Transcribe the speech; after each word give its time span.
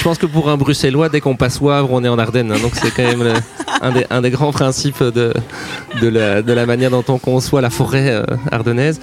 Je 0.00 0.04
pense 0.04 0.16
que 0.16 0.24
pour 0.24 0.48
un 0.48 0.56
Bruxellois, 0.56 1.10
dès 1.10 1.20
qu'on 1.20 1.36
passe 1.36 1.60
Wavre, 1.60 1.92
on 1.92 2.02
est 2.02 2.08
en 2.08 2.18
Ardennes. 2.18 2.50
hein. 2.52 2.58
donc 2.62 2.72
c'est 2.74 2.90
quand 2.90 3.02
même 3.02 3.34
un, 4.08 4.22
des, 4.22 4.30
grands 4.30 4.50
principes 4.50 5.02
de, 5.02 5.34
de, 6.00 6.08
la, 6.08 6.40
de 6.40 6.52
la 6.54 6.64
manière 6.64 6.90
dont 6.90 7.04
on 7.08 7.18
conçoit 7.18 7.60
la 7.60 7.68
forêt 7.68 8.08
euh, 8.08 8.24
ardennaise. 8.50 8.98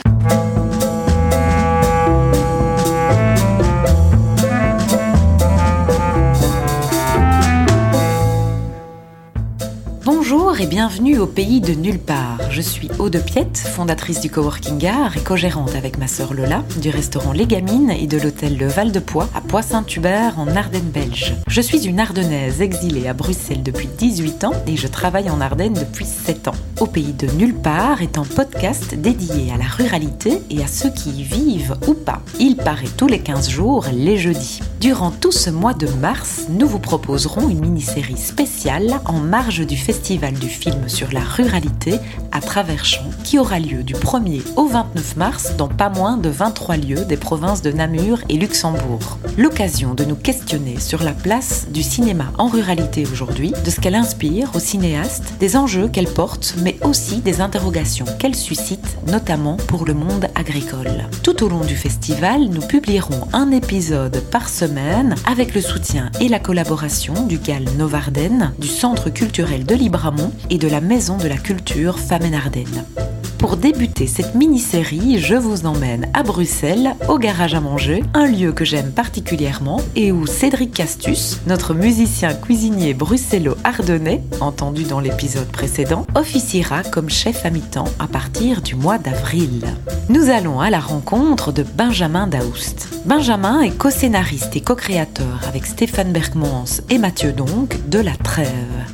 Bonjour 10.04 10.60
et 10.60 10.66
bienvenue 10.66 11.20
au 11.20 11.28
pays 11.28 11.62
de 11.62 11.74
nulle 11.74 12.00
part. 12.00 12.37
Je 12.58 12.64
suis 12.64 12.90
Aude 12.98 13.22
Piette, 13.24 13.56
fondatrice 13.56 14.20
du 14.20 14.32
Coworking 14.32 14.84
Art 14.88 15.16
et 15.16 15.20
co-gérante 15.20 15.76
avec 15.76 16.00
ma 16.00 16.08
sœur 16.08 16.34
Lola 16.34 16.64
du 16.82 16.90
restaurant 16.90 17.32
Les 17.32 17.46
Gamines 17.46 17.92
et 17.92 18.08
de 18.08 18.18
l'hôtel 18.18 18.58
Le 18.58 18.66
Val 18.66 18.92
de 18.92 19.00
Poix 19.00 19.30
à 19.36 19.42
Poix-Saint-Hubert 19.42 20.40
en 20.40 20.48
Ardennes 20.56 20.90
belge. 20.90 21.36
Je 21.48 21.62
suis 21.62 21.86
une 21.86 22.00
Ardennaise 22.00 22.60
exilée 22.60 23.08
à 23.08 23.14
Bruxelles 23.14 23.62
depuis 23.62 23.88
18 24.00 24.44
ans 24.46 24.54
et 24.66 24.76
je 24.76 24.88
travaille 24.88 25.30
en 25.30 25.40
Ardennes 25.40 25.76
depuis 25.76 26.06
7 26.06 26.48
ans. 26.48 26.56
Au 26.80 26.88
pays 26.88 27.14
de 27.14 27.28
nulle 27.28 27.54
part 27.54 28.02
est 28.02 28.18
un 28.18 28.24
podcast 28.24 28.96
dédié 28.96 29.52
à 29.54 29.58
la 29.58 29.66
ruralité 29.66 30.42
et 30.50 30.64
à 30.64 30.68
ceux 30.68 30.90
qui 30.90 31.12
y 31.12 31.24
vivent 31.24 31.76
ou 31.88 31.94
pas. 31.94 32.24
Il 32.40 32.56
paraît 32.56 32.90
tous 32.98 33.08
les 33.08 33.20
15 33.20 33.50
jours 33.50 33.86
les 33.94 34.18
jeudis. 34.18 34.62
Durant 34.80 35.12
tout 35.12 35.32
ce 35.32 35.52
mois 35.52 35.76
de 35.76 35.88
mars, 35.88 36.46
nous 36.50 36.68
vous 36.68 36.80
proposerons 36.80 37.50
une 37.50 37.60
mini-série 37.60 38.18
spéciale 38.18 39.00
en 39.06 39.20
marge 39.20 39.66
du 39.66 39.78
Festival 39.78 40.34
du 40.34 40.50
film 40.50 40.90
sur 40.90 41.12
la 41.12 41.22
ruralité 41.22 42.00
travers 42.48 42.86
champs 42.86 43.12
qui 43.26 43.38
aura 43.38 43.60
lieu 43.60 43.84
du 43.84 43.94
1er 43.94 44.42
au 44.56 44.68
29 44.68 45.18
mars 45.18 45.58
dans 45.58 45.68
pas 45.68 45.90
moins 45.90 46.16
de 46.16 46.30
23 46.30 46.78
lieux 46.78 47.04
des 47.04 47.18
provinces 47.18 47.62
de 47.62 47.72
Namur 47.72 48.20
et 48.30 48.38
Luxembourg. 48.38 49.18
L'occasion 49.38 49.94
de 49.94 50.06
nous 50.06 50.16
questionner 50.16 50.80
sur 50.80 51.04
la 51.04 51.12
place 51.12 51.68
du 51.70 51.84
cinéma 51.84 52.32
en 52.38 52.48
ruralité 52.48 53.06
aujourd'hui, 53.12 53.52
de 53.66 53.70
ce 53.70 53.82
qu'elle 53.82 53.96
inspire 53.96 54.56
aux 54.56 54.60
cinéastes, 54.60 55.34
des 55.42 55.58
enjeux 55.58 55.90
qu'elle 55.90 56.08
porte, 56.08 56.56
mais 56.64 56.78
aussi 56.84 57.18
des 57.18 57.42
interrogations 57.42 58.06
qu'elle 58.18 58.36
suscite, 58.36 58.98
notamment 59.08 59.58
pour 59.68 59.86
le 59.86 59.94
monde 59.94 60.28
agricole. 60.34 61.10
Tout 61.24 61.44
au 61.44 61.50
long 61.50 61.66
du 61.66 61.76
festival, 61.76 62.46
nous 62.46 62.66
publierons 62.66 63.28
un 63.34 63.52
épisode 63.52 64.24
par 64.32 64.48
semaine 64.48 65.16
avec 65.30 65.54
le 65.54 65.60
soutien 65.60 66.12
et 66.22 66.30
la 66.30 66.40
collaboration 66.40 67.26
du 67.28 67.40
GAL 67.40 67.66
Novarden, 67.78 68.54
du 68.58 68.70
Centre 68.70 69.10
culturel 69.10 69.66
de 69.66 69.76
Libramont 69.76 70.32
et 70.50 70.58
de 70.58 70.70
la 70.70 70.80
Maison 70.80 71.18
de 71.18 71.28
la 71.28 71.38
culture 71.38 72.00
Femmes 72.00 72.37
Ardennes. 72.38 73.17
Pour 73.38 73.56
débuter 73.56 74.08
cette 74.08 74.34
mini-série, 74.34 75.20
je 75.20 75.36
vous 75.36 75.68
emmène 75.68 76.10
à 76.16 76.24
Bruxelles, 76.24 76.96
au 77.08 77.20
garage 77.20 77.54
à 77.54 77.62
manger, 77.62 78.04
un 78.16 78.26
lieu 78.26 78.52
que 78.52 78.66
j'aime 78.66 78.92
particulièrement 78.92 79.80
et 79.96 80.12
où 80.12 80.26
Cédric 80.26 80.74
Castus, 80.74 81.40
notre 81.46 81.76
musicien 81.76 82.34
cuisinier 82.34 82.96
bruxello-ardennais, 82.96 84.24
entendu 84.42 84.86
dans 84.86 85.00
l'épisode 85.00 85.48
précédent, 85.50 86.08
officiera 86.16 86.82
comme 86.82 87.12
chef 87.12 87.46
à 87.46 87.52
mi-temps 87.52 87.90
à 88.00 88.08
partir 88.08 88.64
du 88.64 88.74
mois 88.74 88.98
d'avril. 88.98 89.66
Nous 90.10 90.30
allons 90.30 90.60
à 90.60 90.72
la 90.72 90.80
rencontre 90.80 91.52
de 91.52 91.62
Benjamin 91.64 92.26
Daoust. 92.26 92.90
Benjamin 93.06 93.62
est 93.62 93.78
co-scénariste 93.78 94.56
et 94.56 94.62
co-créateur 94.62 95.42
avec 95.48 95.66
Stéphane 95.66 96.12
Bergmans 96.12 96.82
et 96.90 96.98
Mathieu 96.98 97.32
Donc 97.34 97.78
de 97.88 98.00
La 98.00 98.16
Trêve, 98.16 98.48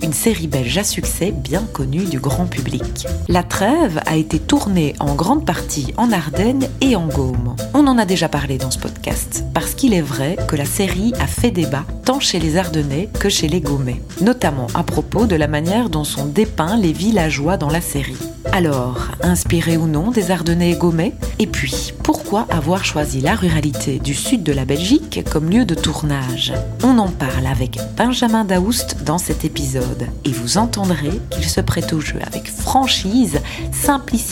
une 0.03 0.13
série 0.13 0.47
belge 0.47 0.77
à 0.77 0.83
succès 0.83 1.31
bien 1.31 1.63
connue 1.71 2.05
du 2.05 2.19
grand 2.19 2.45
public. 2.45 3.07
La 3.27 3.43
Trêve 3.43 4.01
a 4.05 4.15
été 4.15 4.32
tournée 4.39 4.95
en 4.99 5.15
grande 5.15 5.45
partie 5.45 5.93
en 5.97 6.11
Ardennes 6.11 6.67
et 6.81 6.95
en 6.95 7.07
Gaume. 7.07 7.55
On 7.73 7.85
en 7.87 7.97
a 7.97 8.05
déjà 8.05 8.29
parlé 8.29 8.57
dans 8.57 8.71
ce 8.71 8.79
podcast, 8.79 9.43
parce 9.53 9.75
qu'il 9.75 9.93
est 9.93 10.01
vrai 10.01 10.37
que 10.47 10.55
la 10.55 10.65
série 10.65 11.13
a 11.19 11.27
fait 11.27 11.51
débat 11.51 11.83
tant 12.05 12.19
chez 12.19 12.39
les 12.39 12.57
Ardennais 12.57 13.09
que 13.19 13.29
chez 13.29 13.47
les 13.47 13.61
Gaumais, 13.61 14.01
notamment 14.21 14.67
à 14.73 14.83
propos 14.83 15.25
de 15.25 15.35
la 15.35 15.47
manière 15.47 15.89
dont 15.89 16.03
sont 16.03 16.25
dépeints 16.25 16.77
les 16.77 16.93
villageois 16.93 17.57
dans 17.57 17.69
la 17.69 17.81
série. 17.81 18.17
Alors, 18.51 19.11
inspiré 19.23 19.77
ou 19.77 19.87
non 19.87 20.11
des 20.11 20.29
Ardennais 20.29 20.71
et 20.71 20.75
Gaumais? 20.75 21.13
Et 21.39 21.47
puis, 21.47 21.93
pourquoi 22.03 22.45
avoir 22.49 22.85
choisi 22.85 23.19
la 23.19 23.35
ruralité 23.35 23.99
du 23.99 24.13
sud 24.13 24.43
de 24.43 24.53
la 24.53 24.65
Belgique 24.65 25.21
comme 25.31 25.49
lieu 25.49 25.65
de 25.65 25.73
tournage? 25.75 26.53
On 26.83 26.97
en 26.99 27.07
parle 27.07 27.47
avec 27.47 27.79
Benjamin 27.97 28.45
Daoust 28.45 29.03
dans 29.03 29.17
cet 29.17 29.43
épisode, 29.43 30.07
et 30.23 30.31
vous 30.31 30.57
entendrez 30.57 31.19
qu'il 31.29 31.45
se 31.45 31.61
prête 31.61 31.93
au 31.93 31.99
jeu 31.99 32.19
avec 32.27 32.47
franchise, 32.47 33.39
simplicité 33.71 34.22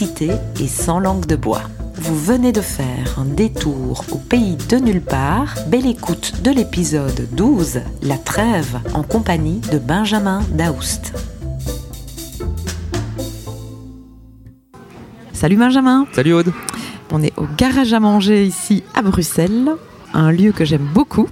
et 0.60 0.68
sans 0.68 1.00
langue 1.00 1.26
de 1.26 1.36
bois. 1.36 1.64
Vous 1.96 2.16
venez 2.16 2.54
de 2.54 2.62
faire 2.62 3.20
un 3.20 3.26
détour 3.26 4.06
au 4.12 4.18
pays 4.18 4.56
de 4.70 4.78
nulle 4.78 5.02
part. 5.02 5.54
Belle 5.68 5.86
écoute 5.86 6.42
de 6.42 6.50
l'épisode 6.50 7.28
12, 7.34 7.82
La 8.02 8.18
Trêve, 8.18 8.80
en 8.94 9.04
compagnie 9.04 9.60
de 9.72 9.78
Benjamin 9.78 10.44
Daoust. 10.54 11.14
Salut 15.34 15.58
Benjamin, 15.58 16.08
Salut 16.14 16.34
Aude. 16.34 16.54
on 17.12 17.22
est 17.22 17.34
au 17.38 17.46
garage 17.58 17.94
à 17.94 18.00
manger 18.00 18.46
ici 18.46 18.84
à 18.96 19.02
Bruxelles, 19.02 19.72
un 20.14 20.32
lieu 20.32 20.54
que 20.54 20.64
j'aime 20.64 20.88
beaucoup. 20.94 21.28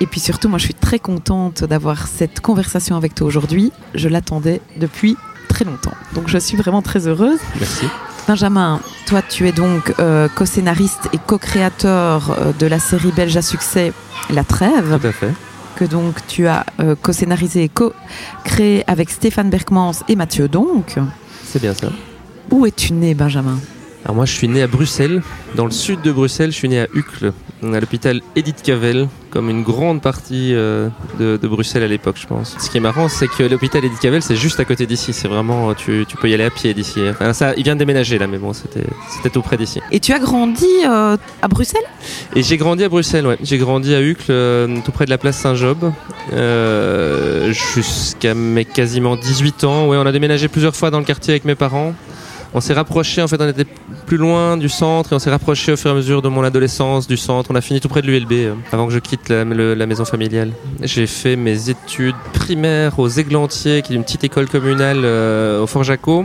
Et 0.00 0.06
puis 0.06 0.18
surtout, 0.18 0.48
moi 0.48 0.58
je 0.58 0.64
suis 0.64 0.74
très 0.74 0.98
contente 0.98 1.62
d'avoir 1.62 2.08
cette 2.08 2.40
conversation 2.40 2.96
avec 2.96 3.14
toi 3.14 3.28
aujourd'hui. 3.28 3.72
Je 3.94 4.08
l'attendais 4.08 4.60
depuis 4.78 5.16
très 5.50 5.64
longtemps. 5.64 5.92
Donc 6.14 6.28
je 6.28 6.38
suis 6.38 6.56
vraiment 6.56 6.82
très 6.82 7.06
heureuse. 7.06 7.38
Merci. 7.58 7.86
Benjamin, 8.28 8.80
toi 9.06 9.22
tu 9.28 9.48
es 9.48 9.52
donc 9.52 9.92
euh, 9.98 10.28
co-scénariste 10.34 11.08
et 11.12 11.18
co-créateur 11.26 12.30
euh, 12.30 12.52
de 12.58 12.66
la 12.66 12.78
série 12.78 13.12
belge 13.12 13.36
à 13.36 13.42
succès 13.42 13.92
La 14.30 14.44
Trêve, 14.44 14.98
Tout 15.00 15.06
à 15.06 15.12
fait. 15.12 15.32
que 15.76 15.84
donc 15.84 16.14
tu 16.28 16.46
as 16.46 16.64
euh, 16.80 16.94
co-scénarisé 17.00 17.64
et 17.64 17.68
co-créé 17.68 18.84
avec 18.86 19.10
Stéphane 19.10 19.50
Berkmans 19.50 19.92
et 20.08 20.16
Mathieu 20.16 20.48
donc. 20.48 20.96
C'est 21.44 21.60
bien 21.60 21.74
ça. 21.74 21.88
Où 22.50 22.66
es-tu 22.66 22.92
né 22.92 23.14
Benjamin? 23.14 23.58
Alors 24.04 24.16
moi 24.16 24.24
je 24.24 24.32
suis 24.32 24.48
né 24.48 24.62
à 24.62 24.66
Bruxelles, 24.66 25.22
dans 25.56 25.66
le 25.66 25.70
sud 25.70 26.00
de 26.00 26.10
Bruxelles, 26.10 26.52
je 26.52 26.56
suis 26.56 26.68
né 26.68 26.80
à 26.80 26.86
Uccle, 26.94 27.32
à 27.62 27.80
l'hôpital 27.80 28.22
Edith 28.34 28.62
Cavell, 28.62 29.08
comme 29.28 29.50
une 29.50 29.62
grande 29.62 30.00
partie 30.00 30.54
euh, 30.54 30.88
de, 31.18 31.36
de 31.36 31.48
Bruxelles 31.48 31.82
à 31.82 31.86
l'époque 31.86 32.16
je 32.18 32.26
pense. 32.26 32.56
Ce 32.58 32.70
qui 32.70 32.78
est 32.78 32.80
marrant 32.80 33.08
c'est 33.08 33.28
que 33.28 33.42
l'hôpital 33.42 33.84
Edith 33.84 34.00
Cavell 34.00 34.22
c'est 34.22 34.36
juste 34.36 34.58
à 34.58 34.64
côté 34.64 34.86
d'ici, 34.86 35.12
c'est 35.12 35.28
vraiment, 35.28 35.74
tu, 35.74 36.06
tu 36.08 36.16
peux 36.16 36.30
y 36.30 36.34
aller 36.34 36.44
à 36.44 36.50
pied 36.50 36.72
d'ici. 36.72 37.00
Enfin, 37.10 37.34
ça, 37.34 37.52
il 37.58 37.62
vient 37.62 37.74
de 37.74 37.78
déménager 37.80 38.18
là 38.18 38.26
mais 38.26 38.38
bon 38.38 38.52
c'était 38.54 39.30
tout 39.30 39.42
près 39.42 39.58
d'ici. 39.58 39.80
Et 39.92 40.00
tu 40.00 40.12
as 40.14 40.18
grandi 40.18 40.66
euh, 40.86 41.18
à 41.42 41.48
Bruxelles? 41.48 41.84
Et 42.34 42.42
j'ai 42.42 42.56
grandi 42.56 42.84
à 42.84 42.88
Bruxelles, 42.88 43.26
ouais. 43.26 43.36
J'ai 43.42 43.58
grandi 43.58 43.94
à 43.94 44.00
Uccle, 44.00 44.24
euh, 44.30 44.78
tout 44.82 44.92
près 44.92 45.04
de 45.04 45.10
la 45.10 45.18
place 45.18 45.36
Saint-Job, 45.36 45.92
euh, 46.32 47.52
jusqu'à 47.52 48.34
mes 48.34 48.64
quasiment 48.64 49.16
18 49.16 49.64
ans. 49.64 49.88
Ouais, 49.88 49.98
on 49.98 50.06
a 50.06 50.12
déménagé 50.12 50.48
plusieurs 50.48 50.74
fois 50.74 50.90
dans 50.90 50.98
le 50.98 51.04
quartier 51.04 51.32
avec 51.34 51.44
mes 51.44 51.54
parents. 51.54 51.94
On 52.52 52.60
s'est 52.60 52.74
rapproché, 52.74 53.22
en 53.22 53.28
fait, 53.28 53.40
on 53.40 53.48
était 53.48 53.64
plus 54.06 54.16
loin 54.16 54.56
du 54.56 54.68
centre 54.68 55.12
et 55.12 55.14
on 55.14 55.20
s'est 55.20 55.30
rapproché 55.30 55.72
au 55.72 55.76
fur 55.76 55.90
et 55.90 55.92
à 55.92 55.96
mesure 55.96 56.20
de 56.20 56.28
mon 56.28 56.42
adolescence 56.42 57.06
du 57.06 57.16
centre. 57.16 57.48
On 57.52 57.54
a 57.54 57.60
fini 57.60 57.80
tout 57.80 57.88
près 57.88 58.02
de 58.02 58.08
l'ULB 58.08 58.32
euh, 58.32 58.54
avant 58.72 58.88
que 58.88 58.92
je 58.92 58.98
quitte 58.98 59.28
la, 59.28 59.44
le- 59.44 59.74
la 59.74 59.86
maison 59.86 60.04
familiale. 60.04 60.50
J'ai 60.82 61.06
fait 61.06 61.36
mes 61.36 61.70
études 61.70 62.16
primaires 62.32 62.98
aux 62.98 63.08
Églantiers, 63.08 63.82
qui 63.82 63.92
est 63.92 63.96
une 63.96 64.02
petite 64.02 64.24
école 64.24 64.48
communale 64.48 65.02
euh, 65.04 65.62
au 65.62 65.68
Fort 65.68 65.84
Jaco. 65.84 66.24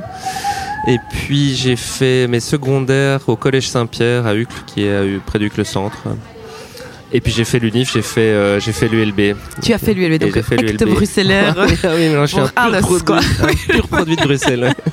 Et 0.88 0.98
puis 1.12 1.56
j'ai 1.56 1.76
fait 1.76 2.28
mes 2.28 2.40
secondaires 2.40 3.20
au 3.28 3.36
Collège 3.36 3.68
Saint-Pierre 3.70 4.26
à 4.26 4.36
Uccle, 4.36 4.56
qui 4.66 4.84
est 4.84 4.96
à 4.96 5.02
près 5.26 5.38
d'Uccle 5.38 5.64
Centre. 5.64 5.98
Et 7.14 7.22
puis 7.22 7.32
j'ai 7.32 7.46
fait 7.46 7.60
l'UNIF, 7.60 7.94
j'ai 7.94 8.02
fait, 8.02 8.22
euh, 8.22 8.60
j'ai 8.60 8.72
fait 8.72 8.88
l'ULB. 8.88 9.36
Tu 9.62 9.74
as 9.74 9.78
fait 9.78 9.94
l'ULB, 9.94 10.20
donc 10.20 10.42
fait 10.42 10.60
acte 10.60 10.84
bruxellaire. 10.86 11.56
Ah 11.84 11.90
oui, 11.96 12.10
non, 12.10 12.22
je 12.26 12.34
suis 12.34 12.40
un 12.40 12.52
Arles, 12.56 12.80
pur, 12.80 13.06
quoi. 13.06 13.18
produit, 13.20 13.30
un 13.70 13.74
pur 13.76 13.88
produit 13.88 14.16
de 14.16 14.22
Bruxelles. 14.24 14.74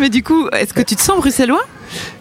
Mais 0.00 0.08
du 0.10 0.22
coup, 0.22 0.48
est-ce 0.48 0.74
que 0.74 0.82
tu 0.82 0.96
te 0.96 1.00
sens 1.00 1.16
bruxellois? 1.18 1.62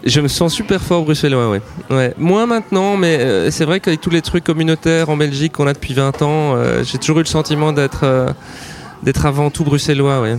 Je 0.05 0.21
me 0.21 0.27
sens 0.27 0.53
super 0.53 0.81
fort 0.81 1.03
bruxellois, 1.03 1.59
ouais. 1.89 2.13
Moins 2.17 2.45
maintenant, 2.45 2.97
mais 2.97 3.17
euh, 3.19 3.51
c'est 3.51 3.65
vrai 3.65 3.79
qu'avec 3.79 3.99
tous 4.01 4.09
les 4.11 4.21
trucs 4.21 4.43
communautaires 4.43 5.09
en 5.09 5.17
Belgique 5.17 5.53
qu'on 5.53 5.67
a 5.67 5.73
depuis 5.73 5.93
20 5.93 6.21
ans, 6.21 6.55
euh, 6.55 6.83
j'ai 6.83 6.97
toujours 6.97 7.17
eu 7.19 7.23
le 7.23 7.27
sentiment 7.27 7.73
d'être 7.73 8.01
euh, 8.03 8.29
d'être 9.03 9.25
avant 9.25 9.49
tout 9.51 9.63
bruxellois, 9.63 10.21
ouais. 10.21 10.37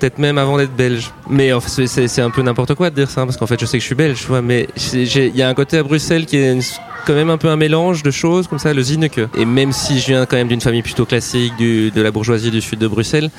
Peut-être 0.00 0.18
même 0.18 0.38
avant 0.38 0.56
d'être 0.56 0.74
belge. 0.74 1.12
Mais 1.28 1.52
enfin, 1.52 1.68
c'est- 1.86 2.20
un 2.20 2.30
peu 2.30 2.42
n'importe 2.42 2.74
quoi 2.74 2.90
de 2.90 2.94
dire 2.96 3.08
ça, 3.10 3.20
hein, 3.20 3.26
parce 3.26 3.36
qu'en 3.36 3.46
fait, 3.46 3.60
je 3.60 3.66
sais 3.66 3.76
que 3.78 3.82
je 3.82 3.86
suis 3.86 3.94
belge, 3.94 4.26
mais 4.42 4.66
il 4.92 5.36
y 5.36 5.42
a 5.42 5.48
un 5.48 5.54
côté 5.54 5.78
à 5.78 5.82
Bruxelles 5.84 6.26
qui 6.26 6.36
est 6.36 6.58
quand 7.06 7.12
même 7.14 7.30
un 7.30 7.36
peu 7.38 7.48
un 7.48 7.56
mélange 7.56 8.02
de 8.02 8.10
choses 8.10 8.48
comme 8.48 8.58
ça, 8.58 8.72
le 8.74 8.82
zineke. 8.82 9.20
Et 9.38 9.44
même 9.44 9.70
si 9.72 10.00
je 10.00 10.06
viens 10.06 10.26
quand 10.26 10.36
même 10.36 10.48
d'une 10.48 10.60
famille 10.60 10.82
plutôt 10.82 11.04
classique 11.04 11.52
de 11.58 12.00
la 12.02 12.10
bourgeoisie 12.10 12.50
du 12.50 12.60
sud 12.60 12.80
de 12.80 12.88
Bruxelles, 12.88 13.30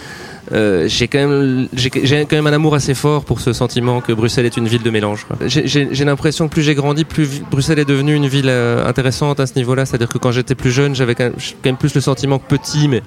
euh, 0.53 0.87
j'ai 0.87 1.07
quand 1.07 1.19
même 1.27 1.67
quand 1.73 2.31
même 2.35 2.47
un 2.47 2.53
amour 2.53 2.75
assez 2.75 2.93
fort 2.93 3.25
pour 3.25 3.41
ce 3.41 3.53
sentiment 3.53 4.01
que 4.01 4.13
Bruxelles 4.13 4.45
est 4.45 4.57
une 4.57 4.67
ville 4.67 4.83
de 4.83 4.89
mélange. 4.89 5.25
J'ai- 5.45 5.89
l'impression 6.05 6.47
que 6.47 6.53
plus 6.53 6.61
j'ai 6.63 6.75
grandi, 6.75 7.03
plus 7.03 7.41
Bruxelles 7.51 7.79
est 7.79 7.85
devenue 7.85 8.15
une 8.15 8.27
ville 8.27 8.47
euh, 8.49 8.87
intéressante 8.87 9.39
à 9.39 9.47
ce 9.47 9.55
niveau-là. 9.55 9.85
C'est-à-dire 9.85 10.07
que 10.09 10.17
quand 10.17 10.31
j'étais 10.31 10.55
plus 10.55 10.71
jeune, 10.71 10.95
j'avais 10.95 11.15
quand, 11.15 11.29
quand 11.31 11.65
même 11.65 11.77
plus 11.77 11.93
le 11.93 12.01
sentiment 12.01 12.39
que 12.39 12.47
petit, 12.55 12.87
mais 12.87 13.01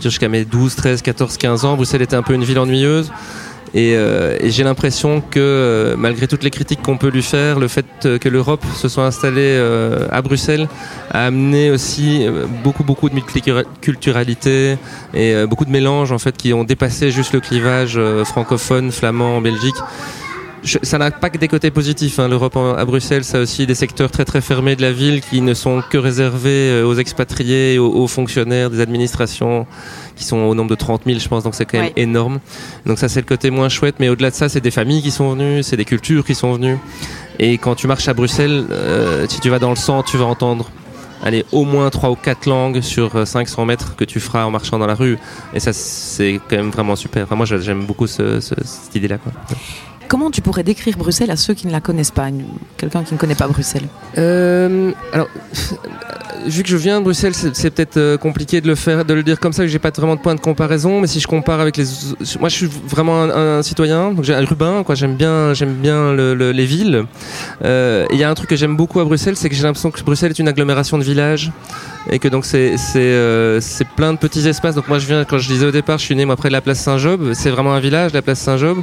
jusqu'à 0.00 0.28
mes 0.28 0.44
12, 0.44 0.74
13, 0.76 1.02
14, 1.02 1.36
15 1.36 1.64
ans, 1.64 1.74
Bruxelles 1.74 2.02
était 2.02 2.16
un 2.16 2.22
peu 2.22 2.34
une 2.34 2.44
ville 2.44 2.58
ennuyeuse. 2.58 3.10
Et, 3.78 3.94
j'ai 4.44 4.64
l'impression 4.64 5.20
que 5.20 5.94
malgré 5.98 6.26
toutes 6.26 6.42
les 6.42 6.50
critiques 6.50 6.82
qu'on 6.82 6.96
peut 6.96 7.10
lui 7.10 7.22
faire, 7.22 7.58
le 7.58 7.68
fait 7.68 7.86
que 8.18 8.28
l'Europe 8.28 8.64
se 8.74 8.88
soit 8.88 9.04
installée 9.04 9.56
à 10.10 10.22
Bruxelles 10.22 10.66
a 11.10 11.26
amené 11.26 11.70
aussi 11.70 12.26
beaucoup 12.64 12.84
beaucoup 12.84 13.10
de 13.10 13.14
multiculturalité 13.14 14.78
et 15.12 15.46
beaucoup 15.46 15.66
de 15.66 15.70
mélanges 15.70 16.10
en 16.12 16.18
fait 16.18 16.36
qui 16.36 16.54
ont 16.54 16.64
dépassé 16.64 17.10
juste 17.10 17.34
le 17.34 17.40
clivage 17.40 18.00
francophone, 18.24 18.90
flamand 18.92 19.40
Belgique 19.42 19.76
ça 20.66 20.98
n'a 20.98 21.10
pas 21.10 21.30
que 21.30 21.38
des 21.38 21.48
côtés 21.48 21.70
positifs. 21.70 22.18
Hein. 22.18 22.28
L'Europe 22.28 22.56
à 22.56 22.84
Bruxelles, 22.84 23.24
ça 23.24 23.38
a 23.38 23.40
aussi 23.40 23.66
des 23.66 23.74
secteurs 23.74 24.10
très 24.10 24.24
très 24.24 24.40
fermés 24.40 24.76
de 24.76 24.82
la 24.82 24.92
ville 24.92 25.20
qui 25.20 25.40
ne 25.40 25.54
sont 25.54 25.82
que 25.88 25.98
réservés 25.98 26.70
euh, 26.70 26.86
aux 26.86 26.94
expatriés, 26.94 27.78
aux, 27.78 28.06
fonctionnaires 28.06 28.70
des 28.70 28.80
administrations 28.80 29.66
qui 30.16 30.24
sont 30.24 30.38
au 30.38 30.54
nombre 30.54 30.70
de 30.70 30.74
30 30.74 31.02
000, 31.06 31.18
je 31.18 31.28
pense. 31.28 31.44
Donc 31.44 31.54
c'est 31.54 31.66
quand 31.66 31.78
même 31.78 31.92
énorme. 31.96 32.40
Donc 32.84 32.98
ça 32.98 33.08
c'est 33.08 33.20
le 33.20 33.26
côté 33.26 33.50
moins 33.50 33.68
chouette. 33.68 33.96
Mais 33.98 34.08
au-delà 34.08 34.30
de 34.30 34.34
ça, 34.34 34.48
c'est 34.48 34.60
des 34.60 34.70
familles 34.70 35.02
qui 35.02 35.10
sont 35.10 35.30
venues, 35.30 35.62
c'est 35.62 35.76
des 35.76 35.84
cultures 35.84 36.24
qui 36.24 36.34
sont 36.34 36.52
venues. 36.52 36.78
Et 37.38 37.58
quand 37.58 37.74
tu 37.74 37.86
marches 37.86 38.08
à 38.08 38.14
Bruxelles, 38.14 38.64
euh, 38.70 39.26
si 39.28 39.40
tu 39.40 39.50
vas 39.50 39.58
dans 39.58 39.70
le 39.70 39.76
centre, 39.76 40.10
tu 40.10 40.16
vas 40.16 40.24
entendre 40.24 40.70
allez, 41.22 41.44
au 41.52 41.64
moins 41.64 41.90
3 41.90 42.10
ou 42.10 42.16
4 42.16 42.46
langues 42.46 42.80
sur 42.80 43.26
500 43.26 43.62
euh, 43.62 43.64
mètres 43.66 43.96
que 43.96 44.04
tu 44.04 44.20
feras 44.20 44.44
en 44.44 44.50
marchant 44.50 44.78
dans 44.78 44.86
la 44.86 44.94
rue. 44.94 45.18
Et 45.54 45.60
ça, 45.60 45.72
c'est 45.72 46.40
quand 46.48 46.56
même 46.56 46.70
vraiment 46.70 46.96
super. 46.96 47.24
Enfin, 47.24 47.36
moi, 47.36 47.46
j'aime 47.46 47.84
beaucoup 47.84 48.06
ce, 48.06 48.40
cette 48.40 48.94
idée-là. 48.94 49.18
Comment 50.08 50.30
tu 50.30 50.40
pourrais 50.40 50.62
décrire 50.62 50.96
Bruxelles 50.96 51.30
à 51.30 51.36
ceux 51.36 51.54
qui 51.54 51.66
ne 51.66 51.72
la 51.72 51.80
connaissent 51.80 52.10
pas, 52.12 52.28
quelqu'un 52.76 53.02
qui 53.02 53.14
ne 53.14 53.18
connaît 53.18 53.34
pas 53.34 53.48
Bruxelles? 53.48 53.88
Euh, 54.18 54.92
Alors, 55.12 55.28
vu 56.46 56.62
que 56.62 56.68
je 56.68 56.76
viens 56.76 56.98
de 56.98 57.04
Bruxelles, 57.04 57.34
c'est 57.34 57.70
peut-être 57.70 57.96
euh, 57.96 58.16
compliqué 58.16 58.60
de 58.60 58.66
le 58.66 58.74
faire, 58.74 59.04
de 59.04 59.14
le 59.14 59.22
dire 59.22 59.40
comme 59.40 59.52
ça, 59.52 59.62
que 59.62 59.68
j'ai 59.68 59.78
pas 59.78 59.90
vraiment 59.90 60.16
de 60.16 60.20
point 60.20 60.34
de 60.34 60.40
comparaison. 60.40 61.00
Mais 61.00 61.06
si 61.06 61.20
je 61.20 61.26
compare 61.26 61.60
avec 61.60 61.76
les, 61.76 61.84
moi, 62.40 62.48
je 62.48 62.54
suis 62.54 62.66
vraiment 62.66 63.22
un, 63.22 63.62
citoyen, 63.62 64.12
donc 64.12 64.24
j'ai 64.24 64.34
un 64.34 64.44
rubain, 64.44 64.82
quoi. 64.82 64.94
J'aime 64.94 65.16
bien, 65.16 65.54
j'aime 65.54 65.74
bien 65.74 66.14
les 66.14 66.64
villes. 66.64 67.04
Euh, 67.64 68.06
il 68.10 68.18
y 68.18 68.24
a 68.24 68.30
un 68.30 68.34
truc 68.34 68.50
que 68.50 68.56
j'aime 68.56 68.76
beaucoup 68.76 69.00
à 69.00 69.04
Bruxelles, 69.04 69.36
c'est 69.36 69.48
que 69.48 69.54
j'ai 69.54 69.62
l'impression 69.62 69.90
que 69.90 70.02
Bruxelles 70.02 70.30
est 70.30 70.38
une 70.38 70.48
agglomération 70.48 70.98
de 70.98 71.04
villages 71.04 71.50
et 72.08 72.20
que 72.20 72.28
donc 72.28 72.44
c'est 72.44 72.76
c'est 72.76 73.60
c'est 73.60 73.88
plein 73.88 74.12
de 74.12 74.18
petits 74.18 74.46
espaces. 74.48 74.74
Donc 74.74 74.88
moi, 74.88 74.98
je 74.98 75.06
viens, 75.06 75.24
quand 75.24 75.38
je 75.38 75.48
disais 75.48 75.66
au 75.66 75.70
départ, 75.70 75.98
je 75.98 76.04
suis 76.04 76.14
né 76.14 76.24
moi 76.24 76.36
près 76.36 76.48
de 76.48 76.52
la 76.52 76.60
place 76.60 76.80
Saint-Job. 76.80 77.32
C'est 77.34 77.50
vraiment 77.50 77.74
un 77.74 77.80
village, 77.80 78.12
la 78.12 78.22
place 78.22 78.38
Saint-Job. 78.38 78.78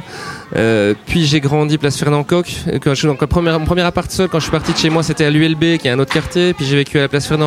puis 1.06 1.24
j'ai 1.24 1.40
grandi 1.40 1.78
place 1.78 1.98
Fernand 1.98 2.24
Coq. 2.24 2.52
Donc 3.04 3.24
premier, 3.26 3.52
mon 3.52 3.64
premier 3.64 3.82
appart 3.82 4.10
seul, 4.10 4.28
quand 4.28 4.38
je 4.38 4.44
suis 4.44 4.52
parti 4.52 4.72
de 4.72 4.78
chez 4.78 4.90
moi, 4.90 5.02
c'était 5.02 5.24
à 5.24 5.30
l'ULB, 5.30 5.78
qui 5.78 5.88
est 5.88 5.90
un 5.90 5.98
autre 5.98 6.12
quartier. 6.12 6.54
Puis 6.54 6.64
j'ai 6.64 6.76
vécu 6.76 6.98
à 6.98 7.02
la 7.02 7.08
place 7.08 7.26
Fernand 7.26 7.43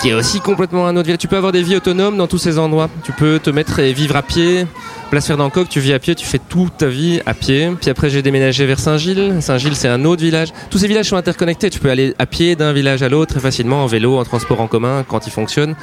Qui 0.00 0.10
est 0.10 0.14
aussi 0.14 0.40
complètement 0.40 0.86
un 0.86 0.96
autre 0.96 1.06
village. 1.06 1.18
Tu 1.18 1.28
peux 1.28 1.36
avoir 1.36 1.52
des 1.52 1.62
vies 1.62 1.76
autonomes 1.76 2.16
dans 2.16 2.26
tous 2.26 2.38
ces 2.38 2.58
endroits. 2.58 2.90
Tu 3.04 3.12
peux 3.12 3.38
te 3.38 3.50
mettre 3.50 3.78
et 3.78 3.92
vivre 3.92 4.16
à 4.16 4.22
pied. 4.22 4.66
Place 5.10 5.26
Fernand 5.26 5.50
Coq, 5.50 5.68
tu 5.68 5.80
vis 5.80 5.92
à 5.92 5.98
pied, 5.98 6.14
tu 6.14 6.26
fais 6.26 6.40
toute 6.40 6.78
ta 6.78 6.86
vie 6.86 7.20
à 7.26 7.34
pied. 7.34 7.70
Puis 7.80 7.90
après, 7.90 8.10
j'ai 8.10 8.22
déménagé 8.22 8.66
vers 8.66 8.80
Saint-Gilles. 8.80 9.36
Saint-Gilles, 9.40 9.76
c'est 9.76 9.88
un 9.88 10.04
autre 10.04 10.22
village. 10.22 10.48
Tous 10.70 10.78
ces 10.78 10.88
villages 10.88 11.06
sont 11.06 11.16
interconnectés. 11.16 11.70
Tu 11.70 11.78
peux 11.78 11.90
aller 11.90 12.14
à 12.18 12.26
pied 12.26 12.56
d'un 12.56 12.72
village 12.72 13.02
à 13.02 13.08
l'autre 13.08 13.32
très 13.32 13.40
facilement, 13.40 13.84
en 13.84 13.86
vélo, 13.86 14.18
en 14.18 14.24
transport 14.24 14.60
en 14.60 14.66
commun, 14.66 15.04
quand 15.06 15.26
ils 15.26 15.32
fonctionnent. 15.32 15.76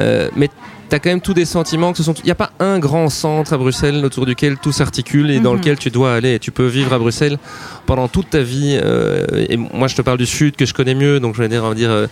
Euh, 0.00 0.28
mais 0.36 0.50
tu 0.88 0.94
as 0.94 0.98
quand 0.98 1.10
même 1.10 1.20
tous 1.20 1.34
des 1.34 1.44
sentiments 1.44 1.92
que 1.92 1.98
ce 1.98 2.04
sont. 2.04 2.14
Il 2.14 2.24
n'y 2.24 2.30
a 2.30 2.36
pas 2.36 2.50
un 2.60 2.78
grand 2.78 3.08
centre 3.08 3.52
à 3.52 3.58
Bruxelles 3.58 4.04
autour 4.04 4.26
duquel 4.26 4.58
tout 4.58 4.72
s'articule 4.72 5.30
et 5.30 5.40
dans 5.40 5.52
mhm. 5.52 5.58
lequel 5.58 5.78
tu 5.78 5.90
dois 5.90 6.14
aller. 6.14 6.38
Tu 6.38 6.50
peux 6.50 6.66
vivre 6.66 6.92
à 6.92 6.98
Bruxelles 6.98 7.38
pendant 7.86 8.08
toute 8.08 8.30
ta 8.30 8.40
vie. 8.40 8.78
Euh, 8.82 9.46
et 9.48 9.56
moi, 9.56 9.88
je 9.88 9.96
te 9.96 10.02
parle 10.02 10.18
du 10.18 10.26
sud 10.26 10.56
que 10.56 10.66
je 10.66 10.74
connais 10.74 10.94
mieux, 10.94 11.20
donc 11.20 11.34
je 11.34 11.42
vais 11.42 11.48
dire, 11.48 11.64
on 11.64 11.68
va 11.68 11.74
dire 11.74 11.90
euh, 11.90 12.06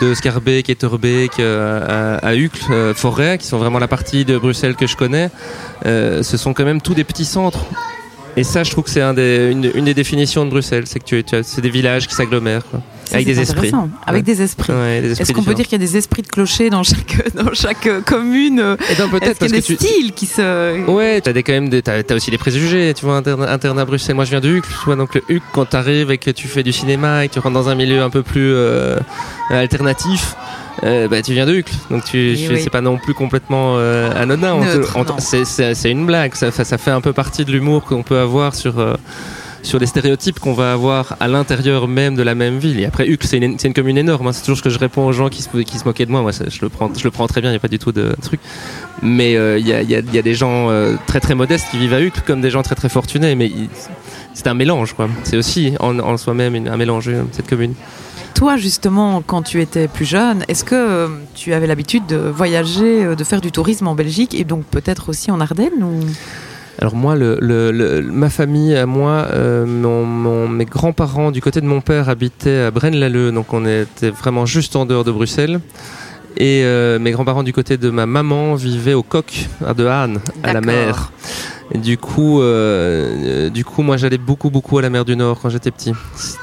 de 0.00 0.14
Scarbeck, 0.14 0.68
Etterbeek 0.68 1.38
euh, 1.38 2.18
à, 2.20 2.26
à 2.26 2.34
Uccle, 2.34 2.94
Forêt, 2.94 3.38
qui 3.38 3.46
sont 3.46 3.58
vraiment 3.58 3.78
la 3.78 3.88
partie 3.88 4.24
de 4.24 4.38
Bruxelles 4.38 4.76
que 4.76 4.86
je 4.86 4.96
connais. 4.96 5.30
ce 5.84 6.36
sont 6.36 6.52
quand 6.52 6.64
même 6.64 6.80
tous 6.80 6.94
des 6.94 7.04
petits 7.04 7.24
centres. 7.24 7.64
Et 8.36 8.44
ça, 8.44 8.62
je 8.62 8.70
trouve 8.70 8.84
que 8.84 8.90
c'est 8.90 9.02
un 9.02 9.16
une, 9.16 9.70
une, 9.74 9.84
des 9.84 9.94
définitions 9.94 10.44
de 10.44 10.50
Bruxelles, 10.50 10.84
c'est 10.86 11.00
que 11.00 11.04
tu, 11.04 11.24
tu 11.24 11.36
c'est 11.42 11.60
des 11.60 11.70
villages 11.70 12.06
qui 12.06 12.14
s'agglomèrent. 12.14 12.62
Avec 13.12 13.26
des, 13.26 13.40
esprits. 13.40 13.72
avec 14.06 14.24
des 14.24 14.42
esprits. 14.42 14.72
Est-ce 14.72 15.32
qu'on 15.32 15.42
peut 15.42 15.54
dire 15.54 15.66
qu'il 15.66 15.80
y 15.80 15.82
a 15.82 15.86
des 15.86 15.96
esprits 15.96 16.22
de 16.22 16.28
clocher 16.28 16.70
dans 16.70 16.82
chaque, 16.82 17.34
dans 17.34 17.52
chaque 17.54 18.04
commune 18.04 18.58
Et 18.58 18.92
eh 18.92 18.94
ben, 18.96 19.08
peut-être 19.08 19.38
qu'il 19.38 19.48
y 19.48 19.52
a 19.52 19.60
des 19.60 19.76
styles 19.76 20.12
qui 20.12 20.26
se. 20.26 20.86
Ouais, 20.90 21.20
t'as 21.20 21.32
des, 21.32 21.42
quand 21.42 21.52
même 21.52 21.68
des, 21.68 21.82
as, 21.88 22.14
aussi 22.14 22.30
des 22.30 22.38
préjugés, 22.38 22.92
tu 22.94 23.04
vois, 23.04 23.16
internes 23.16 23.78
à 23.78 23.84
Bruxelles. 23.84 24.14
Moi, 24.14 24.24
je 24.24 24.30
viens 24.30 24.40
de 24.40 24.48
Huc, 24.48 24.64
tu 24.64 24.84
vois, 24.84 24.96
donc 24.96 25.14
le 25.14 25.22
Huc, 25.28 25.42
quand 25.52 25.66
t'arrives 25.66 26.10
et 26.10 26.18
que 26.18 26.30
tu 26.30 26.48
fais 26.48 26.62
du 26.62 26.72
cinéma 26.72 27.24
et 27.24 27.28
que 27.28 27.34
tu 27.34 27.38
rentres 27.38 27.54
dans 27.54 27.68
un 27.68 27.74
milieu 27.74 28.02
un 28.02 28.10
peu 28.10 28.22
plus 28.22 28.52
euh, 28.52 28.98
alternatif, 29.50 30.36
euh, 30.82 31.08
bah, 31.08 31.20
tu 31.22 31.32
viens 31.32 31.46
de 31.46 31.54
Hucle, 31.54 31.74
donc 31.90 32.04
tu, 32.04 32.36
c'est 32.36 32.70
pas 32.70 32.80
non 32.80 32.96
plus 32.96 33.12
complètement 33.12 33.74
euh, 33.76 34.10
anodin. 34.16 34.60
C'est 35.18 35.90
une 35.90 36.06
blague, 36.06 36.34
ça, 36.34 36.50
ça, 36.50 36.78
fait 36.78 36.90
un 36.90 37.00
peu 37.00 37.12
partie 37.12 37.44
de 37.44 37.52
l'humour 37.52 37.84
qu'on 37.84 38.02
peut 38.02 38.18
avoir 38.18 38.54
sur 38.54 38.78
euh, 38.78 38.94
sur 39.62 39.78
les 39.78 39.86
stéréotypes 39.86 40.38
qu'on 40.38 40.52
va 40.52 40.72
avoir 40.72 41.16
à 41.20 41.28
l'intérieur 41.28 41.88
même 41.88 42.14
de 42.14 42.22
la 42.22 42.34
même 42.34 42.58
ville. 42.58 42.80
Et 42.80 42.84
après, 42.84 43.08
Hucle, 43.08 43.26
c'est 43.26 43.38
une, 43.38 43.56
une, 43.62 43.74
commune 43.74 43.98
énorme. 43.98 44.28
Hein. 44.28 44.32
C'est 44.32 44.42
toujours 44.42 44.58
ce 44.58 44.62
que 44.62 44.70
je 44.70 44.78
réponds 44.78 45.06
aux 45.06 45.12
gens 45.12 45.28
qui 45.28 45.42
se, 45.42 45.48
moquaient 45.84 46.06
de 46.06 46.10
moi. 46.10 46.22
Moi, 46.22 46.32
je, 46.32 46.58
le 46.62 46.68
prends, 47.10 47.26
très 47.26 47.40
bien, 47.40 47.50
il 47.50 47.54
n'y 47.54 47.56
a 47.56 47.60
pas 47.60 47.68
du 47.68 47.78
tout 47.78 47.92
de 47.92 48.14
truc. 48.22 48.40
Mais 49.02 49.32
il 49.32 49.66
y, 49.66 49.94
a, 49.94 50.22
des 50.22 50.34
gens 50.34 50.68
très 51.06 51.20
très 51.20 51.34
modestes 51.34 51.66
qui 51.70 51.78
vivent 51.78 51.94
à 51.94 52.00
Hucle, 52.00 52.22
comme 52.26 52.40
des 52.40 52.50
gens 52.50 52.62
très 52.62 52.74
très 52.74 52.88
fortunés. 52.88 53.34
Mais 53.34 53.50
c'est 54.34 54.46
un 54.46 54.54
mélange. 54.54 54.94
C'est 55.24 55.36
aussi 55.36 55.74
en, 55.80 56.16
soi-même 56.16 56.66
un 56.66 56.76
mélange, 56.76 57.10
cette 57.32 57.48
commune. 57.48 57.74
Toi, 58.34 58.56
justement, 58.56 59.22
quand 59.26 59.42
tu 59.42 59.60
étais 59.60 59.86
plus 59.86 60.06
jeune, 60.06 60.44
est-ce 60.48 60.64
que 60.64 60.74
euh, 60.74 61.08
tu 61.34 61.52
avais 61.52 61.66
l'habitude 61.66 62.06
de 62.06 62.16
voyager, 62.16 63.04
euh, 63.04 63.14
de 63.14 63.22
faire 63.22 63.42
du 63.42 63.52
tourisme 63.52 63.86
en 63.86 63.94
Belgique 63.94 64.34
et 64.34 64.44
donc 64.44 64.64
peut-être 64.64 65.10
aussi 65.10 65.30
en 65.30 65.40
Ardennes. 65.40 65.84
Alors 66.78 66.94
moi, 66.94 67.14
le, 67.16 68.00
ma 68.10 68.30
famille, 68.30 68.74
à 68.76 68.86
moi, 68.86 69.26
euh, 69.32 69.66
mon, 69.66 70.48
mes 70.48 70.64
grands-parents 70.64 71.30
du 71.30 71.42
côté 71.42 71.60
de 71.60 71.66
mon 71.66 71.80
père 71.80 72.08
habitaient 72.08 72.60
à 72.60 72.70
Braine-l'Alleud, 72.70 73.34
donc 73.34 73.52
on 73.52 73.66
était 73.66 74.10
vraiment 74.10 74.46
juste 74.46 74.76
en 74.76 74.86
dehors 74.86 75.04
de 75.04 75.12
Bruxelles. 75.12 75.60
Et 76.36 76.64
mes 77.00 77.10
grands-parents 77.10 77.42
du 77.42 77.52
côté 77.52 77.76
de 77.76 77.90
ma 77.90 78.06
maman 78.06 78.54
vivaient 78.54 78.94
au 78.94 79.02
Coq, 79.02 79.48
à 79.66 79.74
De 79.74 79.84
Haane, 79.84 80.20
à 80.42 80.52
la 80.52 80.60
mer 80.60 81.10
du 81.78 81.98
coup, 81.98 82.42
euh, 82.42 83.48
du 83.48 83.64
coup, 83.64 83.82
moi, 83.82 83.96
j'allais 83.96 84.18
beaucoup, 84.18 84.50
beaucoup 84.50 84.78
à 84.78 84.82
la 84.82 84.90
mer 84.90 85.04
du 85.04 85.14
Nord 85.14 85.38
quand 85.40 85.50
j'étais 85.50 85.70
petit. 85.70 85.92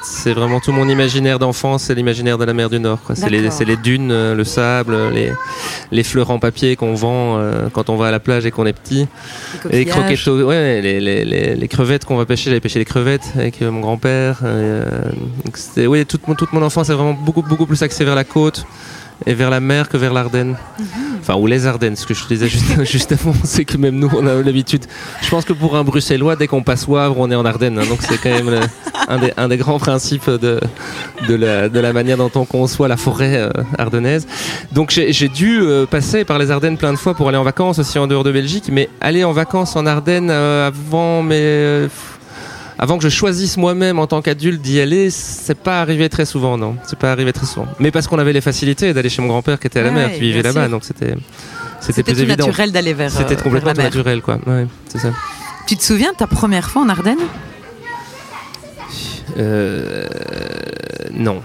C'est 0.03 0.33
vraiment 0.33 0.59
tout 0.59 0.71
mon 0.71 0.87
imaginaire 0.87 1.37
d'enfance, 1.37 1.83
c'est 1.83 1.95
l'imaginaire 1.95 2.37
de 2.37 2.45
la 2.45 2.53
mer 2.53 2.69
du 2.69 2.79
Nord. 2.79 2.99
C'est 3.13 3.29
les, 3.29 3.41
les, 3.41 3.77
dunes, 3.77 4.11
euh, 4.11 4.35
le 4.35 4.43
sable, 4.45 4.95
les, 5.13 5.33
les 5.91 6.03
fleurs 6.03 6.31
en 6.31 6.39
papier 6.39 6.75
qu'on 6.75 6.93
vend 6.93 7.37
euh, 7.37 7.67
quand 7.71 7.89
on 7.89 7.97
va 7.97 8.07
à 8.07 8.11
la 8.11 8.19
plage 8.19 8.45
et 8.45 8.51
qu'on 8.51 8.65
est 8.65 8.73
petit. 8.73 9.07
Les, 9.69 9.85
croquettes, 9.85 10.27
ouais, 10.27 10.81
les, 10.81 10.99
les, 11.01 11.55
les, 11.55 11.67
crevettes 11.67 12.05
qu'on 12.05 12.17
va 12.17 12.25
pêcher. 12.25 12.49
J'allais 12.49 12.61
pêcher 12.61 12.79
les 12.79 12.85
crevettes 12.85 13.33
avec 13.35 13.61
mon 13.61 13.81
grand-père. 13.81 14.43
oui, 15.77 16.05
toute, 16.05 16.21
toute 16.37 16.53
mon 16.53 16.61
enfance 16.61 16.89
est 16.89 16.93
vraiment 16.93 17.13
beaucoup, 17.13 17.41
beaucoup 17.41 17.65
plus 17.65 17.81
axée 17.83 18.05
vers 18.05 18.15
la 18.15 18.23
côte 18.23 18.65
et 19.25 19.33
vers 19.33 19.49
la 19.49 19.59
mer 19.59 19.89
que 19.89 19.97
vers 19.97 20.13
l'Ardenne. 20.13 20.55
Mhm. 20.79 20.85
Enfin, 21.19 21.35
ou 21.35 21.47
les 21.47 21.65
Ardennes, 21.65 21.95
ce 21.95 22.05
que 22.05 22.13
je 22.13 22.25
disais 22.25 22.47
juste, 22.47 22.83
juste 22.83 23.11
avant, 23.11 23.33
c'est 23.43 23.65
que 23.65 23.77
même 23.77 23.95
nous, 23.95 24.09
on 24.15 24.25
a 24.27 24.41
l'habitude. 24.41 24.85
Je 25.21 25.29
pense 25.29 25.45
que 25.45 25.53
pour 25.53 25.75
un 25.75 25.83
Bruxellois, 25.83 26.35
dès 26.35 26.47
qu'on 26.47 26.63
passe 26.63 26.87
Wavre, 26.87 27.17
on 27.19 27.29
est 27.31 27.35
en 27.35 27.45
Ardennes. 27.45 27.79
Hein, 27.79 27.87
donc 27.89 27.99
c'est 28.01 28.17
quand 28.17 28.29
même 28.29 28.61
un, 29.07 29.17
des, 29.17 29.33
un, 29.37 29.47
des, 29.47 29.57
grands 29.57 29.79
principes 29.79 30.29
de, 30.29 30.59
de, 31.27 31.35
la, 31.35 31.69
de, 31.69 31.79
la, 31.79 31.93
manière 31.93 32.17
dont 32.17 32.31
on 32.35 32.45
conçoit 32.45 32.87
la 32.87 32.97
forêt 32.97 33.35
euh, 33.35 33.49
ardennaise. 33.77 34.27
Donc 34.71 34.91
j'ai 34.91 35.27
dû 35.27 35.59
euh, 35.61 35.85
passer 35.85 36.23
par 36.23 36.37
les 36.37 36.51
Ardennes 36.51 36.77
plein 36.77 36.93
de 36.93 36.97
fois 36.97 37.13
pour 37.13 37.27
aller 37.29 37.37
en 37.37 37.43
vacances, 37.43 37.79
aussi 37.79 37.97
en 37.99 38.07
dehors 38.07 38.23
de 38.23 38.31
Belgique. 38.31 38.65
Mais 38.71 38.89
aller 39.01 39.23
en 39.23 39.33
vacances 39.33 39.75
en 39.75 39.85
Ardennes 39.85 40.29
euh, 40.29 40.67
avant 40.67 41.23
mes 41.23 41.87
avant 42.79 42.97
que 42.97 43.03
je 43.03 43.09
choisisse 43.09 43.57
moi-même 43.57 43.99
en 43.99 44.07
tant 44.07 44.21
qu'adulte 44.21 44.61
d'y 44.61 44.79
aller, 44.79 45.09
c'est 45.09 45.57
pas 45.57 45.81
arrivé 45.81 46.09
très 46.09 46.25
souvent, 46.25 46.57
non. 46.57 46.75
C'est 46.85 46.99
pas 46.99 47.11
arrivé 47.11 47.33
très 47.33 47.45
souvent. 47.45 47.67
Mais 47.79 47.91
parce 47.91 48.07
qu'on 48.07 48.19
avait 48.19 48.33
les 48.33 48.41
facilités 48.41 48.93
d'aller 48.93 49.09
chez 49.09 49.21
mon 49.21 49.27
grand-père 49.29 49.59
qui 49.59 49.67
était 49.67 49.79
à 49.79 49.83
la 49.83 49.91
mer, 49.91 50.13
qui 50.13 50.19
vivait 50.19 50.43
là-bas, 50.43 50.67
donc 50.67 50.83
c'était 50.83 51.15
c'était 51.79 52.03
plus 52.03 52.21
évident. 52.21 52.45
naturel 52.45 52.71
d'aller 52.71 52.93
vers. 52.93 53.11
C'était 53.11 53.35
euh, 53.35 53.41
complètement 53.41 53.73
naturel, 53.73 54.21
quoi. 54.21 54.39
Ouais, 54.45 54.67
c'est 54.87 54.99
ça. 54.99 55.11
Tu 55.67 55.75
te 55.75 55.83
souviens 55.83 56.11
de 56.11 56.17
ta 56.17 56.27
première 56.27 56.69
fois 56.69 56.81
en 56.83 56.89
Ardennes? 56.89 57.17
Euh, 59.37 60.07
Non. 61.13 61.41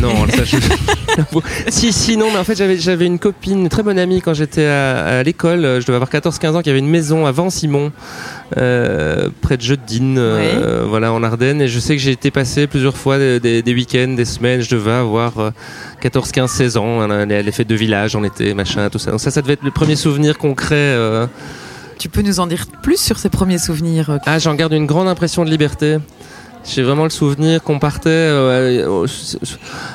Non, 0.00 0.26
ça, 0.28 0.44
je... 0.44 0.56
si, 1.68 1.92
si, 1.92 2.16
non, 2.16 2.30
mais 2.32 2.38
en 2.38 2.44
fait, 2.44 2.56
j'avais, 2.56 2.76
j'avais 2.76 3.06
une 3.06 3.18
copine, 3.18 3.60
une 3.60 3.68
très 3.68 3.82
bonne 3.82 3.98
amie 3.98 4.20
quand 4.20 4.34
j'étais 4.34 4.66
à, 4.66 5.22
l'école. 5.22 5.60
Je 5.80 5.86
devais 5.86 5.94
avoir 5.94 6.10
14-15 6.10 6.56
ans, 6.56 6.62
qui 6.62 6.70
avait 6.70 6.78
une 6.78 6.88
maison 6.88 7.26
à 7.26 7.32
Vent-Simon, 7.32 7.92
euh, 8.56 9.28
près 9.40 9.56
de 9.56 9.62
Jeudine, 9.62 10.16
euh, 10.18 10.84
voilà, 10.88 11.12
en 11.12 11.22
Ardennes. 11.22 11.60
Et 11.60 11.68
je 11.68 11.78
sais 11.78 11.96
que 11.96 12.02
j'ai 12.02 12.12
été 12.12 12.30
passé 12.30 12.66
plusieurs 12.66 12.96
fois 12.96 13.18
des, 13.18 13.62
week-ends, 13.66 14.14
des 14.16 14.24
semaines. 14.24 14.60
Je 14.60 14.70
devais 14.70 14.92
avoir 14.92 15.52
14, 16.00 16.32
15, 16.32 16.50
16 16.50 16.76
ans. 16.76 17.06
Les 17.06 17.52
fêtes 17.52 17.68
de 17.68 17.74
village 17.74 18.16
en 18.16 18.24
été, 18.24 18.54
machin, 18.54 18.88
tout 18.90 18.98
ça. 18.98 19.10
Donc 19.10 19.20
ça, 19.20 19.30
ça 19.30 19.42
devait 19.42 19.54
être 19.54 19.64
le 19.64 19.70
premier 19.70 19.96
souvenir 19.96 20.38
concret. 20.38 20.74
Euh. 20.76 21.26
Tu 21.98 22.08
peux 22.08 22.22
nous 22.22 22.40
en 22.40 22.46
dire 22.46 22.66
plus 22.82 23.00
sur 23.00 23.18
ces 23.18 23.28
premiers 23.28 23.58
souvenirs 23.58 24.18
Ah, 24.26 24.38
j'en 24.38 24.54
garde 24.54 24.72
une 24.72 24.86
grande 24.86 25.08
impression 25.08 25.44
de 25.44 25.50
liberté. 25.50 25.98
J'ai 26.64 26.82
vraiment 26.82 27.04
le 27.04 27.10
souvenir 27.10 27.62
qu'on 27.62 27.78
partait. 27.78 28.10
Euh, 28.10 29.06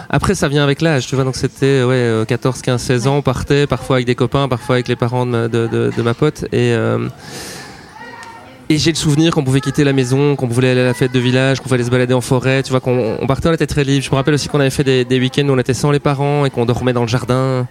après, 0.09 0.35
ça 0.35 0.47
vient 0.47 0.63
avec 0.63 0.81
l'âge, 0.81 1.07
tu 1.07 1.15
vois. 1.15 1.23
Donc, 1.23 1.35
c'était 1.35 1.83
ouais, 1.83 2.23
14, 2.27 2.61
15, 2.61 2.81
16 2.81 3.07
ans. 3.07 3.17
On 3.17 3.21
partait 3.21 3.67
parfois 3.67 3.97
avec 3.97 4.05
des 4.05 4.15
copains, 4.15 4.47
parfois 4.47 4.75
avec 4.75 4.87
les 4.87 4.95
parents 4.95 5.25
de 5.25 5.31
ma, 5.31 5.47
de, 5.47 5.67
de, 5.67 6.01
ma 6.01 6.13
pote. 6.13 6.43
Et, 6.51 6.73
euh, 6.73 7.07
Et 8.69 8.77
j'ai 8.77 8.91
le 8.91 8.97
souvenir 8.97 9.33
qu'on 9.33 9.45
pouvait 9.45 9.61
quitter 9.61 9.85
la 9.85 9.93
maison, 9.93 10.35
qu'on 10.35 10.45
pouvait 10.49 10.69
aller 10.69 10.81
à 10.81 10.85
la 10.85 10.93
fête 10.93 11.13
de 11.13 11.19
village, 11.19 11.59
qu'on 11.59 11.63
pouvait 11.63 11.75
aller 11.75 11.85
se 11.85 11.89
balader 11.89 12.13
en 12.13 12.19
forêt, 12.19 12.63
tu 12.63 12.71
vois, 12.71 12.81
qu'on 12.81 13.15
on 13.21 13.25
partait, 13.25 13.47
on 13.47 13.53
était 13.53 13.65
très 13.65 13.85
libre. 13.85 14.03
Je 14.03 14.09
me 14.11 14.15
rappelle 14.15 14.33
aussi 14.33 14.49
qu'on 14.49 14.59
avait 14.59 14.69
fait 14.71 14.83
des, 14.83 15.05
des 15.05 15.19
week-ends 15.21 15.47
où 15.47 15.51
on 15.53 15.57
était 15.57 15.73
sans 15.73 15.89
les 15.89 16.01
parents 16.01 16.43
et 16.45 16.49
qu'on 16.49 16.65
dormait 16.65 16.91
dans 16.91 17.03
le 17.03 17.07
jardin, 17.07 17.65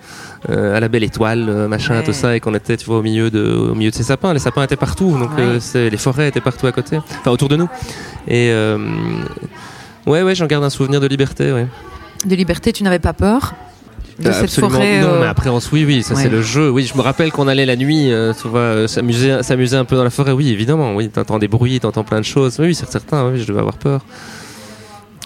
euh, 0.49 0.75
à 0.75 0.81
la 0.81 0.89
belle 0.89 1.05
étoile, 1.05 1.47
euh, 1.51 1.69
machin, 1.69 1.99
Ouais. 1.99 2.03
tout 2.03 2.15
ça, 2.15 2.35
et 2.35 2.41
qu'on 2.41 2.55
était, 2.55 2.79
tu 2.79 2.87
vois, 2.87 2.97
au 2.99 3.03
milieu 3.03 3.31
de, 3.31 3.45
au 3.71 3.75
milieu 3.75 3.91
de 3.91 3.95
ces 3.95 4.05
sapins. 4.05 4.33
Les 4.33 4.39
sapins 4.39 4.63
étaient 4.63 4.75
partout, 4.77 5.19
donc 5.19 5.37
Ouais. 5.37 5.59
euh, 5.75 5.91
les 5.91 5.97
forêts 5.99 6.29
étaient 6.29 6.41
partout 6.41 6.67
à 6.67 6.73
côté, 6.73 6.97
enfin 7.21 7.31
autour 7.31 7.51
de 7.51 7.57
nous. 7.57 7.69
Et 8.27 8.49
euh, 8.51 8.79
ouais, 10.07 10.23
ouais, 10.23 10.35
j'en 10.35 10.47
garde 10.47 10.65
un 10.65 10.71
souvenir 10.71 11.01
de 11.01 11.07
liberté, 11.07 11.53
ouais. 11.53 11.67
De 12.25 12.35
liberté, 12.35 12.73
tu 12.73 12.83
n'avais 12.85 12.99
pas 13.01 13.13
peur? 13.13 13.55
De 14.19 14.33
cette 14.33 14.45
Absolument. 14.45 14.71
forêt 14.73 15.01
Non, 15.01 15.09
euh, 15.09 15.21
mais 15.21 15.27
après, 15.27 15.51
on 15.51 15.61
se- 15.61 15.71
oui, 15.73 15.85
oui, 15.87 16.03
ça 16.03 16.15
ouais. 16.15 16.23
c'est 16.23 16.29
le 16.29 16.41
jeu. 16.43 16.71
Oui, 16.71 16.89
je 16.91 16.97
me 16.97 17.03
rappelle 17.03 17.31
qu'on 17.33 17.49
allait 17.49 17.67
la 17.67 17.77
nuit, 17.77 18.11
euh, 18.13 18.33
tu 18.41 18.49
vois, 18.49 18.61
euh, 18.61 18.87
s'amuser, 18.87 19.43
s'amuser 19.43 19.77
un 19.77 19.85
peu 19.85 19.97
dans 19.97 20.05
la 20.05 20.11
forêt. 20.11 20.33
Oui, 20.33 20.49
évidemment. 20.51 20.95
Oui, 20.95 21.09
t'entends 21.11 21.39
des 21.39 21.49
bruits, 21.49 21.81
t'entends 21.81 22.05
plein 22.05 22.21
de 22.21 22.25
choses. 22.25 22.57
Oui, 22.59 22.67
oui, 22.69 22.75
c'est 22.75 22.91
certain. 22.91 23.31
Oui, 23.31 23.41
je 23.41 23.47
devais 23.47 23.61
avoir 23.61 23.77
peur. 23.77 24.01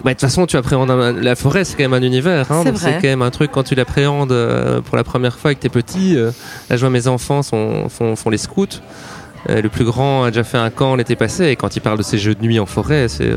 Bah, 0.03 0.09
de 0.11 0.15
toute 0.15 0.21
façon, 0.21 0.45
tu 0.47 0.57
appréhendes 0.57 0.89
un- 0.89 1.13
la 1.13 1.35
forêt, 1.35 1.63
c'est 1.63 1.75
quand 1.77 1.83
même 1.83 1.93
un 1.93 2.01
univers. 2.05 2.51
Hein, 2.51 2.61
C'est 2.63 2.71
donc 2.71 2.79
vrai. 2.79 2.93
c'est 2.95 3.01
quand 3.01 3.07
même 3.07 3.21
un 3.21 3.29
truc 3.29 3.51
quand 3.51 3.63
tu 3.63 3.75
l'appréhendes 3.75 4.31
euh, 4.31 4.81
pour 4.81 4.97
la 4.97 5.03
première 5.03 5.37
fois 5.37 5.51
et 5.51 5.55
que 5.55 5.59
t'es 5.61 5.69
petit. 5.69 6.15
là, 6.15 6.31
je 6.71 6.77
vois 6.77 6.89
mes 6.89 7.07
enfants 7.07 7.43
sont, 7.43 7.87
font, 7.87 8.15
font 8.15 8.29
les 8.29 8.37
scouts. 8.39 8.65
Le 9.49 9.67
plus 9.69 9.85
grand 9.85 10.23
a 10.25 10.31
déjà 10.31 10.43
fait 10.43 10.57
un 10.57 10.69
camp 10.69 10.95
l'été 10.95 11.15
passé. 11.15 11.45
Et 11.47 11.55
quand 11.55 11.75
il 11.75 11.79
parle 11.81 11.97
de 11.97 12.03
ces 12.03 12.17
jeux 12.17 12.35
de 12.35 12.41
nuit 12.43 12.59
en 12.59 12.65
forêt, 12.65 13.07
c'est 13.07 13.29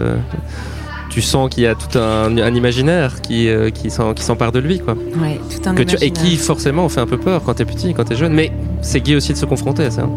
tu 1.15 1.23
sens 1.23 1.49
qu'il 1.49 1.63
y 1.63 1.67
a 1.69 1.77
tout 1.77 1.97
un, 1.97 2.37
un 2.39 2.55
imaginaire 2.57 3.21
qui, 3.21 3.49
euh, 3.49 3.71
qui 3.71 3.89
s'empare 3.89 4.51
de 4.51 4.59
lui, 4.59 4.81
quoi. 4.81 4.95
Ouais, 4.95 5.39
tout 5.49 5.69
un 5.69 5.73
que 5.77 5.85
tu, 5.85 5.95
et 6.01 6.11
qui 6.11 6.37
forcément 6.37 6.89
fait 6.89 6.99
un 6.99 7.07
peu 7.07 7.19
peur 7.19 7.41
quand 7.47 7.55
t'es 7.55 7.65
petit, 7.65 7.95
quand 7.95 8.03
t'es 8.03 8.17
jeune, 8.17 8.33
mais 8.33 8.51
c'est 8.83 9.01
gai 9.01 9.15
aussi 9.15 9.33
de 9.33 9.39
se 9.39 9.47
confronter 9.47 9.85
à 9.85 9.93
ça. 9.93 10.09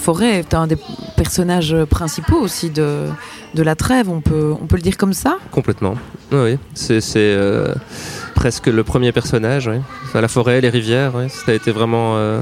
Forêt 0.00 0.38
est 0.40 0.54
un 0.54 0.66
des 0.66 0.76
personnages 1.16 1.76
principaux 1.88 2.38
aussi 2.40 2.70
de, 2.70 3.06
de 3.54 3.62
la 3.62 3.74
trêve, 3.76 4.08
on 4.10 4.20
peut, 4.20 4.52
on 4.60 4.66
peut 4.66 4.76
le 4.76 4.82
dire 4.82 4.96
comme 4.96 5.12
ça? 5.12 5.38
Complètement. 5.52 5.94
Oui, 6.32 6.38
oui. 6.52 6.58
c'est 6.74 7.00
euh, 7.16 7.74
presque 8.34 8.66
le 8.66 8.82
premier 8.82 9.12
personnage. 9.12 9.70
la 10.14 10.28
forêt, 10.28 10.60
les 10.60 10.70
rivières, 10.70 11.12
oui. 11.14 11.28
ça 11.28 11.52
a 11.52 11.54
été 11.54 11.70
vraiment 11.70 12.14
euh, 12.16 12.40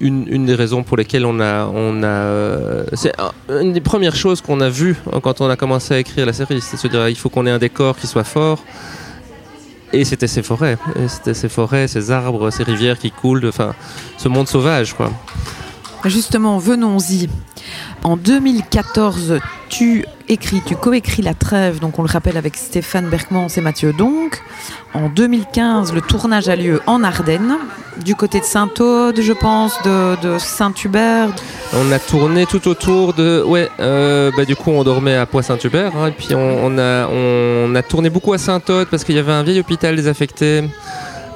une, 0.00 0.26
une 0.28 0.46
des 0.46 0.54
raisons 0.54 0.82
pour 0.82 0.96
lesquelles 0.96 1.26
on 1.26 1.38
a, 1.40 1.66
on 1.66 2.02
a, 2.02 2.06
euh, 2.06 2.84
c'est 2.94 3.12
un- 3.20 3.60
une 3.60 3.72
des 3.72 3.80
premières 3.80 4.16
choses 4.16 4.40
qu'on 4.40 4.60
a 4.60 4.68
vues 4.68 4.96
quand 5.22 5.40
on 5.40 5.48
a 5.50 5.56
commencé 5.56 5.94
à 5.94 5.98
écrire 5.98 6.26
la 6.26 6.32
série, 6.32 6.60
c'est 6.60 6.76
se 6.76 6.88
dire 6.88 7.08
il 7.08 7.16
faut 7.16 7.28
qu'on 7.28 7.46
ait 7.46 7.50
un 7.50 7.58
décor 7.58 7.96
qui 7.96 8.06
soit 8.06 8.24
fort. 8.24 8.64
Et 9.92 10.04
c'était 10.04 10.26
ces 10.26 10.42
forêts, 10.42 10.76
c'était 11.06 11.34
ces 11.34 11.48
forêts, 11.48 11.86
ces 11.86 12.10
arbres, 12.10 12.50
ces 12.50 12.64
rivières 12.64 12.98
qui 12.98 13.12
coulent, 13.12 13.46
enfin, 13.46 13.74
ce 14.16 14.28
monde 14.28 14.48
sauvage, 14.48 14.92
quoi. 14.94 15.08
Justement, 16.04 16.58
venons-y. 16.58 17.30
En 18.02 18.18
2014, 18.18 19.38
tu 19.70 20.04
écris, 20.28 20.60
tu 20.64 20.76
coécris 20.76 21.22
La 21.22 21.32
Trêve, 21.32 21.80
donc 21.80 21.98
on 21.98 22.02
le 22.02 22.10
rappelle 22.10 22.36
avec 22.36 22.56
Stéphane 22.56 23.08
Berkmans 23.08 23.48
et 23.56 23.60
Mathieu 23.62 23.94
Donc. 23.94 24.42
En 24.92 25.08
2015, 25.08 25.94
le 25.94 26.02
tournage 26.02 26.48
a 26.50 26.56
lieu 26.56 26.82
en 26.86 27.02
Ardennes, 27.02 27.56
du 28.04 28.14
côté 28.14 28.40
de 28.40 28.44
Saint-Aude, 28.44 29.18
je 29.20 29.32
pense, 29.32 29.80
de, 29.82 30.36
Saint-Hubert. 30.38 31.30
On 31.72 31.90
a 31.90 31.98
tourné 31.98 32.44
tout 32.44 32.68
autour 32.68 33.14
de. 33.14 33.42
Ouais, 33.42 33.70
euh, 33.80 34.30
bah, 34.36 34.44
du 34.44 34.56
coup, 34.56 34.70
on 34.70 34.84
dormait 34.84 35.16
à 35.16 35.24
Poix-Saint-Hubert. 35.24 35.96
hein, 35.96 36.08
et 36.08 36.12
puis, 36.12 36.34
on, 36.34 36.66
on 36.66 36.78
a, 36.78 37.08
on 37.08 37.74
a 37.74 37.82
tourné 37.82 38.10
beaucoup 38.10 38.34
à 38.34 38.38
Saint-Aude 38.38 38.88
parce 38.90 39.04
qu'il 39.04 39.14
y 39.14 39.18
avait 39.18 39.32
un 39.32 39.42
vieil 39.42 39.58
hôpital 39.58 39.96
désaffecté 39.96 40.64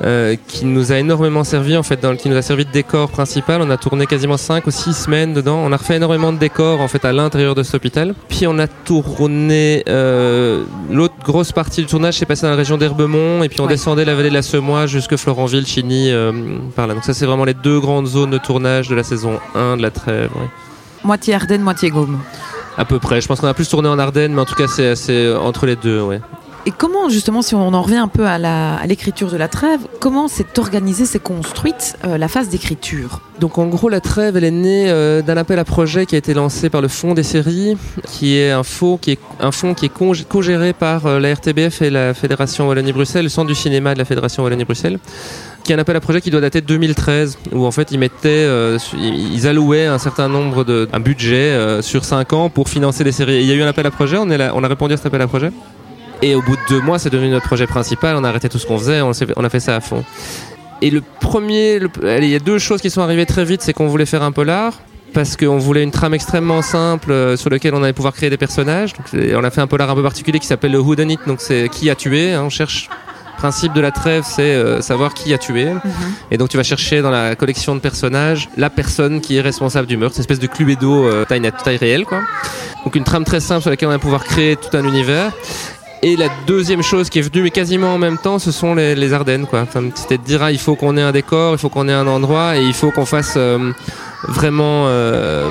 euh, 0.05 0.37
qui 0.47 0.65
nous 0.65 0.93
a 0.93 0.99
énormément 0.99 1.43
servi, 1.45 1.77
en 1.77 1.83
fait, 1.83 2.01
dans, 2.01 2.15
qui 2.17 2.29
nous 2.29 2.37
a 2.37 2.43
servi 2.43 2.65
de 2.65 2.71
décor 2.71 3.09
principal. 3.11 3.61
On 3.63 3.71
a 3.71 3.77
tourné 3.77 4.07
quasiment 4.07 4.37
5 4.37 4.67
ou 4.67 4.71
6 4.71 4.93
semaines 4.95 5.33
dedans. 5.35 5.57
On 5.65 5.73
a 5.73 5.77
refait 5.77 5.97
énormément 5.97 6.33
de 6.33 6.39
décors, 6.39 6.81
en 6.81 6.89
fait, 6.89 7.05
à 7.05 7.13
l'intérieur 7.13 7.55
de 7.55 7.63
cet 7.63 7.75
hôpital. 7.75 8.15
Puis, 8.29 8.47
on 8.47 8.59
a 8.59 8.67
tourné. 8.67 9.83
euh, 9.89 10.63
L'autre 10.91 11.15
grosse 11.25 11.53
partie 11.53 11.81
du 11.81 11.87
tournage 11.87 12.15
s'est 12.19 12.27
passé 12.27 12.43
dans 12.43 12.51
la 12.51 12.57
région 12.57 12.77
d'Herbemont. 12.79 13.43
Et 13.43 13.49
puis, 13.49 13.61
on 13.61 13.65
Ouais. 13.65 13.71
descendait 13.71 14.05
la 14.05 14.15
vallée 14.15 14.29
de 14.31 14.35
la 14.35 14.43
Semois 14.43 14.87
jusque 14.87 15.17
Florenville, 15.17 15.67
Chigny, 15.67 16.11
euh, 16.13 16.33
par 16.77 16.87
là. 16.87 16.95
Donc, 16.95 17.05
ça, 17.05 17.13
c'est 17.15 17.27
vraiment 17.27 17.45
les 17.45 17.55
deux 17.55 17.81
grandes 17.81 18.07
zones 18.07 18.31
de 18.31 18.39
tournage 18.39 18.89
de 18.89 18.95
la 18.95 19.03
saison 19.03 19.41
1 19.55 19.77
de 19.77 19.83
la 19.83 19.91
trêve. 19.91 20.31
ouais. 20.37 20.49
Moitié 21.05 21.35
Ardennes, 21.35 21.63
moitié 21.63 21.91
Gaume. 21.91 22.19
À 22.77 22.85
peu 22.85 22.99
près. 22.99 23.21
Je 23.21 23.27
pense 23.29 23.41
qu'on 23.41 23.47
a 23.49 23.55
plus 23.55 23.69
tourné 23.69 23.89
en 23.89 23.99
Ardennes, 23.99 24.33
mais 24.35 24.41
en 24.41 24.45
tout 24.45 24.55
cas, 24.55 24.67
c'est 24.69 24.95
c'est 24.97 25.33
entre 25.35 25.67
les 25.67 25.75
deux, 25.77 26.01
ouais. 26.03 26.21
Et 26.69 26.71
comment, 26.71 27.09
justement, 27.09 27.41
si 27.41 27.55
on 27.55 27.73
en 27.73 27.81
revient 27.81 27.97
un 27.97 28.09
peu 28.09 28.27
à 28.27 28.87
l'écriture 28.87 29.31
de 29.31 29.39
la 29.39 29.49
trêve, 29.49 29.81
comment 30.01 30.29
s'est 30.29 30.59
organisée, 30.59 31.07
s'est 31.07 31.19
construite 31.19 31.97
euh, 32.05 32.19
la 32.19 32.29
phase 32.29 32.51
d'écriture? 32.51 33.23
Donc 33.41 33.57
en 33.57 33.69
gros, 33.69 33.89
la 33.89 34.03
trêve, 34.03 34.37
elle 34.37 34.45
est 34.45 34.51
née 34.51 34.91
euh, 34.91 35.23
d'un 35.23 35.39
appel 35.39 35.59
à 35.59 35.65
projet 35.65 36.05
qui 36.05 36.15
a 36.15 36.19
été 36.19 36.35
lancé 36.35 36.69
par 36.69 36.83
le 36.83 36.89
Fonds 36.89 37.15
des 37.15 37.23
séries, 37.23 37.79
qui 38.13 38.37
est 38.37 38.51
un 38.51 38.65
fonds 38.65 38.99
qui 38.99 39.13
est, 39.13 39.19
un 39.41 39.51
qui 39.73 39.87
est 39.87 40.25
co-géré 40.29 40.75
par 40.75 41.07
euh, 41.07 41.19
la 41.19 41.33
RTBF 41.33 41.81
et 41.81 41.89
la 41.89 42.13
Fédération 42.13 42.69
Wallonie-Bruxelles, 42.69 43.23
le 43.23 43.31
Centre 43.31 43.49
du 43.49 43.55
cinéma 43.55 43.95
de 43.95 43.99
la 43.99 44.05
Fédération 44.05 44.43
Wallonie-Bruxelles, 44.45 44.99
qui 45.65 45.73
est 45.73 45.75
un 45.75 45.79
appel 45.79 45.97
à 45.97 46.01
projet 46.01 46.21
qui 46.21 46.31
doit 46.31 46.43
dater 46.43 46.61
de 46.61 46.67
2013, 46.67 47.39
où 47.53 47.65
en 47.65 47.71
fait 47.71 47.93
ils 47.93 47.99
mettaient, 47.99 48.47
ils 48.95 49.49
allouaient 49.49 49.87
un 49.87 49.99
certain 49.99 50.29
nombre 50.29 50.65
de, 50.65 50.87
un 50.93 51.01
budget 51.01 51.81
sur 51.81 52.05
5 52.05 52.31
ans 52.35 52.51
pour 52.51 52.69
financer 52.69 53.05
des 53.05 53.13
séries. 53.13 53.41
Il 53.41 53.47
y 53.47 53.53
a 53.53 53.55
eu 53.55 53.63
un 53.63 53.69
appel 53.69 53.87
à 53.87 53.91
projet, 53.91 54.19
on 54.19 54.29
a 54.29 54.69
répondu 54.69 54.93
à 54.93 54.99
cet 54.99 55.07
appel 55.07 55.23
à 55.23 55.27
projet? 55.27 55.51
Et 56.23 56.35
au 56.35 56.43
bout 56.43 56.57
de 56.57 56.61
deux 56.69 56.81
mois, 56.81 56.99
c'est 56.99 57.11
devenu 57.11 57.31
notre 57.31 57.47
projet 57.47 57.67
principal. 57.67 58.17
On 58.17 58.25
a 58.25 58.29
arrêté 58.29 58.49
tout 58.49 58.59
ce 58.59 58.67
qu'on 58.67 58.79
faisait, 58.79 59.01
on, 59.03 59.11
a 59.45 59.49
fait 59.49 59.61
ça 59.61 59.77
à 59.77 59.81
fond. 59.81 60.05
Et 60.83 60.91
le 60.91 61.01
premier, 61.21 61.79
le- 61.79 61.91
allez, 62.05 62.27
il 62.27 62.33
y 62.33 62.37
a 62.37 62.41
deux 62.41 62.59
choses 62.59 62.81
qui 62.81 62.91
sont 62.91 63.01
arrivées 63.03 63.27
très 63.27 63.45
vite, 63.45 63.63
c'est 63.63 63.73
qu'on 63.73 63.87
voulait 63.89 64.07
faire 64.07 64.23
un 64.23 64.33
polar 64.33 64.73
parce 65.15 65.37
qu'on 65.37 65.59
voulait 65.59 65.83
une 65.83 65.91
trame 65.91 66.15
extrêmement 66.15 66.61
simple 66.61 67.13
euh, 67.13 67.37
sur 67.37 67.49
laquelle 67.51 67.75
on 67.75 67.83
allait 67.83 67.93
pouvoir 67.95 68.13
créer 68.15 68.31
des 68.31 68.37
personnages. 68.37 68.93
Donc, 68.95 69.07
on 69.35 69.43
a 69.45 69.51
fait 69.51 69.61
un 69.61 69.67
polar 69.67 69.91
un 69.91 69.95
peu 69.95 70.03
particulier 70.03 70.39
qui 70.39 70.47
s'appelle 70.47 70.73
le 70.73 70.81
Who 70.81 70.97
Done 70.97 71.11
It, 71.11 71.21
donc 71.27 71.41
c'est 71.41 71.69
qui 71.71 71.89
a 71.91 71.95
tué. 71.95 72.33
hein. 72.35 72.43
on 72.45 72.51
cherche. 72.51 72.89
Le 73.37 73.41
principe 73.41 73.73
de 73.73 73.81
la 73.81 73.93
trêve, 73.93 74.25
c'est 74.27 74.43
euh, 74.43 74.81
savoir 74.83 75.15
qui 75.15 75.33
a 75.33 75.39
tué. 75.39 75.69
Et 76.33 76.37
donc 76.39 76.49
tu 76.49 76.57
vas 76.57 76.65
chercher 76.65 77.03
dans 77.03 77.11
la 77.13 77.37
collection 77.37 77.77
de 77.77 77.81
personnages 77.81 78.49
la 78.57 78.69
personne 78.69 79.21
qui 79.21 79.37
est 79.37 79.41
responsable 79.41 79.87
du 79.87 79.97
meurtre, 79.97 80.17
cette 80.17 80.23
espèce 80.25 80.41
de 80.41 80.49
cluedo 80.49 81.07
euh, 81.07 81.25
taille, 81.25 81.49
taille 81.63 81.77
réelle, 81.77 82.05
quoi. 82.05 82.19
Donc 82.85 82.97
une 82.97 83.05
trame 83.05 83.23
très 83.23 83.39
simple 83.39 83.61
sur 83.63 83.71
laquelle 83.71 83.87
on 83.89 83.93
va 83.93 84.01
pouvoir 84.01 84.25
créer 84.25 84.57
tout 84.57 84.77
un 84.77 84.83
univers. 84.85 85.31
Et 86.03 86.17
la 86.17 86.29
deuxième 86.47 86.83
chose 86.83 87.11
qui 87.11 87.19
est 87.19 87.23
venue, 87.23 87.43
mais 87.43 87.51
quasiment 87.51 87.95
en 87.95 87.99
même 87.99 88.19
temps, 88.19 88.39
ce 88.39 88.53
sont 88.53 88.75
les, 88.75 89.13
Ardennes. 89.13 89.47
Quoi. 89.47 89.63
Enfin, 89.63 89.83
C'était 89.95 90.19
de 90.19 90.23
dire, 90.23 90.43
ah, 90.43 90.53
il 90.53 90.59
faut 90.59 90.77
qu'on 90.77 90.97
ait 90.97 91.03
un 91.03 91.13
décor, 91.13 91.55
il 91.55 91.59
faut 91.59 91.69
qu'on 91.69 91.89
ait 91.89 91.93
un 91.93 92.07
endroit, 92.07 92.57
et 92.57 92.63
il 92.63 92.75
faut 92.75 92.91
qu'on 92.91 93.07
fasse 93.07 93.35
euh, 93.37 93.73
vraiment... 94.29 94.87
euh, 94.87 95.51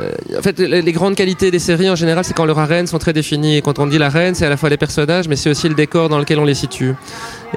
euh, 0.00 0.10
en 0.36 0.42
fait, 0.42 0.58
les, 0.58 0.82
les 0.82 0.92
grandes 0.92 1.14
qualités 1.14 1.50
des 1.50 1.58
séries, 1.58 1.88
en 1.88 1.94
général, 1.94 2.24
c'est 2.24 2.34
quand 2.34 2.44
leurs 2.44 2.58
arènes 2.58 2.86
sont 2.86 2.98
très 2.98 3.12
définies. 3.12 3.56
Et 3.56 3.62
quand 3.62 3.78
on 3.78 3.86
dit 3.86 3.98
l'arène, 3.98 4.34
c'est 4.34 4.44
à 4.44 4.50
la 4.50 4.56
fois 4.56 4.68
les 4.68 4.76
personnages, 4.76 5.28
mais 5.28 5.36
c'est 5.36 5.48
aussi 5.48 5.68
le 5.68 5.74
décor 5.74 6.08
dans 6.08 6.18
lequel 6.18 6.38
on 6.38 6.44
les 6.44 6.54
situe. 6.54 6.94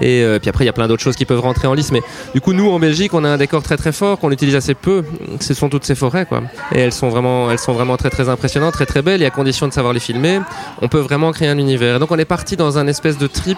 Et 0.02 0.24
euh, 0.24 0.40
puis 0.40 0.50
après, 0.50 0.64
il 0.64 0.68
y 0.68 0.70
a 0.70 0.74
plein 0.74 0.88
d'autres 0.88 1.04
choses 1.04 1.16
qui 1.16 1.26
peuvent 1.26 1.40
rentrer 1.40 1.68
en 1.68 1.74
lice. 1.74 1.92
Mais 1.92 2.02
du 2.34 2.42
coup, 2.42 2.54
nous, 2.54 2.70
en 2.70 2.80
Belgique, 2.80 3.14
on 3.14 3.24
a 3.24 3.30
un 3.30 3.38
décor 3.38 3.64
très 3.64 3.78
très 3.78 3.92
fort 3.92 4.20
qu'on 4.20 4.32
utilise 4.32 4.56
assez 4.56 4.74
peu. 4.74 5.04
Ce 5.40 5.54
sont 5.54 5.70
toutes 5.70 5.86
ces 5.86 5.96
forêts, 5.96 6.26
quoi. 6.26 6.42
Et 6.74 6.80
elles 6.80 6.94
sont 6.94 7.10
vraiment, 7.10 7.52
elles 7.52 7.60
sont 7.60 7.74
vraiment 7.74 7.98
très 7.98 8.10
très 8.10 8.30
impressionnantes, 8.30 8.74
très 8.74 8.86
très 8.86 9.02
belles. 9.02 9.22
Et 9.22 9.26
à 9.26 9.32
condition 9.32 9.68
de 9.68 9.74
savoir 9.74 9.94
les 9.94 10.00
filmer, 10.00 10.40
on 10.82 10.88
peut 10.88 11.00
vraiment 11.00 11.32
créer 11.32 11.48
un 11.48 11.58
univers. 11.58 11.98
Et 11.98 12.00
donc, 12.00 12.12
on 12.12 12.18
est 12.18 12.26
parti 12.26 12.56
dans 12.56 12.78
un 12.78 12.88
espèce 12.88 13.18
de 13.18 13.28
trip 13.28 13.58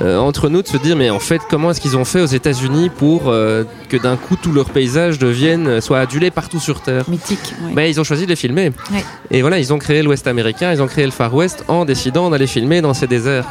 euh, 0.00 0.18
entre 0.18 0.48
nous 0.48 0.62
de 0.62 0.68
se 0.68 0.76
dire, 0.76 0.96
mais 0.96 1.10
en 1.10 1.18
fait, 1.18 1.40
comment 1.48 1.70
est-ce 1.70 1.80
qu'ils 1.80 1.96
ont 1.96 2.04
fait 2.04 2.20
aux 2.20 2.26
États-Unis 2.26 2.90
pour 2.90 3.28
euh, 3.28 3.64
que 3.88 3.96
d'un 3.96 4.16
coup 4.16 4.36
tous 4.36 4.52
leurs 4.52 4.70
paysages 4.70 5.18
deviennent, 5.18 5.80
soient 5.80 6.00
adulés 6.00 6.30
partout 6.30 6.60
sur 6.60 6.80
Terre? 6.80 7.08
Mythique. 7.08 7.54
oui. 7.64 7.74
ben, 7.74 7.82
ils 7.82 8.00
ont 8.00 8.04
choisi 8.04 8.24
de 8.24 8.30
les 8.30 8.36
filmer. 8.36 8.72
Et 9.30 9.40
voilà, 9.40 9.58
ils 9.58 9.72
ont 9.72 9.78
créé 9.78 10.02
l'Ouest 10.02 10.26
américain, 10.26 10.72
ils 10.72 10.82
ont 10.82 10.86
créé 10.86 11.04
le 11.04 11.10
Far 11.10 11.34
West 11.34 11.64
en 11.68 11.84
décidant 11.84 12.30
d'aller 12.30 12.46
filmer 12.46 12.80
dans 12.80 12.94
ces 12.94 13.06
déserts. 13.06 13.46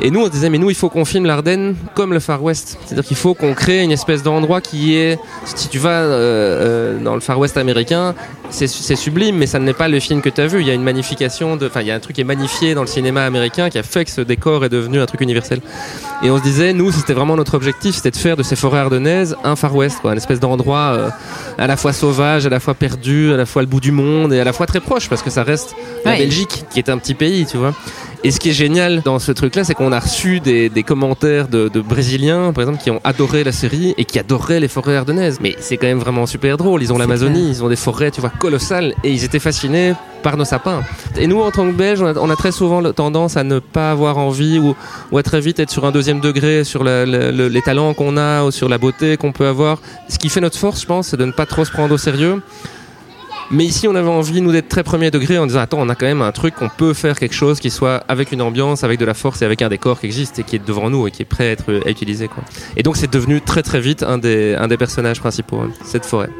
Et 0.00 0.10
nous, 0.10 0.20
on 0.20 0.26
se 0.26 0.30
disait, 0.30 0.50
mais 0.50 0.58
nous, 0.58 0.70
il 0.70 0.76
faut 0.76 0.88
qu'on 0.88 1.04
filme 1.04 1.26
l'Ardenne 1.26 1.76
comme 1.94 2.12
le 2.12 2.20
Far 2.20 2.42
West. 2.42 2.78
C'est-à-dire 2.84 3.04
qu'il 3.04 3.16
faut 3.16 3.34
qu'on 3.34 3.54
crée 3.54 3.82
une 3.82 3.92
espèce 3.92 4.22
d'endroit 4.22 4.60
qui 4.60 4.96
est, 4.96 5.18
si 5.44 5.68
tu 5.68 5.78
vas 5.78 5.90
euh, 5.90 6.96
euh, 6.96 6.98
dans 6.98 7.14
le 7.14 7.20
Far 7.20 7.38
West 7.38 7.56
américain, 7.56 8.14
c'est 8.50 8.96
sublime, 8.96 9.36
mais 9.36 9.46
ça 9.46 9.58
n'est 9.58 9.72
pas 9.72 9.88
le 9.88 9.98
film 10.00 10.20
que 10.20 10.28
tu 10.28 10.40
as 10.40 10.46
vu. 10.46 10.60
Il 10.60 10.66
y 10.66 10.70
a 10.70 10.74
une 10.74 10.82
magnification, 10.82 11.56
de, 11.56 11.66
enfin, 11.66 11.80
il 11.80 11.88
y 11.88 11.90
a 11.90 11.94
un 11.94 12.00
truc 12.00 12.16
qui 12.16 12.20
est 12.20 12.24
magnifié 12.24 12.74
dans 12.74 12.82
le 12.82 12.86
cinéma 12.86 13.24
américain 13.24 13.68
qui 13.68 13.78
a 13.78 13.82
fait 13.82 14.04
que 14.04 14.10
ce 14.10 14.20
décor 14.20 14.64
est 14.64 14.68
devenu 14.68 15.00
un 15.00 15.06
truc 15.06 15.20
universel. 15.20 15.60
Et 16.22 16.30
on 16.30 16.38
se 16.38 16.42
disait, 16.42 16.72
nous, 16.72 16.92
c'était 16.92 17.14
vraiment 17.14 17.36
notre 17.36 17.54
objectif, 17.54 17.96
c'était 17.96 18.10
de 18.10 18.16
faire 18.16 18.36
de 18.36 18.42
ces 18.42 18.56
forêts 18.56 18.78
ardennaises 18.78 19.36
un 19.44 19.56
Far 19.56 19.74
West, 19.74 19.98
quoi, 20.00 20.12
une 20.12 20.18
espèce 20.18 20.40
d'endroit 20.40 20.94
euh, 20.94 21.10
à 21.58 21.66
la 21.66 21.76
fois 21.76 21.92
sauvage, 21.92 22.46
à 22.46 22.48
la 22.48 22.60
fois 22.60 22.74
perdu, 22.74 23.32
à 23.32 23.36
la 23.36 23.46
fois 23.46 23.62
le 23.62 23.68
bout 23.68 23.80
du 23.80 23.92
monde 23.92 24.32
et 24.32 24.40
à 24.40 24.44
la 24.44 24.52
fois 24.52 24.66
très 24.66 24.80
proche, 24.80 25.08
parce 25.08 25.22
que 25.22 25.30
ça 25.30 25.42
reste 25.42 25.74
la 26.04 26.16
Belgique, 26.16 26.64
qui 26.70 26.78
est 26.78 26.88
un 26.88 26.98
petit 26.98 27.14
pays, 27.14 27.46
tu 27.46 27.56
vois. 27.56 27.74
Et 28.26 28.30
ce 28.30 28.40
qui 28.40 28.48
est 28.48 28.54
génial 28.54 29.02
dans 29.02 29.18
ce 29.18 29.32
truc-là, 29.32 29.64
c'est 29.64 29.74
qu'on 29.74 29.92
a 29.92 30.00
reçu 30.00 30.40
des, 30.40 30.70
commentaires 30.82 31.46
de, 31.46 31.68
Brésiliens, 31.82 32.54
par 32.54 32.62
exemple, 32.62 32.82
qui 32.82 32.90
ont 32.90 33.02
adoré 33.04 33.44
la 33.44 33.52
série 33.52 33.94
et 33.98 34.06
qui 34.06 34.18
adoraient 34.18 34.60
les 34.60 34.68
forêts 34.68 34.96
ardennaises. 34.96 35.40
Mais 35.42 35.54
c'est 35.58 35.76
quand 35.76 35.86
même 35.86 35.98
vraiment 35.98 36.24
super 36.24 36.56
drôle. 36.56 36.82
Ils 36.82 36.90
ont 36.90 36.96
l'Amazonie, 36.96 37.50
ils 37.50 37.62
ont 37.62 37.68
des 37.68 37.76
forêts, 37.76 38.10
tu 38.10 38.22
vois, 38.22 38.30
colossales, 38.30 38.94
et 39.04 39.12
ils 39.12 39.24
étaient 39.24 39.38
fascinés 39.38 39.92
par 40.22 40.38
nos 40.38 40.46
sapins. 40.46 40.82
Et 41.18 41.26
nous, 41.26 41.42
en 41.42 41.50
tant 41.50 41.66
que 41.66 41.72
Belges, 41.72 42.00
on 42.00 42.30
a, 42.30 42.36
très 42.36 42.50
souvent 42.50 42.82
tendance 42.94 43.36
à 43.36 43.44
ne 43.44 43.58
pas 43.58 43.90
avoir 43.90 44.16
envie 44.16 44.58
ou, 44.58 44.74
ou, 45.12 45.18
à 45.18 45.22
très 45.22 45.42
vite 45.42 45.60
être 45.60 45.70
sur 45.70 45.84
un 45.84 45.92
deuxième 45.92 46.20
degré 46.20 46.64
sur 46.64 46.82
les 46.82 47.62
talents 47.62 47.92
qu'on 47.92 48.16
a 48.16 48.44
ou 48.44 48.50
sur 48.50 48.70
la 48.70 48.78
beauté 48.78 49.18
qu'on 49.18 49.32
peut 49.32 49.46
avoir. 49.46 49.82
Ce 50.08 50.18
qui 50.18 50.30
fait 50.30 50.40
notre 50.40 50.56
force, 50.56 50.80
je 50.80 50.86
pense, 50.86 51.08
c'est 51.08 51.18
de 51.18 51.26
ne 51.26 51.32
pas 51.32 51.44
trop 51.44 51.66
se 51.66 51.70
prendre 51.70 51.92
au 51.92 51.98
sérieux 51.98 52.40
mais 53.50 53.64
ici, 53.64 53.88
on 53.88 53.94
avait 53.94 54.08
envie, 54.08 54.40
nous, 54.40 54.52
d'être 54.52 54.68
très 54.68 54.82
premier 54.82 55.10
degré 55.10 55.38
en 55.38 55.46
disant 55.46 55.60
Attends, 55.60 55.80
on 55.80 55.88
a 55.88 55.94
quand 55.94 56.06
même 56.06 56.22
un 56.22 56.32
truc, 56.32 56.54
on 56.60 56.68
peut 56.68 56.94
faire 56.94 57.18
quelque 57.18 57.34
chose 57.34 57.60
qui 57.60 57.70
soit 57.70 58.04
avec 58.08 58.32
une 58.32 58.42
ambiance, 58.42 58.84
avec 58.84 58.98
de 58.98 59.04
la 59.04 59.14
force 59.14 59.42
et 59.42 59.44
avec 59.44 59.62
un 59.62 59.68
décor 59.68 60.00
qui 60.00 60.06
existe 60.06 60.38
et 60.38 60.42
qui 60.42 60.56
est 60.56 60.66
devant 60.66 60.90
nous 60.90 61.06
et 61.06 61.10
qui 61.10 61.22
est 61.22 61.26
prêt 61.26 61.48
à 61.48 61.50
être 61.52 61.88
utilisé. 61.88 62.28
Et 62.76 62.82
donc, 62.82 62.96
c'est 62.96 63.10
devenu 63.10 63.40
très 63.40 63.62
très 63.62 63.80
vite 63.80 64.02
un 64.02 64.18
des, 64.18 64.54
un 64.54 64.68
des 64.68 64.76
personnages 64.76 65.20
principaux, 65.20 65.58
hein, 65.58 65.70
cette 65.84 66.06
forêt. 66.06 66.30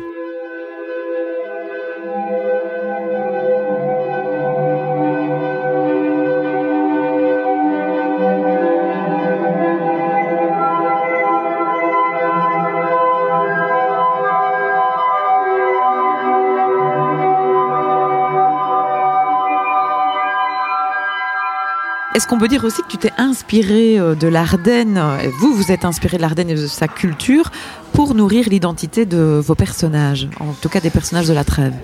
Est-ce 22.15 22.29
qu'on 22.29 22.39
peut 22.39 22.47
dire 22.47 22.65
aussi 22.65 22.81
que 22.83 22.87
tu 22.89 22.97
t'es 22.97 23.11
inspiré 23.19 23.99
euh, 23.99 24.15
de 24.15 24.29
l'Ardenne, 24.29 25.03
vous, 25.41 25.53
vous 25.53 25.73
êtes 25.73 25.85
inspiré 25.85 26.17
de 26.17 26.23
l'Ardenne 26.23 26.49
et 26.49 26.55
de 26.55 26.69
sa 26.69 26.87
culture 26.87 27.51
pour 27.93 28.15
nourrir 28.15 28.49
l'identité 28.49 29.05
de 29.05 29.41
vos 29.45 29.57
personnages, 29.57 30.29
en 30.39 30.53
tout 30.53 30.69
cas 30.69 30.79
des 30.79 30.91
personnages 30.91 31.27
de 31.27 31.33
la 31.33 31.43
trêve 31.43 31.75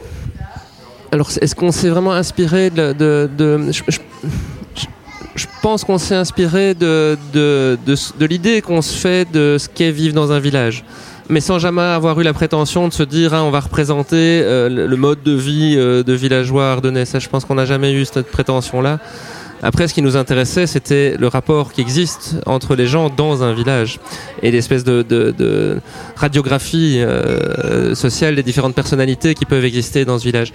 Alors, 1.10 1.30
est-ce 1.40 1.56
qu'on 1.56 1.72
s'est 1.72 1.88
vraiment 1.88 2.12
inspiré 2.12 2.70
de... 2.70 2.94
je, 5.34 5.46
pense 5.62 5.82
qu'on 5.82 5.98
s'est 5.98 6.14
inspiré 6.14 6.74
de, 6.74 7.18
l'idée 8.20 8.62
qu'on 8.62 8.82
se 8.82 8.96
fait 8.96 9.30
de 9.32 9.56
ce 9.58 9.68
qu'est 9.68 9.90
vivre 9.90 10.14
dans 10.14 10.30
un 10.30 10.38
village 10.38 10.84
mais 11.28 11.40
sans 11.40 11.60
jamais 11.60 11.82
avoir 11.82 12.18
eu 12.20 12.24
la 12.24 12.32
prétention 12.32 12.88
de 12.88 12.92
se 12.92 13.04
dire 13.04 13.34
hein, 13.34 13.42
on 13.42 13.52
va 13.52 13.60
représenter 13.60 14.42
euh, 14.42 14.68
le 14.68 14.96
mode 14.96 15.22
de 15.22 15.30
vie 15.30 15.76
euh, 15.78 16.02
de 16.02 16.12
villageois 16.12 16.72
ardennais. 16.72 17.04
Je 17.04 17.28
pense 17.28 17.44
qu'on 17.44 17.54
n'a 17.54 17.66
jamais 17.66 17.92
eu 17.92 18.04
cette 18.04 18.32
prétention-là. 18.32 18.98
Après, 19.62 19.88
ce 19.88 19.94
qui 19.94 20.02
nous 20.02 20.16
intéressait, 20.16 20.66
c'était 20.66 21.16
le 21.18 21.28
rapport 21.28 21.72
qui 21.72 21.80
existe 21.80 22.36
entre 22.46 22.74
les 22.74 22.86
gens 22.86 23.10
dans 23.10 23.42
un 23.42 23.52
village 23.52 23.98
et 24.42 24.50
l'espèce 24.50 24.84
de, 24.84 25.02
de, 25.02 25.34
de, 25.36 25.80
radiographie 26.16 27.00
euh, 27.00 27.94
sociale 27.94 28.36
des 28.36 28.42
différentes 28.42 28.74
personnalités 28.74 29.34
qui 29.34 29.44
peuvent 29.44 29.64
exister 29.64 30.04
dans 30.04 30.18
ce 30.18 30.24
village. 30.24 30.52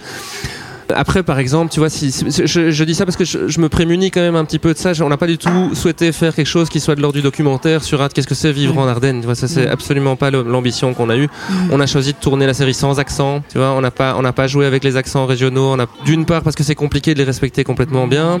Après, 0.94 1.22
par 1.22 1.38
exemple, 1.38 1.72
tu 1.72 1.80
vois, 1.80 1.90
si, 1.90 2.10
je, 2.10 2.84
dis 2.84 2.94
ça 2.94 3.04
parce 3.04 3.16
que 3.16 3.24
je, 3.24 3.60
me 3.60 3.68
prémunis 3.68 4.10
quand 4.10 4.20
même 4.20 4.36
un 4.36 4.44
petit 4.44 4.58
peu 4.58 4.72
de 4.72 4.78
ça. 4.78 4.92
On 5.00 5.08
n'a 5.08 5.16
pas 5.16 5.26
du 5.26 5.38
tout 5.38 5.74
souhaité 5.74 6.12
faire 6.12 6.34
quelque 6.34 6.46
chose 6.46 6.68
qui 6.68 6.78
soit 6.78 6.94
de 6.94 7.00
l'ordre 7.00 7.16
du 7.16 7.22
documentaire 7.22 7.82
sur 7.82 8.00
ah, 8.02 8.08
qu'est-ce 8.08 8.26
que 8.26 8.34
c'est 8.34 8.52
vivre 8.52 8.78
en 8.78 8.86
Ardennes. 8.86 9.20
Tu 9.20 9.26
vois, 9.26 9.34
ça 9.34 9.48
c'est 9.48 9.68
absolument 9.68 10.16
pas 10.16 10.30
l'ambition 10.30 10.94
qu'on 10.94 11.10
a 11.10 11.16
eue. 11.16 11.28
On 11.72 11.80
a 11.80 11.86
choisi 11.86 12.12
de 12.12 12.18
tourner 12.18 12.46
la 12.46 12.54
série 12.54 12.74
sans 12.74 13.00
accent. 13.00 13.42
Tu 13.50 13.58
vois, 13.58 13.72
on 13.72 13.80
n'a 13.80 13.90
pas, 13.90 14.14
on 14.16 14.22
n'a 14.22 14.32
pas 14.32 14.46
joué 14.46 14.66
avec 14.66 14.84
les 14.84 14.96
accents 14.96 15.26
régionaux. 15.26 15.72
On 15.72 15.80
a 15.80 15.86
d'une 16.04 16.24
part 16.24 16.42
parce 16.42 16.54
que 16.54 16.62
c'est 16.62 16.76
compliqué 16.76 17.14
de 17.14 17.18
les 17.18 17.24
respecter 17.24 17.64
complètement 17.64 18.06
bien, 18.06 18.40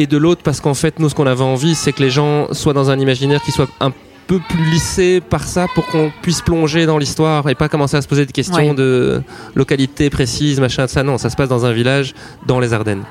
et 0.00 0.06
de 0.06 0.16
l'autre 0.16 0.40
parce 0.42 0.60
qu'en 0.62 0.72
fait, 0.72 0.98
nous, 0.98 1.10
ce 1.10 1.14
qu'on 1.14 1.26
avait 1.26 1.44
envie, 1.44 1.74
c'est 1.74 1.92
que 1.92 2.02
les 2.02 2.10
gens 2.10 2.52
soient 2.52 2.72
dans 2.72 2.90
un 2.90 2.98
imaginaire 2.98 3.42
qui 3.42 3.52
soit 3.52 3.68
un 3.80 3.92
peu 4.26 4.38
plus 4.38 4.64
lissé 4.70 5.20
par 5.20 5.42
ça 5.42 5.66
pour 5.74 5.86
qu'on 5.88 6.10
puisse 6.22 6.40
plonger 6.40 6.86
dans 6.86 6.96
l'histoire 6.96 7.46
et 7.50 7.54
pas 7.54 7.68
commencer 7.68 7.96
à 7.96 8.02
se 8.02 8.08
poser 8.08 8.24
des 8.24 8.32
questions 8.32 8.72
de 8.72 9.22
localité 9.54 10.08
précise, 10.08 10.58
machin, 10.58 10.86
ça. 10.86 11.02
Non, 11.02 11.18
ça 11.18 11.28
se 11.28 11.36
passe 11.36 11.50
dans 11.50 11.66
un 11.66 11.72
village 11.72 12.14
dans 12.46 12.60
les 12.60 12.72
Ardennes, 12.72 13.02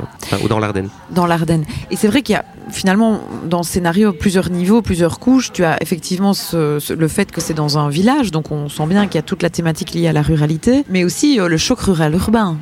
ou 0.41 0.47
dans 0.47 0.57
l'Ardenne. 0.57 0.89
Dans 1.11 1.27
l'Ardenne. 1.27 1.65
Et 1.91 1.95
c'est 1.95 2.07
vrai 2.07 2.23
qu'il 2.23 2.33
y 2.33 2.37
a 2.37 2.45
finalement 2.71 3.21
dans 3.45 3.61
ce 3.61 3.73
scénario 3.73 4.13
plusieurs 4.13 4.49
niveaux, 4.49 4.81
plusieurs 4.81 5.19
couches. 5.19 5.51
Tu 5.51 5.63
as 5.63 5.77
effectivement 5.83 6.31
le 6.53 7.07
fait 7.07 7.31
que 7.31 7.41
c'est 7.41 7.53
dans 7.53 7.77
un 7.77 7.89
village, 7.89 8.31
donc 8.31 8.51
on 8.51 8.67
sent 8.67 8.87
bien 8.87 9.05
qu'il 9.05 9.15
y 9.15 9.19
a 9.19 9.23
toute 9.23 9.43
la 9.43 9.51
thématique 9.51 9.93
liée 9.93 10.07
à 10.07 10.13
la 10.13 10.23
ruralité, 10.23 10.85
mais 10.89 11.03
aussi 11.03 11.39
euh, 11.39 11.49
le 11.49 11.57
choc 11.57 11.81
rural-urbain 11.81 12.57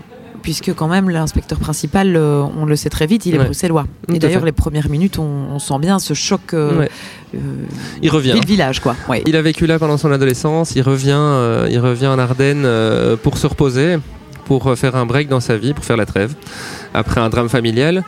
puisque 0.47 0.73
quand 0.73 0.87
même 0.87 1.09
l'inspecteur 1.09 1.59
principal, 1.59 2.15
euh, 2.15 2.41
on 2.57 2.63
le 2.63 2.77
sait 2.77 2.87
très 2.87 3.05
vite, 3.05 3.25
il 3.25 3.35
est 3.35 3.37
bruxellois. 3.37 3.85
Et 4.07 4.17
d'ailleurs, 4.17 4.45
les 4.45 4.53
premières 4.53 4.87
minutes, 4.87 5.19
on, 5.19 5.59
sent 5.59 5.77
bien 5.81 5.99
ce 5.99 6.13
choc. 6.13 6.53
Euh, 6.53 6.87
euh, 7.35 7.39
il 8.01 8.09
revient. 8.09 8.31
Ville-village, 8.31 8.79
quoi. 8.79 8.95
Il 9.25 9.35
a 9.35 9.41
vécu 9.41 9.67
là 9.67 9.77
pendant 9.77 9.97
son 9.97 10.09
adolescence. 10.09 10.73
Il 10.77 10.83
revient, 10.83 11.67
il 11.69 11.79
revient 11.79 12.07
en 12.07 12.17
Ardennes 12.17 12.65
pour 13.23 13.37
se 13.37 13.45
reposer, 13.45 13.97
pour 14.45 14.73
faire 14.77 14.95
un 14.95 15.05
break 15.05 15.27
dans 15.27 15.41
sa 15.41 15.57
vie, 15.57 15.73
pour 15.73 15.83
faire 15.83 15.97
la 15.97 16.05
trêve 16.05 16.33
après 16.93 17.19
un 17.19 17.27
drame 17.27 17.49
familial. 17.49 18.05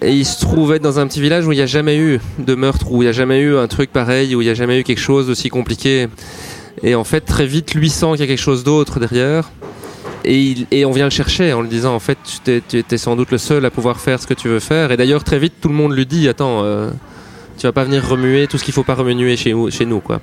Et 0.00 0.16
il 0.16 0.24
se 0.24 0.40
trouvait 0.40 0.78
dans 0.78 0.98
un 0.98 1.06
petit 1.06 1.20
village 1.20 1.46
où 1.46 1.52
il 1.52 1.56
n'y 1.56 1.62
a 1.62 1.66
jamais 1.66 1.98
eu 1.98 2.20
de 2.38 2.54
meurtre, 2.54 2.90
où 2.90 3.02
il 3.02 3.04
n'y 3.04 3.10
a 3.10 3.12
jamais 3.12 3.40
eu 3.40 3.58
un 3.58 3.66
truc 3.66 3.92
pareil, 3.92 4.34
où 4.34 4.40
il 4.40 4.46
n'y 4.46 4.50
a 4.50 4.54
jamais 4.54 4.80
eu 4.80 4.82
quelque 4.82 4.98
chose 4.98 5.26
d'aussi 5.26 5.50
compliqué. 5.50 6.08
Et 6.82 6.94
en 6.94 7.04
fait, 7.04 7.20
très 7.20 7.44
vite, 7.44 7.74
lui 7.74 7.90
sent 7.90 8.12
qu'il 8.12 8.20
y 8.20 8.22
a 8.22 8.28
quelque 8.28 8.38
chose 8.38 8.64
d'autre 8.64 8.98
derrière. 8.98 9.50
Et, 10.24 10.84
on 10.84 10.90
vient 10.90 11.04
le 11.04 11.10
chercher 11.10 11.52
en 11.52 11.62
lui 11.62 11.68
disant 11.68 11.94
en 11.94 11.98
fait 11.98 12.18
tu 12.44 12.62
es, 12.90 12.98
sans 12.98 13.16
doute 13.16 13.30
le 13.30 13.38
seul 13.38 13.64
à 13.64 13.70
pouvoir 13.70 14.00
faire 14.00 14.20
ce 14.20 14.26
que 14.26 14.34
tu 14.34 14.48
veux 14.48 14.60
faire. 14.60 14.92
Et 14.92 14.96
d'ailleurs 14.96 15.24
très 15.24 15.38
vite 15.38 15.54
tout 15.60 15.68
le 15.68 15.74
monde 15.74 15.94
lui 15.94 16.06
dit 16.06 16.28
attends 16.28 16.62
euh, 16.64 16.90
tu 17.58 17.66
vas 17.66 17.72
pas 17.72 17.84
venir 17.84 18.06
remuer 18.06 18.46
tout 18.46 18.58
ce 18.58 18.64
qu'il 18.64 18.74
faut 18.74 18.84
pas 18.84 18.94
remuer 18.94 19.36
chez, 19.36 19.54
chez 19.70 19.86
nous 19.86 20.00
quoi. 20.00 20.20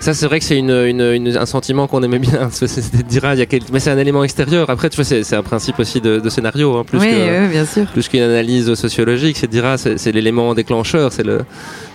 Ça 0.00 0.14
c'est 0.14 0.26
vrai 0.26 0.38
que 0.40 0.44
c'est 0.44 0.58
une, 0.58 0.70
un 0.70 1.46
sentiment 1.46 1.86
qu'on 1.86 2.02
aimait 2.02 2.18
bien. 2.18 2.50
C'était 2.52 3.02
dire 3.02 3.22
ah, 3.24 3.34
il 3.34 3.40
y 3.40 3.42
a 3.42 3.46
mais 3.72 3.80
c'est 3.80 3.90
un 3.90 3.98
élément 3.98 4.24
extérieur. 4.24 4.70
Après 4.70 4.90
tu 4.90 4.96
vois 4.96 5.04
c'est 5.04 5.36
un 5.36 5.42
principe 5.42 5.78
aussi 5.78 6.00
de, 6.00 6.28
scénario 6.28 6.76
hein, 6.76 6.84
plus 6.84 6.98
oui, 6.98 7.14
bien 7.50 7.64
sûr. 7.64 7.86
plus 7.86 8.08
qu'une 8.08 8.22
analyse 8.22 8.74
sociologique. 8.74 9.36
C'est 9.36 9.46
de 9.46 9.52
dire 9.52 9.64
ah, 9.64 9.78
c'est 9.78 10.12
l'élément 10.12 10.54
déclencheur. 10.54 11.12
C'est 11.12 11.24
le 11.24 11.40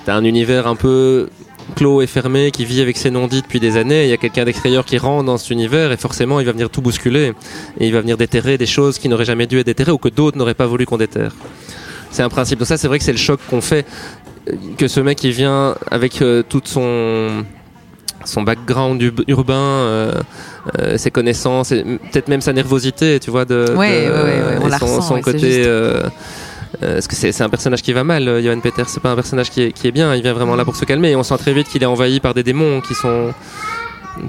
t'as 0.06 0.16
un 0.16 0.24
univers 0.24 0.68
un 0.68 0.76
peu 0.76 1.28
clos 1.76 2.02
et 2.02 2.08
fermé 2.08 2.52
qui 2.52 2.66
vit 2.66 2.82
avec 2.82 2.98
ses 2.98 3.10
non-dits 3.10 3.42
depuis 3.42 3.60
des 3.60 3.78
années. 3.78 4.06
Il 4.06 4.10
y 4.10 4.14
a 4.14 4.18
quelqu'un 4.18 4.46
d'extérieur 4.46 4.86
qui 4.86 4.98
rentre 4.98 5.26
dans 5.26 5.38
cet 5.38 5.50
univers 5.50 5.92
et 5.92 5.98
forcément 5.98 6.40
il 6.40 6.46
va 6.46 6.52
venir 6.52 6.70
tout 6.70 6.82
bousculer 6.82 7.34
et 7.80 7.88
il 7.88 7.94
va 7.94 8.02
venir 8.02 8.18
déterrer 8.18 8.58
des 8.58 8.66
choses 8.66 8.98
qui 9.00 9.10
n'auraient 9.10 9.26
jamais 9.26 9.48
dû 9.48 9.60
être 9.60 9.66
déterrées 9.66 9.92
ou 9.92 9.98
que 9.98 10.10
d'autres 10.10 10.38
n'auraient 10.38 10.54
pas 10.54 10.68
voulu 10.68 10.86
qu'on 10.86 10.98
déterre. 10.98 11.34
C'est 12.12 12.24
un 12.24 12.30
principe. 12.30 12.60
Donc 12.60 12.68
ça 12.68 12.78
c'est 12.78 12.88
vrai 12.88 13.00
que 13.00 13.06
c'est 13.06 13.12
le 13.12 13.18
choc 13.18 13.40
qu'on 13.50 13.62
fait 13.62 13.86
que 14.78 14.88
ce 14.88 15.00
mec 15.02 15.18
qui 15.18 15.32
vient 15.32 15.76
avec 15.92 16.22
euh, 16.22 16.42
toute 16.48 16.68
son 16.68 17.44
son 18.28 18.44
background 18.44 19.02
urbain, 19.28 19.56
euh, 19.56 20.14
euh, 20.80 20.98
ses 20.98 21.12
connaissances, 21.12 21.70
peut-être 21.70 22.28
même 22.28 22.42
sa 22.42 22.54
nervosité, 22.54 23.20
tu 23.20 23.32
vois, 23.32 23.46
de, 23.46 23.66
son, 25.02 25.22
côté 25.22 25.64
euh, 25.66 26.04
parce 26.80 27.08
que 27.08 27.16
c'est 27.16 27.42
un 27.42 27.50
personnage 27.50 27.82
qui 27.82 27.94
va 27.94 28.04
mal, 28.04 28.28
euh, 28.28 28.42
Johan 28.42 28.60
Peter, 28.60 28.84
c'est 28.88 29.00
pas 29.00 29.12
un 29.12 29.16
personnage 29.16 29.50
qui 29.50 29.62
est, 29.62 29.92
bien, 29.92 30.14
il 30.16 30.22
vient 30.22 30.34
vraiment 30.34 30.56
là 30.56 30.66
pour 30.66 30.76
se 30.76 30.86
calmer. 30.86 31.12
Et 31.12 31.16
on 31.16 31.24
sent 31.24 31.38
très 31.38 31.54
vite 31.54 31.68
qu'il 31.68 31.82
est 31.82 31.88
envahi 31.88 32.20
par 32.20 32.34
des 32.34 32.44
démons 32.44 32.82
qui 32.82 32.94
sont, 32.94 33.34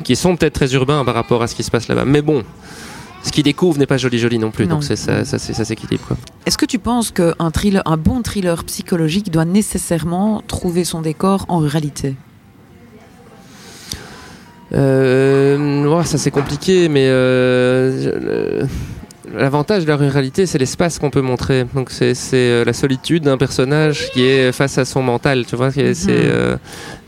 qui 0.04 0.16
sont 0.16 0.36
peut-être 0.36 0.54
très 0.54 0.72
urbains 0.74 1.04
par 1.04 1.14
rapport 1.14 1.42
à 1.42 1.46
ce 1.46 1.54
qui 1.54 1.62
se 1.62 1.70
passe 1.70 1.88
là-bas. 1.88 2.04
Mais 2.04 2.22
bon, 2.22 2.44
ce 3.22 3.30
qu'il 3.30 3.44
découvre 3.44 3.78
n'est 3.78 3.86
pas 3.86 3.98
joli 3.98 4.18
joli 4.18 4.38
non 4.38 4.50
plus, 4.50 4.66
donc 4.66 4.84
ça, 4.84 4.96
ça, 4.96 5.24
ça, 5.24 5.64
s'équilibre. 5.64 6.08
Est-ce 6.46 6.56
que 6.56 6.66
tu 6.66 6.78
penses 6.78 7.10
qu'un 7.10 7.34
un 7.38 7.96
bon 7.96 8.22
thriller 8.22 8.64
psychologique 8.64 9.30
doit 9.30 9.44
nécessairement 9.44 10.42
trouver 10.46 10.84
son 10.84 11.02
décor 11.02 11.44
en 11.48 11.58
ruralité 11.58 12.14
euh, 14.74 16.04
ça 16.04 16.18
c'est 16.18 16.30
compliqué, 16.30 16.88
mais 16.90 17.06
euh, 17.08 18.64
L'avantage 19.34 19.84
de 19.84 19.88
la 19.88 19.96
ruralité, 19.96 20.46
c'est 20.46 20.58
l'espace 20.58 20.98
qu'on 20.98 21.10
peut 21.10 21.20
montrer. 21.20 21.64
Donc 21.74 21.90
c'est 21.90 22.14
euh, 22.34 22.64
la 22.64 22.72
solitude 22.72 23.24
d'un 23.24 23.36
personnage 23.36 24.10
qui 24.12 24.24
est 24.24 24.52
face 24.52 24.78
à 24.78 24.84
son 24.84 25.02
mental. 25.02 25.44
Tu 25.46 25.56
vois, 25.56 25.70
c'est 25.70 25.92
mhm. 25.92 26.08
euh, 26.08 26.56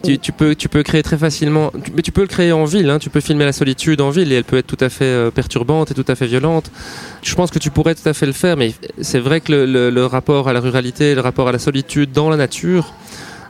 tu, 0.03 0.33
peux 0.33 0.55
tu 0.55 0.69
peux 0.69 0.83
créer 0.83 1.03
très 1.03 1.19
facilement, 1.19 1.73
mais 1.95 2.03
tu 2.03 2.13
peux 2.13 2.23
le 2.23 2.27
créer 2.27 2.53
en 2.53 2.65
ville. 2.65 2.91
Hein. 2.91 2.99
tu 2.99 3.11
peux 3.11 3.21
filmer 3.21 3.45
la 3.45 3.53
solitude 3.53 4.01
en 4.01 4.11
ville 4.11 4.33
et 4.33 4.37
elle 4.37 4.45
peut 4.45 4.59
être 4.59 4.67
tout 4.67 4.83
à 4.85 4.89
fait 4.89 5.05
euh, 5.05 5.31
perturbante 5.31 5.91
et 5.91 5.95
tout 5.95 6.05
à 6.09 6.15
fait 6.15 6.27
violente. 6.27 6.71
Je 7.23 7.35
pense 7.35 7.51
que 7.51 7.59
tu 7.59 7.71
pourrais 7.71 7.95
tout 7.95 8.09
à 8.09 8.13
fait 8.13 8.27
le 8.27 8.33
faire, 8.33 8.57
mais 8.57 8.73
c'est 9.01 9.21
vrai 9.21 9.41
que 9.41 9.53
le, 9.53 10.07
rapport 10.07 10.49
à 10.49 10.53
la 10.53 10.61
ruralité, 10.61 11.15
le 11.15 11.21
rapport 11.21 11.49
à 11.49 11.53
la 11.53 11.59
solitude 11.59 12.13
dans 12.13 12.31
la 12.31 12.37
nature, 12.37 12.95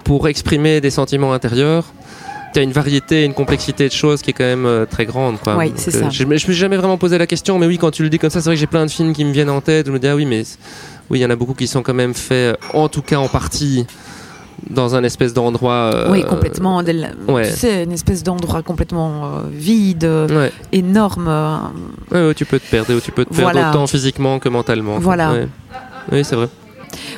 pour 0.05 0.29
exprimer 0.29 0.81
des 0.81 0.91
sentiments 0.91 1.33
intérieurs, 1.33 1.93
as 2.59 2.63
une 2.63 2.73
variété, 2.73 3.25
une 3.25 3.35
complexité 3.35 3.87
de 3.87 3.93
choses 3.93 4.23
qui 4.23 4.31
est 4.31 4.33
quand 4.33 4.45
même 4.45 4.67
euh, 4.67 4.85
très 4.87 5.07
grande. 5.07 5.39
Quoi. 5.41 5.57
Oui, 5.57 5.73
c'est 5.77 5.91
ça. 5.91 6.09
Je, 6.11 6.19
je 6.19 6.25
me 6.25 6.37
suis 6.37 6.53
jamais 6.55 6.77
vraiment 6.77 6.99
posé 6.99 7.17
la 7.19 7.27
question, 7.27 7.59
mais 7.59 7.67
oui, 7.67 7.79
quand 7.79 7.91
tu 7.91 8.03
le 8.03 8.09
dis 8.11 8.19
comme 8.19 8.31
ça, 8.31 8.41
c'est 8.41 8.47
vrai 8.49 8.57
que 8.57 8.61
j'ai 8.61 8.67
plein 8.67 8.85
de 8.87 8.91
films 8.91 9.13
qui 9.13 9.25
me 9.25 9.33
viennent 9.33 9.51
en 9.51 9.61
tête. 9.61 9.87
Je 9.87 9.93
me 9.93 9.99
dis, 9.99 10.09
ah 10.09 10.17
oui, 10.17 10.25
mais 10.27 10.43
oui, 11.11 11.19
il 11.21 11.23
y 11.23 11.25
en 11.27 11.31
a 11.31 11.37
beaucoup 11.37 11.55
qui 11.55 11.67
sont 11.67 11.83
quand 11.83 11.95
même 11.95 12.15
faits, 12.15 12.57
euh, 12.57 12.79
en 12.79 12.89
tout 12.89 13.03
cas 13.03 13.17
en 13.19 13.29
partie, 13.29 13.87
dans 14.69 14.95
un 14.95 15.03
espèce 15.05 15.33
d'endroit. 15.33 15.91
euh, 15.95 16.11
oui, 16.11 16.23
complètement. 16.25 16.83
del- 16.83 17.15
ouais. 17.29 17.49
Tu 17.51 17.57
sais, 17.57 17.85
une 17.85 17.93
espèce 17.93 18.23
d'endroit 18.23 18.63
complètement 18.63 19.25
euh, 19.25 19.29
vide, 19.51 20.05
euh, 20.05 20.29
Ouais. 20.29 20.53
énorme. 20.73 21.27
euh, 21.29 21.57
Ouais, 22.11 22.27
ouais, 22.29 22.35
tu 22.35 22.45
peux 22.45 22.59
te 22.59 22.67
perdre, 22.71 22.95
où 22.95 23.01
tu 23.01 23.11
peux 23.13 23.25
te 23.25 23.31
perdre 23.35 23.53
Voilà. 23.53 23.71
autant 23.71 23.87
physiquement 23.87 24.39
que 24.39 24.49
mentalement. 24.49 24.99
Voilà. 24.99 25.33
Oui, 26.13 26.25
c'est 26.25 26.37
vrai. 26.37 26.49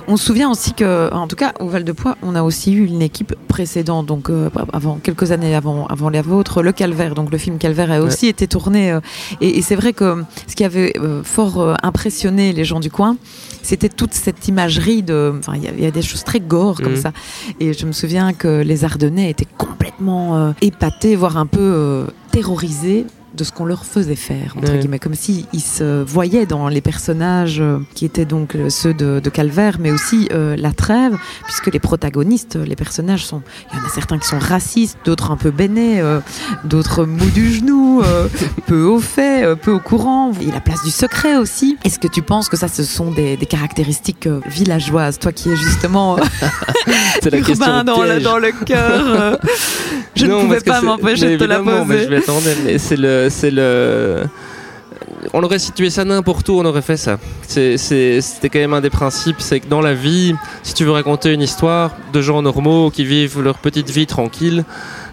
On 0.09 0.17
se 0.17 0.25
souvient 0.27 0.51
aussi 0.51 0.75
que, 0.75 1.12
en 1.15 1.29
tout 1.29 1.37
cas, 1.37 1.55
au 1.61 1.69
Val 1.69 1.85
de 1.85 1.93
Poix, 1.93 2.17
on 2.23 2.35
a 2.35 2.43
aussi 2.43 2.73
eu 2.73 2.85
une 2.87 3.01
équipe 3.03 3.35
précédente, 3.47 4.07
donc 4.07 4.29
euh, 4.31 4.51
avant 4.73 4.97
quelques 4.97 5.31
années 5.31 5.55
avant, 5.55 5.87
avant 5.87 6.11
la 6.11 6.23
vôtre, 6.23 6.61
le 6.62 6.73
Calvaire. 6.73 7.15
Donc 7.15 7.31
le 7.31 7.38
film 7.38 7.57
Calvaire 7.57 7.91
a 7.93 8.01
aussi 8.01 8.27
été 8.27 8.47
tourné, 8.49 8.91
euh, 8.93 9.01
et, 9.41 9.59
et 9.59 9.62
c'est 9.62 9.77
vrai 9.77 9.93
que 9.93 10.25
ce 10.49 10.57
qui 10.57 10.65
avait 10.65 10.93
euh, 10.99 11.23
fort 11.23 11.61
euh, 11.61 11.75
impressionné 11.83 12.53
les 12.53 12.65
gens 12.65 12.81
du 12.81 12.91
coin, 12.91 13.17
c'était 13.62 13.88
toute 13.88 14.12
cette 14.12 14.49
imagerie 14.49 15.03
de, 15.05 15.35
enfin, 15.38 15.53
il 15.57 15.62
y 15.62 15.69
a- 15.69 15.73
il 15.73 15.83
y, 15.83 15.87
a 15.87 15.91
des 15.93 16.03
choses 16.03 16.25
très 16.25 16.41
gore 16.41 16.81
comme 16.83 16.93
Mhm. 16.95 17.01
ça. 17.01 17.12
Et 17.61 17.73
je 17.73 17.87
me 17.87 17.93
souviens 17.93 18.33
que 18.33 18.61
les 18.62 18.85
Ardennais 18.85 19.31
étaient 19.31 19.47
complètement 19.57 20.37
euh, 20.37 20.53
épatés, 20.61 21.15
voire 21.17 21.37
un 21.37 21.47
peu 21.47 21.61
euh, 21.61 22.07
terrorisés 22.33 23.07
de 23.35 23.45
ce 23.45 23.53
qu'on 23.53 23.64
leur 23.64 23.85
faisait 23.85 24.14
faire, 24.16 24.55
entre 24.57 24.73
Ouais. 24.73 24.79
guillemets, 24.79 24.99
comme 24.99 25.14
s'ils 25.14 25.47
se 25.61 26.03
voyaient 26.05 26.47
dans 26.47 26.68
les 26.68 26.81
personnages 26.81 27.61
euh, 27.61 27.79
qui 27.95 28.05
étaient 28.05 28.25
donc 28.27 28.55
euh, 28.55 28.68
ceux 28.68 28.92
de, 28.95 29.21
de 29.21 29.31
Calvaire, 29.31 29.79
mais 29.81 29.90
aussi 29.90 30.29
euh, 30.33 30.55
la 30.59 30.73
trêve, 30.73 31.16
puisque 31.45 31.73
les 31.73 31.79
protagonistes, 31.81 32.57
les 32.57 32.77
personnages 32.77 33.25
sont, 33.25 33.42
il 33.73 33.79
y 33.79 33.81
en 33.83 33.85
a 33.85 33.88
certains 33.88 34.18
qui 34.18 34.29
sont 34.29 34.38
racistes, 34.38 34.99
d'autres 35.05 35.31
un 35.31 35.37
peu 35.37 35.51
bénés, 35.51 36.01
euh, 36.01 36.21
d'autres 36.64 37.05
mous 37.05 37.31
du 37.31 37.53
genou, 37.53 38.03
euh, 38.03 38.29
peu 38.66 38.83
au 38.85 39.01
fait, 39.01 39.57
peu 39.57 39.71
au 39.73 39.81
courant, 39.81 40.33
et 40.40 40.51
la 40.53 40.61
place 40.61 40.83
du 40.85 40.90
secret 40.90 41.37
aussi. 41.37 41.77
Est-ce 41.85 41.99
que 41.99 42.09
tu 42.09 42.23
penses 42.23 42.49
que 42.49 42.57
ça, 42.57 42.68
ce 42.68 42.83
sont 42.85 43.11
des, 43.11 43.37
des 43.37 43.47
caractéristiques 43.47 44.29
villageoises, 44.47 45.18
toi 45.18 45.33
qui 45.33 45.49
es 45.51 45.57
justement 45.57 46.16
la 47.25 47.38
urbain 47.38 47.85
dans 47.85 48.03
le, 48.03 48.21
dans 48.21 48.38
le 48.38 48.53
cœur 48.66 49.38
Je 50.14 50.27
Non, 50.27 50.40
ne 50.40 50.45
pouvais 50.45 50.61
pas 50.61 50.81
m'empêcher 50.83 51.33
de 51.33 51.37
te 51.38 51.45
la 51.45 51.57
évidemment, 51.59 51.85
mais 51.87 52.07
poser. 52.07 52.21
je 52.27 52.62
mais 52.64 52.79
c'est 52.79 52.97
le, 52.97 53.21
c'est 53.30 53.50
le. 53.50 54.24
On 55.35 55.42
aurait 55.44 55.61
situé 55.61 55.88
ça 55.88 56.04
n'importe 56.04 56.48
où, 56.48 56.54
on 56.58 56.64
aurait 56.64 56.82
fait 56.82 56.96
ça. 56.96 57.18
C'était 57.46 58.48
quand 58.48 58.58
même 58.58 58.74
un 58.74 58.80
des 58.80 58.90
principes, 58.90 59.37
c'est 59.40 59.61
que 59.61 59.68
dans 59.68 59.80
la 59.80 59.94
vie, 59.94 60.35
si 60.64 60.74
tu 60.74 60.85
veux 60.85 60.90
raconter 60.90 61.32
une 61.32 61.42
histoire 61.42 61.92
de 62.12 62.20
gens 62.20 62.42
normaux 62.42 62.90
qui 62.90 63.04
vivent 63.04 63.40
leur 63.40 63.58
petite 63.58 63.88
vie 63.90 64.06
tranquille, 64.06 64.64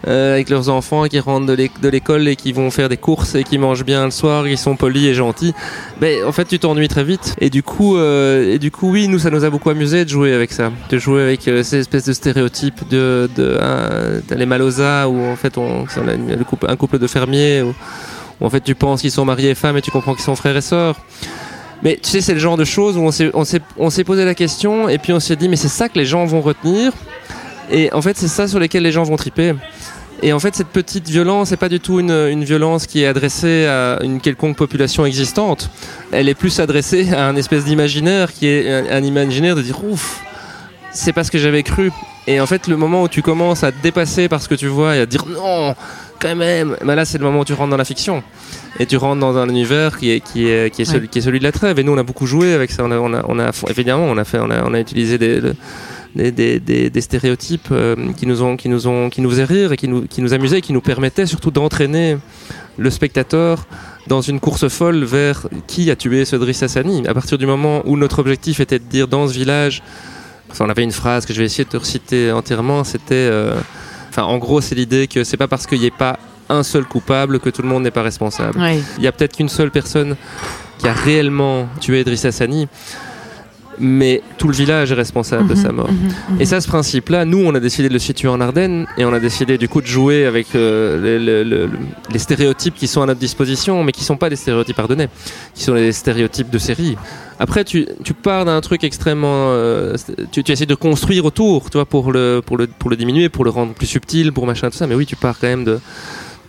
euh, 0.07 0.33
avec 0.33 0.49
leurs 0.49 0.69
enfants, 0.69 1.03
qui 1.05 1.19
rentrent 1.19 1.45
de 1.45 1.53
l'éc- 1.53 1.79
de 1.81 1.89
l'école 1.89 2.27
et 2.27 2.35
qui 2.35 2.53
vont 2.53 2.71
faire 2.71 2.89
des 2.89 2.97
courses 2.97 3.35
et 3.35 3.43
qui 3.43 3.57
mangent 3.59 3.83
bien 3.85 4.05
le 4.05 4.11
soir, 4.11 4.45
qui 4.45 4.57
sont 4.57 4.75
polis 4.75 5.05
et 5.05 5.13
gentils, 5.13 5.53
ben, 6.01 6.23
en 6.25 6.31
fait, 6.31 6.45
tu 6.45 6.57
t'ennuies 6.57 6.87
très 6.87 7.03
vite. 7.03 7.35
Et 7.39 7.49
du 7.49 7.61
coup, 7.61 7.97
euh, 7.97 8.53
et 8.55 8.59
du 8.59 8.71
coup, 8.71 8.89
oui, 8.91 9.07
nous, 9.09 9.19
ça 9.19 9.29
nous 9.29 9.43
a 9.43 9.49
beaucoup 9.49 9.69
amusé 9.69 10.05
de 10.05 10.09
jouer 10.09 10.33
avec 10.33 10.51
ça, 10.53 10.71
de 10.89 10.97
jouer 10.97 11.21
avec 11.21 11.47
euh, 11.47 11.61
ces 11.63 11.77
espèces 11.79 12.05
de 12.05 12.13
stéréotypes 12.13 12.87
de, 12.89 13.29
de 13.35 13.57
hein, 13.61 14.21
t'as 14.27 14.35
les 14.35 14.45
Malosa 14.47 15.07
où 15.07 15.23
en 15.23 15.35
fait, 15.35 15.57
on, 15.57 15.85
c'est 15.87 15.99
un, 15.99 16.05
le 16.35 16.43
couple- 16.43 16.97
de 16.99 17.07
fermiers 17.07 17.61
où, 18.39 18.45
en 18.45 18.49
fait, 18.49 18.62
tu 18.62 18.75
penses 18.75 19.02
qu'ils 19.02 19.12
sont 19.12 19.25
mariés 19.25 19.52
et 19.52 19.56
femmes 19.56 19.78
et 19.78 19.82
tu 19.82 19.91
comprends 19.91 20.13
qu'ils 20.13 20.23
sont 20.23 20.36
frères 20.36 20.56
et 20.56 20.62
sœurs. 20.62 20.95
Mais 21.84 21.97
tu 22.02 22.10
sais, 22.10 22.21
c'est 22.21 22.34
le 22.34 22.39
genre 22.39 22.58
de 22.58 22.65
choses 22.65 22.97
où 22.97 23.02
on 23.02 23.12
s'est, 23.89 24.04
posé 24.04 24.25
la 24.25 24.36
question 24.36 24.89
et 24.89 24.97
puis 24.97 25.13
on 25.13 25.19
s'est 25.19 25.36
dit, 25.36 25.47
mais 25.47 25.56
c'est 25.56 25.69
ça 25.69 25.88
que 25.88 25.97
les 25.97 26.06
gens 26.06 26.25
vont 26.25 26.41
retenir. 26.41 26.91
Et 27.71 27.93
en 27.93 28.02
fait, 28.02 28.17
c'est 28.17 28.28
ça 28.28 28.47
sur 28.47 28.60
lesquels 28.60 28.84
les 28.84 28.91
gens 28.91 29.04
vont 29.04 29.15
triper. 29.15 29.54
Et 30.21 30.34
en 30.34 30.39
fait, 30.39 30.56
cette 30.56 30.67
petite 30.67 31.08
violence 31.08 31.52
n'est 31.52 31.58
pas 31.58 31.69
du 31.69 31.80
tout 31.80 32.02
une, 32.02 32.43
violence 32.43 32.86
qui 32.88 33.04
est 33.04 33.08
adressée 33.08 33.65
à 33.67 33.99
une 34.04 34.19
quelconque 34.19 34.58
population 34.58 35.06
existante. 35.06 35.69
Elle 36.12 36.28
est 36.28 36.36
plus 36.36 36.60
adressée 36.60 37.13
à 37.13 37.28
un 37.28 37.38
espèce 37.38 37.63
d'imaginaire 37.63 38.34
qui 38.34 38.47
est 38.47 38.69
un, 38.69 38.97
un 38.97 39.04
imaginaire 39.04 39.56
de 39.56 39.62
dire 39.62 39.82
ouf, 39.86 40.21
c'est 40.91 41.13
pas 41.13 41.23
ce 41.23 41.32
que 41.32 41.38
j'avais 41.38 41.63
cru. 41.63 41.91
Et 42.28 42.41
en 42.41 42.45
fait, 42.45 42.67
le 42.67 42.75
moment 42.75 43.04
où 43.04 43.08
tu 43.08 43.21
commences 43.21 43.63
à 43.63 43.71
te 43.71 43.82
dépasser 43.82 44.28
par 44.28 44.41
ce 44.41 44.49
que 44.49 44.56
tu 44.56 44.67
vois 44.67 44.97
et 44.97 45.02
à 45.02 45.06
dire 45.06 45.25
non, 45.25 45.73
quand 46.19 46.36
même, 46.36 46.75
ben 46.84 46.95
là, 46.95 47.05
c'est 47.05 47.17
le 47.17 47.23
moment 47.23 47.39
où 47.41 47.45
tu 47.45 47.53
rentres 47.53 47.71
dans 47.71 47.77
la 47.77 47.86
fiction. 47.86 48.23
Et 48.79 48.86
tu 48.86 48.97
rentres 48.97 49.19
dans 49.19 49.38
un 49.38 49.49
univers 49.49 49.97
qui 49.97 50.12
est, 50.12 50.19
qui 50.19 50.47
est, 50.47 50.73
qui 50.73 50.82
est, 50.82 50.86
celui, 50.86 51.01
Ouais. 51.01 51.08
qui 51.08 51.19
est 51.19 51.21
celui 51.21 51.39
de 51.39 51.43
la 51.43 51.51
trêve. 51.51 51.79
Et 51.79 51.84
nous, 51.84 51.91
on 51.93 51.97
a 51.97 52.03
beaucoup 52.03 52.25
joué 52.27 52.53
avec 52.53 52.71
ça. 52.71 52.84
On 52.84 52.91
a, 52.91 52.97
on 52.97 53.13
a, 53.13 53.23
on 53.27 53.39
a 53.39 53.51
évidemment, 53.69 54.05
on 54.05 54.17
a, 54.17 54.23
fait, 54.23 54.39
on 54.39 54.49
a, 54.51 54.63
on 54.63 54.73
a 54.73 54.79
utilisé 54.79 55.17
des, 55.17 55.41
des, 56.15 56.32
des, 56.32 56.60
des, 56.60 56.89
des 56.89 57.01
stéréotypes 57.01 57.67
euh, 57.71 57.95
qui 58.17 58.25
nous 58.25 58.41
ont 58.41 58.58
qui 58.58 58.67
nous 58.67 58.88
ont 58.88 59.10
qui 59.10 59.21
nous 59.21 59.29
faisaient 59.29 59.43
rire 59.43 59.71
et 59.73 59.77
qui 59.77 59.88
nous 59.88 60.08
qui 60.08 60.21
nous 60.23 60.34
amusaient 60.34 60.58
et 60.58 60.62
qui 60.62 60.73
nous 60.73 60.82
permettaient 60.82 61.27
surtout 61.27 61.51
d'entraîner 61.51 62.17
le 62.77 62.89
spectateur 62.89 63.67
dans 64.08 64.21
une 64.21 64.39
course 64.39 64.67
folle 64.69 65.03
vers 65.03 65.47
qui 65.67 65.91
a 65.91 65.95
tué 65.95 66.25
ce 66.25 66.36
Driss 66.36 66.63
Hassani 66.63 67.05
à 67.08 67.13
partir 67.13 67.38
du 67.38 67.45
moment 67.45 67.84
où 67.86 67.95
notre 67.95 68.19
objectif 68.19 68.60
était 68.60 68.79
de 68.79 68.86
dire 68.86 69.08
dans 69.08 69.27
ce 69.27 69.34
village 69.34 69.84
enfin, 70.49 70.65
on 70.65 70.69
avait 70.69 70.84
une 70.84 70.91
phrase 70.91 71.27
que 71.27 71.34
je 71.34 71.39
vais 71.39 71.45
essayer 71.45 71.63
de 71.65 71.69
te 71.69 71.77
reciter 71.77 72.32
entièrement 72.32 72.84
c'était 72.84 73.13
euh, 73.13 73.53
enfin 74.09 74.23
en 74.23 74.37
gros 74.37 74.61
c'est 74.61 74.75
l'idée 74.75 75.07
que 75.07 75.23
c'est 75.23 75.37
pas 75.37 75.47
parce 75.47 75.65
qu'il 75.67 75.79
n'y 75.79 75.85
ait 75.85 75.91
pas 75.91 76.17
un 76.49 76.63
seul 76.63 76.85
coupable 76.85 77.39
que 77.39 77.49
tout 77.49 77.61
le 77.61 77.67
monde 77.67 77.83
n'est 77.83 77.91
pas 77.91 78.01
responsable 78.01 78.59
Ouais. 78.59 78.79
il 78.97 79.03
y 79.03 79.07
a 79.07 79.11
peut-être 79.11 79.35
qu'une 79.37 79.49
seule 79.49 79.71
personne 79.71 80.15
qui 80.79 80.87
a 80.87 80.93
réellement 80.93 81.67
tué 81.79 82.03
Driss 82.03 82.25
Hassani 82.25 82.67
mais 83.79 84.21
tout 84.37 84.47
le 84.47 84.53
village 84.53 84.91
est 84.91 84.95
responsable 84.95 85.47
de 85.47 85.55
sa 85.55 85.71
mort. 85.71 85.89
Mhm, 85.91 86.35
mhm. 86.35 86.41
Et 86.41 86.45
ça, 86.45 86.61
ce 86.61 86.67
principe-là, 86.67 87.25
nous, 87.25 87.39
on 87.45 87.53
a 87.55 87.59
décidé 87.59 87.87
de 87.89 87.93
le 87.93 87.99
situer 87.99 88.27
en 88.27 88.39
Ardennes 88.41 88.85
et 88.97 89.05
on 89.05 89.13
a 89.13 89.19
décidé 89.19 89.57
du 89.57 89.67
coup 89.67 89.81
de 89.81 89.87
jouer 89.87 90.25
avec 90.25 90.47
euh, 90.55 91.01
les, 91.01 91.19
le- 91.23 91.43
le- 91.43 91.65
le- 91.67 91.79
les 92.11 92.19
stéréotypes 92.19 92.75
qui 92.75 92.87
sont 92.87 93.01
à 93.01 93.05
notre 93.05 93.19
disposition, 93.19 93.83
mais 93.83 93.91
qui 93.91 94.03
sont 94.03 94.17
pas 94.17 94.29
des 94.29 94.35
stéréotypes 94.35 94.79
ardennais, 94.79 95.09
qui 95.53 95.63
sont 95.63 95.73
des 95.75 95.91
stéréotypes 95.91 96.49
de 96.49 96.57
série. 96.57 96.97
Après, 97.41 97.63
tu, 97.63 97.87
tu 98.03 98.13
pars 98.13 98.43
d'un 98.45 98.59
truc 98.59 98.83
extrêmement, 98.83 99.47
euh, 99.51 99.95
tu, 100.31 100.43
tu 100.43 100.51
essaies 100.51 100.65
de 100.65 100.75
construire 100.75 101.23
autour, 101.25 101.69
tu 101.69 101.77
vois, 101.77 101.85
pour 101.85 102.11
le, 102.11 102.41
pour 102.45 102.57
le, 102.57 102.67
pour 102.67 102.89
le 102.89 102.97
diminuer, 102.97 103.29
pour 103.29 103.45
le 103.45 103.49
rendre 103.49 103.73
plus 103.73 103.87
subtil, 103.87 104.33
pour 104.33 104.45
machin 104.45 104.69
tout 104.69 104.75
ça. 104.77 104.87
Mais 104.87 104.95
oui, 104.95 105.05
tu 105.05 105.15
pars 105.15 105.37
quand 105.39 105.47
même 105.47 105.63
de, 105.63 105.79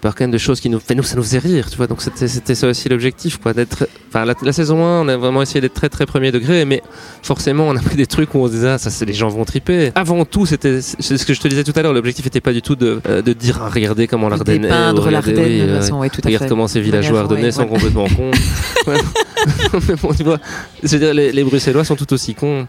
tu 0.01 0.03
pars 0.03 0.15
quand 0.15 0.25
même 0.25 0.31
de 0.31 0.39
choses 0.39 0.61
qui 0.61 0.71
nous, 0.71 0.81
fait 0.81 0.95
nous, 0.95 1.03
ça 1.03 1.15
nous 1.15 1.23
faisait 1.23 1.39
rire, 1.39 1.69
tu 1.69 1.77
vois. 1.77 1.87
Donc 1.87 2.01
c'était, 2.01 2.27
c'était 2.27 2.55
ça 2.55 2.69
aussi 2.69 2.89
l'objectif, 2.89 3.37
quoi, 3.37 3.53
d'être. 3.53 3.87
Enfin, 4.09 4.25
la, 4.25 4.33
la 4.41 4.53
saison 4.55 4.83
1, 4.83 5.03
on 5.03 5.09
a 5.09 5.17
vraiment 5.19 5.43
essayé 5.43 5.61
d'être 5.61 5.75
très 5.75 5.91
très 5.91 6.07
premier 6.07 6.33
degré, 6.33 6.65
mais 6.65 6.83
forcément, 7.23 7.69
on 7.69 7.77
a 7.77 7.83
pris 7.83 7.97
des 7.97 8.07
trucs 8.07 8.35
où 8.35 8.39
on 8.39 8.47
se 8.47 8.53
disait, 8.53 8.69
ah, 8.69 8.79
ça, 8.79 8.89
c'est 8.89 9.05
les 9.05 9.13
gens 9.13 9.29
vont 9.29 9.45
triper. 9.45 9.93
Avant 9.95 10.25
tout, 10.25 10.47
c'était 10.47 10.81
c'est 10.81 11.19
ce 11.19 11.27
que 11.27 11.35
je 11.35 11.41
te 11.41 11.49
disais 11.49 11.65
tout 11.65 11.75
à 11.77 11.83
l'heure. 11.83 11.93
L'objectif 11.93 12.25
n'était 12.25 12.41
pas 12.41 12.55
du 12.55 12.63
tout 12.63 12.77
de, 12.77 13.03
euh, 13.07 13.21
de 13.21 13.35
dire, 13.35 13.61
ah, 13.63 13.69
regardez 13.69 14.07
comment 14.07 14.31
l'Ardenne 14.31 14.65
est. 14.65 14.73
regardez, 14.73 15.11
l'Ardenne 15.11 15.39
oui, 15.45 15.61
euh, 15.61 15.81
façon, 15.81 16.01
tout 16.09 16.23
à 16.25 16.31
fait. 16.31 16.49
comment 16.49 16.67
ces 16.67 16.81
villageois 16.81 17.21
ardennais 17.21 17.43
ouais, 17.45 17.53
sont 17.53 17.67
complètement 17.67 18.07
cons. 18.09 18.31
Mais 19.89 19.95
bon, 20.03 20.15
tu 20.15 20.25
vois, 20.25 20.39
je 20.83 20.89
veux 20.89 20.99
dire, 20.99 21.13
les, 21.13 21.31
les 21.31 21.45
Bruxellois 21.45 21.85
sont 21.85 21.97
tout 21.97 22.11
aussi 22.15 22.35
cons. 22.35 22.67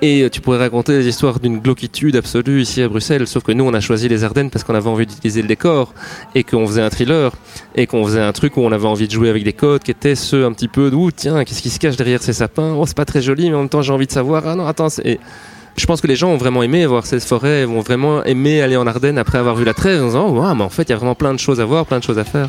Et 0.00 0.22
euh, 0.22 0.30
tu 0.30 0.40
pourrais 0.40 0.58
raconter 0.58 0.92
des 0.92 1.08
histoires 1.08 1.40
d'une 1.40 1.58
glauquitude 1.58 2.14
absolue 2.14 2.60
ici 2.62 2.82
à 2.82 2.88
Bruxelles, 2.88 3.26
sauf 3.26 3.42
que 3.42 3.50
nous 3.50 3.64
on 3.64 3.74
a 3.74 3.80
choisi 3.80 4.08
les 4.08 4.22
Ardennes 4.22 4.48
parce 4.48 4.62
qu'on 4.62 4.76
avait 4.76 4.88
envie 4.88 5.06
d'utiliser 5.06 5.42
le 5.42 5.48
décor 5.48 5.92
et 6.36 6.44
qu'on 6.44 6.64
faisait 6.68 6.82
un 6.82 6.88
thriller 6.88 7.32
et 7.74 7.88
qu'on 7.88 8.04
faisait 8.04 8.20
un 8.20 8.30
truc 8.32 8.56
où 8.56 8.60
on 8.60 8.70
avait 8.70 8.86
envie 8.86 9.08
de 9.08 9.12
jouer 9.12 9.28
avec 9.28 9.42
des 9.42 9.52
codes 9.52 9.82
qui 9.82 9.90
étaient 9.90 10.14
ceux 10.14 10.44
un 10.44 10.52
petit 10.52 10.68
peu 10.68 10.90
d'où 10.92 11.10
tiens 11.10 11.42
qu'est-ce 11.44 11.62
qui 11.62 11.70
se 11.70 11.80
cache 11.80 11.96
derrière 11.96 12.22
ces 12.22 12.32
sapins? 12.32 12.74
Oh 12.78 12.84
c'est 12.86 12.96
pas 12.96 13.04
très 13.04 13.20
joli 13.22 13.50
mais 13.50 13.56
en 13.56 13.60
même 13.60 13.68
temps 13.68 13.82
j'ai 13.82 13.92
envie 13.92 14.06
de 14.06 14.12
savoir. 14.12 14.46
Ah 14.46 14.54
non 14.54 14.66
attends 14.68 14.88
c'est- 14.88 15.18
je 15.76 15.86
pense 15.86 16.00
que 16.00 16.06
les 16.06 16.16
gens 16.16 16.30
ont 16.30 16.36
vraiment 16.36 16.62
aimé 16.62 16.86
voir 16.86 17.04
ces 17.04 17.18
forêts 17.18 17.64
vont 17.64 17.80
vraiment 17.80 18.22
aimé 18.22 18.62
aller 18.62 18.76
en 18.76 18.86
Ardennes 18.86 19.18
après 19.18 19.38
avoir 19.38 19.56
vu 19.56 19.64
la 19.64 19.74
trêve 19.74 20.00
en 20.00 20.06
disant 20.06 20.28
oh, 20.28 20.54
mais 20.54 20.62
en 20.62 20.68
fait 20.68 20.82
il 20.84 20.90
y 20.90 20.92
a 20.92 20.96
vraiment 20.96 21.16
plein 21.16 21.34
de 21.34 21.40
choses 21.40 21.60
à 21.60 21.64
voir 21.64 21.86
plein 21.86 21.98
de 21.98 22.04
choses 22.04 22.18
à 22.20 22.24
faire 22.24 22.48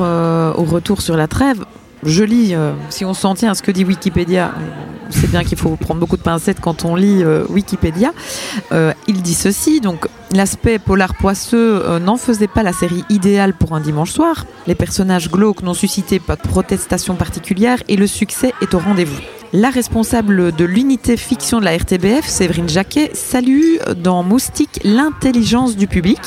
euh, 0.00 0.52
au 0.54 0.64
retour 0.64 1.02
sur 1.02 1.16
la 1.16 1.26
trêve, 1.28 1.64
je 2.04 2.22
lis, 2.22 2.54
euh, 2.54 2.72
si 2.90 3.04
on 3.04 3.14
s'en 3.14 3.34
tient 3.34 3.50
à 3.50 3.54
ce 3.54 3.62
que 3.62 3.70
dit 3.70 3.84
Wikipédia, 3.84 4.52
sait 5.10 5.26
bien 5.26 5.44
qu'il 5.44 5.58
faut 5.58 5.76
prendre 5.76 6.00
beaucoup 6.00 6.16
de 6.16 6.22
pincettes 6.22 6.60
quand 6.60 6.84
on 6.84 6.96
lit 6.96 7.22
euh, 7.22 7.44
Wikipédia. 7.48 8.12
Il 9.06 9.22
dit 9.22 9.34
ceci, 9.34 9.80
donc 9.80 10.06
l'aspect 10.32 10.78
polar 10.78 11.14
poisseux 11.14 11.98
n'en 12.00 12.16
faisait 12.16 12.48
pas 12.48 12.62
la 12.62 12.72
série 12.72 13.04
idéale 13.08 13.54
pour 13.54 13.74
un 13.74 13.80
dimanche 13.80 14.10
soir. 14.10 14.46
Les 14.66 14.74
personnages 14.74 15.30
glauques 15.30 15.62
n'ont 15.62 15.74
suscité 15.74 16.18
pas 16.18 16.36
de 16.36 16.42
protestation 16.42 17.14
particulière 17.14 17.78
et 17.88 17.96
le 17.96 18.06
succès 18.06 18.52
est 18.60 18.74
au 18.74 18.78
rendez-vous. 18.78 19.20
La 19.52 19.70
responsable 19.70 20.50
de 20.50 20.64
l'unité 20.64 21.16
fiction 21.16 21.60
de 21.60 21.64
la 21.64 21.76
RTBF, 21.76 22.26
Séverine 22.26 22.68
Jacquet, 22.68 23.12
salue 23.14 23.76
dans 23.96 24.24
Moustique 24.24 24.80
l'intelligence 24.82 25.76
du 25.76 25.86
public. 25.86 26.18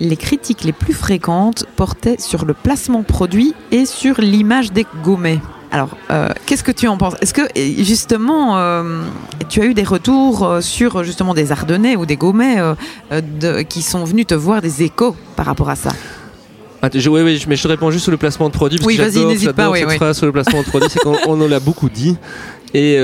Les 0.00 0.16
critiques 0.16 0.64
les 0.64 0.72
plus 0.72 0.92
fréquentes 0.92 1.64
portaient 1.76 2.16
sur 2.18 2.44
le 2.44 2.54
placement 2.54 3.02
produit 3.02 3.54
et 3.70 3.86
sur 3.86 4.20
l'image 4.20 4.72
des 4.72 4.86
gommets. 5.02 5.40
Alors, 5.70 5.88
euh, 6.10 6.28
qu'est-ce 6.44 6.62
que 6.62 6.72
tu 6.72 6.86
en 6.86 6.96
penses? 6.96 7.14
Est-ce 7.20 7.34
que 7.34 7.42
justement, 7.82 8.58
euh, 8.58 9.02
tu 9.48 9.60
as 9.60 9.64
eu 9.64 9.74
des 9.74 9.82
retours 9.82 10.44
euh, 10.44 10.60
sur 10.60 11.02
justement 11.02 11.34
des 11.34 11.50
Ardennais 11.50 11.96
ou 11.96 12.06
des 12.06 12.16
Gaumets 12.16 12.56
qui 13.68 13.82
sont 13.82 14.04
venus 14.04 14.26
te 14.26 14.34
voir 14.34 14.62
des 14.62 14.82
échos 14.82 15.16
par 15.34 15.46
rapport 15.46 15.70
à 15.70 15.76
ça? 15.76 15.90
Ah, 16.82 16.88
oui, 16.94 17.22
oui, 17.22 17.44
mais 17.48 17.56
je 17.56 17.68
réponds 17.68 17.90
juste 17.90 18.04
sur 18.04 18.12
le 18.12 18.18
placement 18.18 18.48
de 18.48 18.54
produit. 18.54 18.78
Parce 18.78 18.86
oui, 18.86 18.96
vas-y, 18.96 19.24
n'hésite 19.24 19.52
pas. 19.52 19.70
Oui, 19.70 19.80
cette 19.80 19.92
phrase 19.92 20.16
sur 20.16 20.26
le 20.26 20.32
placement 20.32 20.60
de 20.60 20.66
produit, 20.66 20.88
c'est 20.90 21.00
qu'on 21.00 21.40
en 21.40 21.50
a 21.50 21.58
beaucoup 21.58 21.88
dit. 21.88 22.16
Et, 22.74 22.98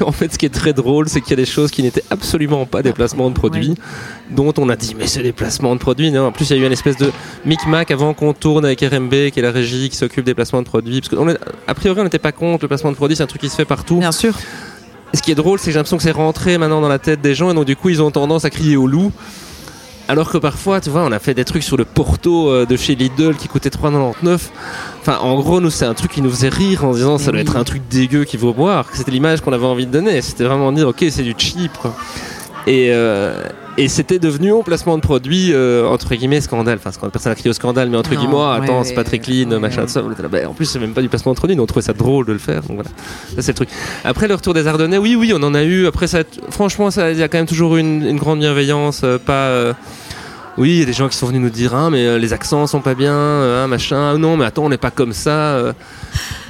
en 0.00 0.12
fait, 0.12 0.32
ce 0.32 0.38
qui 0.38 0.46
est 0.46 0.54
très 0.54 0.72
drôle, 0.72 1.08
c'est 1.08 1.20
qu'il 1.20 1.30
y 1.30 1.34
a 1.34 1.36
des 1.36 1.44
choses 1.44 1.70
qui 1.70 1.82
n'étaient 1.82 2.04
absolument 2.10 2.66
pas 2.66 2.82
des 2.82 2.92
placements 2.92 3.28
de 3.28 3.34
produits, 3.34 3.74
dont 4.30 4.52
on 4.58 4.68
a 4.68 4.76
dit, 4.76 4.94
mais 4.98 5.06
c'est 5.06 5.22
des 5.22 5.32
placements 5.32 5.74
de 5.74 5.80
produits. 5.80 6.10
Non, 6.10 6.26
en 6.26 6.32
plus, 6.32 6.50
il 6.50 6.56
y 6.56 6.60
a 6.60 6.62
eu 6.62 6.66
une 6.66 6.72
espèce 6.72 6.96
de 6.96 7.12
micmac 7.44 7.90
avant 7.90 8.14
qu'on 8.14 8.32
tourne 8.32 8.64
avec 8.64 8.80
RMB, 8.80 9.30
qui 9.30 9.38
est 9.38 9.42
la 9.42 9.52
régie 9.52 9.88
qui 9.88 9.96
s'occupe 9.96 10.24
des 10.24 10.34
placements 10.34 10.62
de 10.62 10.66
produits. 10.66 11.00
Parce 11.00 11.10
que, 11.10 11.38
a 11.66 11.74
priori, 11.74 12.00
on 12.00 12.04
n'était 12.04 12.18
pas 12.18 12.32
contre 12.32 12.64
le 12.64 12.68
placement 12.68 12.90
de 12.90 12.96
produits, 12.96 13.16
c'est 13.16 13.22
un 13.22 13.28
truc 13.28 13.42
qui 13.42 13.50
se 13.50 13.56
fait 13.56 13.64
partout. 13.64 13.98
Bien 13.98 14.12
sûr. 14.12 14.34
Et 15.12 15.16
ce 15.16 15.22
qui 15.22 15.30
est 15.30 15.36
drôle, 15.36 15.58
c'est 15.58 15.66
que 15.66 15.72
j'ai 15.72 15.78
l'impression 15.78 15.96
que 15.96 16.02
c'est 16.02 16.10
rentré 16.10 16.58
maintenant 16.58 16.80
dans 16.80 16.88
la 16.88 16.98
tête 16.98 17.20
des 17.20 17.34
gens, 17.34 17.50
et 17.50 17.54
donc 17.54 17.66
du 17.66 17.76
coup, 17.76 17.90
ils 17.90 18.02
ont 18.02 18.10
tendance 18.10 18.44
à 18.44 18.50
crier 18.50 18.76
au 18.76 18.86
loup. 18.86 19.12
Alors 20.06 20.30
que 20.30 20.36
parfois, 20.36 20.80
tu 20.80 20.90
vois, 20.90 21.02
on 21.02 21.12
a 21.12 21.18
fait 21.18 21.32
des 21.32 21.44
trucs 21.44 21.62
sur 21.62 21.78
le 21.78 21.86
Porto 21.86 22.50
euh, 22.50 22.66
de 22.66 22.76
chez 22.76 22.94
Lidl 22.94 23.36
qui 23.36 23.48
coûtait 23.48 23.70
3,99. 23.70 24.38
Enfin, 25.00 25.18
en 25.18 25.34
gros, 25.40 25.60
nous, 25.60 25.70
c'est 25.70 25.86
un 25.86 25.94
truc 25.94 26.12
qui 26.12 26.20
nous 26.20 26.30
faisait 26.30 26.50
rire 26.50 26.84
en 26.84 26.92
disant 26.92 27.16
ça 27.16 27.30
doit 27.30 27.40
être 27.40 27.56
un 27.56 27.64
truc 27.64 27.82
dégueu 27.88 28.24
qu'il 28.24 28.38
faut 28.38 28.52
boire. 28.52 28.86
C'était 28.92 29.10
l'image 29.10 29.40
qu'on 29.40 29.52
avait 29.52 29.64
envie 29.64 29.86
de 29.86 29.92
donner. 29.92 30.20
C'était 30.20 30.44
vraiment 30.44 30.72
dire, 30.72 30.88
ok, 30.88 31.04
c'est 31.08 31.22
du 31.22 31.34
cheap. 31.38 31.72
Quoi. 31.78 31.94
Et, 32.66 32.88
euh, 32.90 33.44
et 33.76 33.88
c'était 33.88 34.18
devenu 34.18 34.52
en 34.52 34.62
placement 34.62 34.96
de 34.96 35.02
produit 35.02 35.52
euh, 35.52 35.86
entre 35.86 36.14
guillemets 36.14 36.40
scandale. 36.40 36.78
Enfin, 36.84 37.08
personne 37.08 37.32
n'a 37.32 37.36
crié 37.36 37.50
au 37.50 37.54
scandale, 37.54 37.90
mais 37.90 37.96
entre 37.96 38.14
guillemets, 38.14 38.40
attends, 38.52 38.84
c'est 38.84 38.94
pas 38.94 39.04
très 39.04 39.18
clean, 39.18 39.58
machin, 39.58 39.86
ça. 39.88 40.02
Bah, 40.02 40.38
en 40.48 40.54
plus, 40.54 40.66
c'est 40.66 40.78
même 40.78 40.92
pas 40.92 41.02
du 41.02 41.08
placement 41.08 41.32
de 41.32 41.36
produit, 41.36 41.56
donc 41.56 41.64
on 41.64 41.66
trouvait 41.66 41.82
ça 41.82 41.92
drôle 41.92 42.26
de 42.26 42.32
le 42.32 42.38
faire. 42.38 42.62
Donc 42.62 42.76
voilà, 42.76 42.90
ça 43.34 43.42
c'est 43.42 43.52
le 43.52 43.56
truc. 43.56 43.68
Après 44.04 44.28
le 44.28 44.34
retour 44.34 44.54
des 44.54 44.66
Ardennais, 44.66 44.98
oui, 44.98 45.16
oui, 45.16 45.32
on 45.34 45.42
en 45.42 45.54
a 45.54 45.64
eu. 45.64 45.86
Après, 45.86 46.06
ça, 46.06 46.20
franchement, 46.50 46.90
il 46.90 47.18
y 47.18 47.22
a 47.22 47.28
quand 47.28 47.38
même 47.38 47.46
toujours 47.46 47.76
eu 47.76 47.80
une, 47.80 48.06
une 48.06 48.18
grande 48.18 48.38
bienveillance, 48.38 49.00
euh, 49.02 49.18
pas. 49.18 49.32
Euh, 49.32 49.72
oui, 50.56 50.74
il 50.74 50.78
y 50.78 50.82
a 50.82 50.86
des 50.86 50.92
gens 50.92 51.08
qui 51.08 51.16
sont 51.16 51.26
venus 51.26 51.42
nous 51.42 51.50
dire 51.50 51.74
ah 51.74 51.90
mais 51.90 52.16
les 52.16 52.32
accents 52.32 52.68
sont 52.68 52.80
pas 52.80 52.94
bien, 52.94 53.12
ah, 53.12 53.66
machin. 53.66 54.12
Ah, 54.14 54.18
non 54.18 54.36
mais 54.36 54.44
attends 54.44 54.64
on 54.64 54.68
n'est 54.68 54.76
pas 54.76 54.92
comme 54.92 55.12
ça. 55.12 55.74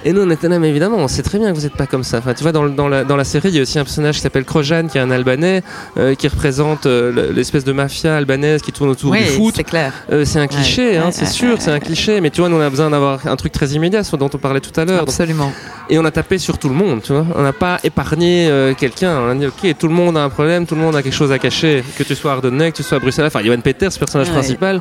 Et 0.06 0.12
nous, 0.12 0.20
on 0.20 0.30
était 0.30 0.48
là, 0.48 0.58
mais 0.58 0.68
évidemment, 0.68 0.98
on 0.98 1.08
sait 1.08 1.22
très 1.22 1.38
bien 1.38 1.50
que 1.50 1.56
vous 1.56 1.62
n'êtes 1.62 1.76
pas 1.76 1.86
comme 1.86 2.04
ça. 2.04 2.18
Enfin, 2.18 2.34
tu 2.34 2.42
vois, 2.42 2.52
dans, 2.52 2.68
dans, 2.68 2.88
la, 2.88 3.04
dans 3.04 3.16
la 3.16 3.24
série, 3.24 3.48
il 3.48 3.54
y 3.54 3.58
a 3.58 3.62
aussi 3.62 3.78
un 3.78 3.84
personnage 3.84 4.16
qui 4.16 4.20
s'appelle 4.20 4.44
Krojan, 4.44 4.86
qui 4.86 4.98
est 4.98 5.00
un 5.00 5.10
Albanais, 5.10 5.62
euh, 5.96 6.14
qui 6.14 6.28
représente 6.28 6.84
euh, 6.84 7.32
l'espèce 7.32 7.64
de 7.64 7.72
mafia 7.72 8.14
albanaise 8.14 8.60
qui 8.60 8.70
tourne 8.70 8.90
autour 8.90 9.12
du 9.12 9.24
foot. 9.24 9.54
c'est 9.56 9.64
clair. 9.64 9.94
Euh, 10.12 10.26
c'est 10.26 10.38
un 10.38 10.46
cliché, 10.46 10.98
hein, 10.98 11.10
c'est 11.10 11.24
sûr, 11.26 11.56
c'est 11.58 11.70
un 11.70 11.80
cliché. 11.80 12.20
Mais 12.20 12.28
tu 12.28 12.42
vois, 12.42 12.50
nous, 12.50 12.56
on 12.56 12.60
a 12.60 12.68
besoin 12.68 12.90
d'avoir 12.90 13.26
un 13.26 13.36
truc 13.36 13.52
très 13.52 13.68
immédiat, 13.68 14.04
ce 14.04 14.14
dont 14.16 14.28
on 14.32 14.38
parlait 14.38 14.60
tout 14.60 14.78
à 14.78 14.84
l'heure. 14.84 15.02
Absolument. 15.02 15.50
Et 15.88 15.98
on 15.98 16.04
a 16.04 16.10
tapé 16.10 16.36
sur 16.36 16.58
tout 16.58 16.68
le 16.68 16.74
monde, 16.74 17.00
tu 17.02 17.12
vois. 17.12 17.26
On 17.34 17.42
n'a 17.42 17.54
pas 17.54 17.78
épargné 17.82 18.50
quelqu'un. 18.76 19.18
On 19.20 19.30
a 19.30 19.34
dit, 19.34 19.46
ok, 19.46 19.78
tout 19.78 19.88
le 19.88 19.94
monde 19.94 20.18
a 20.18 20.24
un 20.24 20.28
problème, 20.28 20.66
tout 20.66 20.74
le 20.74 20.82
monde 20.82 20.96
a 20.96 21.02
quelque 21.02 21.14
chose 21.14 21.32
à 21.32 21.38
cacher. 21.38 21.82
Que 21.96 22.02
tu 22.02 22.14
sois 22.14 22.32
Ardennais, 22.32 22.72
que 22.72 22.76
tu 22.76 22.82
sois 22.82 22.98
Bruxelles. 22.98 23.26
Enfin, 23.26 23.42
Johan 23.42 23.60
Peter, 23.60 23.88
ce 23.90 23.98
personnage 23.98 24.30
principal, 24.30 24.80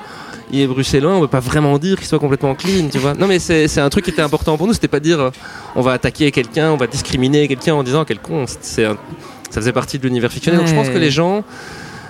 il 0.51 0.61
est 0.61 0.67
bruxellois, 0.67 1.13
on 1.13 1.21
veut 1.21 1.27
pas 1.27 1.39
vraiment 1.39 1.77
dire 1.77 1.97
qu'il 1.97 2.07
soit 2.07 2.19
complètement 2.19 2.55
clean, 2.55 2.89
tu 2.91 2.99
vois. 2.99 3.13
Non, 3.13 3.27
mais 3.27 3.39
c'est 3.39 3.79
un 3.79 3.89
truc 3.89 4.05
qui 4.05 4.11
était 4.11 4.21
important 4.21 4.57
pour 4.57 4.67
nous, 4.67 4.73
c'était 4.73 4.87
pas 4.87 4.99
dire 4.99 5.12
on 5.75 5.81
va 5.81 5.93
attaquer 5.93 6.31
quelqu'un, 6.31 6.71
on 6.71 6.77
va 6.77 6.87
discriminer 6.87 7.47
quelqu'un 7.47 7.75
en 7.75 7.83
disant 7.83 8.05
quel 8.05 8.19
con. 8.19 8.45
C'est 8.61 8.85
ça 9.53 9.61
faisait 9.61 9.71
partie 9.71 9.99
de 9.99 10.03
l'univers 10.03 10.31
fictionnel. 10.31 10.59
Donc 10.59 10.67
je 10.67 10.73
pense 10.73 10.89
que 10.89 10.97
les 10.97 11.11
gens. 11.11 11.43